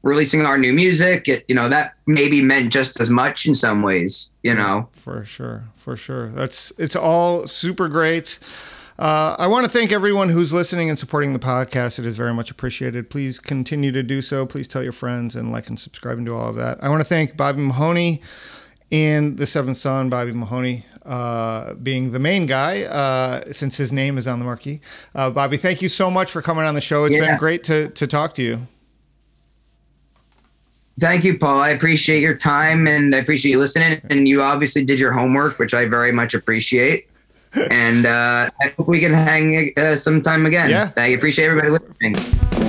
releasing 0.04 0.46
our 0.46 0.58
new 0.58 0.74
music, 0.74 1.28
it, 1.28 1.46
you 1.48 1.56
know, 1.56 1.70
that 1.70 1.94
maybe 2.06 2.42
meant 2.42 2.74
just 2.74 3.00
as 3.00 3.10
much 3.10 3.46
in 3.46 3.56
some 3.56 3.82
ways, 3.82 4.32
you 4.44 4.54
know. 4.54 4.90
For 4.92 5.24
sure, 5.24 5.70
for 5.74 5.96
sure. 5.96 6.30
That's 6.32 6.74
it's 6.78 6.98
all 6.98 7.48
super 7.48 7.88
great. 7.88 8.40
Uh, 9.00 9.36
I 9.40 9.48
want 9.48 9.66
to 9.66 9.72
thank 9.72 9.92
everyone 9.92 10.30
who's 10.30 10.52
listening 10.52 10.90
and 10.90 11.00
supporting 11.00 11.34
the 11.34 11.40
podcast. 11.40 11.98
It 11.98 12.06
is 12.06 12.18
very 12.18 12.34
much 12.34 12.52
appreciated. 12.52 13.10
Please 13.10 13.40
continue 13.40 13.92
to 13.94 14.04
do 14.04 14.22
so. 14.22 14.46
Please 14.46 14.68
tell 14.68 14.84
your 14.84 14.94
friends 14.94 15.36
and 15.36 15.52
like 15.52 15.68
and 15.68 15.80
subscribe 15.80 16.18
and 16.18 16.26
do 16.26 16.36
all 16.36 16.50
of 16.50 16.56
that. 16.58 16.82
I 16.84 16.90
want 16.90 17.02
to 17.02 17.08
thank 17.08 17.38
Bobby 17.38 17.62
Mahoney 17.62 18.22
and 18.92 19.38
the 19.38 19.48
Seventh 19.48 19.78
Son, 19.78 20.10
Bobby 20.10 20.34
Mahoney, 20.34 20.86
uh, 21.06 21.74
being 21.76 22.12
the 22.12 22.20
main 22.20 22.46
guy, 22.46 22.84
uh, 22.84 23.44
since 23.52 23.78
his 23.78 23.94
name 23.94 24.18
is 24.18 24.28
on 24.28 24.40
the 24.40 24.46
marquee. 24.46 24.82
Uh, 25.14 25.30
Bobby, 25.30 25.58
thank 25.58 25.82
you 25.82 25.90
so 25.90 26.10
much 26.10 26.32
for 26.32 26.42
coming 26.42 26.66
on 26.66 26.74
the 26.74 26.82
show. 26.82 27.06
It's 27.06 27.16
yeah. 27.16 27.28
been 27.28 27.38
great 27.38 27.64
to, 27.66 27.90
to 27.90 28.08
talk 28.08 28.34
to 28.36 28.44
you. 28.44 28.68
Thank 31.00 31.26
you, 31.26 31.38
Paul. 31.38 31.60
I 31.60 31.70
appreciate 31.70 32.22
your 32.22 32.36
time 32.36 32.88
and 32.88 33.14
I 33.14 33.18
appreciate 33.18 33.52
you 33.52 33.60
listening. 33.60 34.02
And 34.10 34.28
you 34.28 34.42
obviously 34.42 34.86
did 34.86 35.00
your 35.00 35.12
homework, 35.12 35.60
which 35.60 35.74
I 35.74 35.86
very 35.86 36.14
much 36.14 36.34
appreciate. 36.34 37.10
and 37.72 38.06
uh, 38.06 38.50
I 38.62 38.74
hope 38.78 38.88
we 38.88 39.00
can 39.00 39.14
hang 39.14 39.72
uh, 39.78 39.96
sometime 39.96 40.46
again. 40.46 40.70
Yeah. 40.70 40.92
I 40.98 41.08
appreciate 41.08 41.46
everybody 41.46 41.72
listening. 41.72 42.65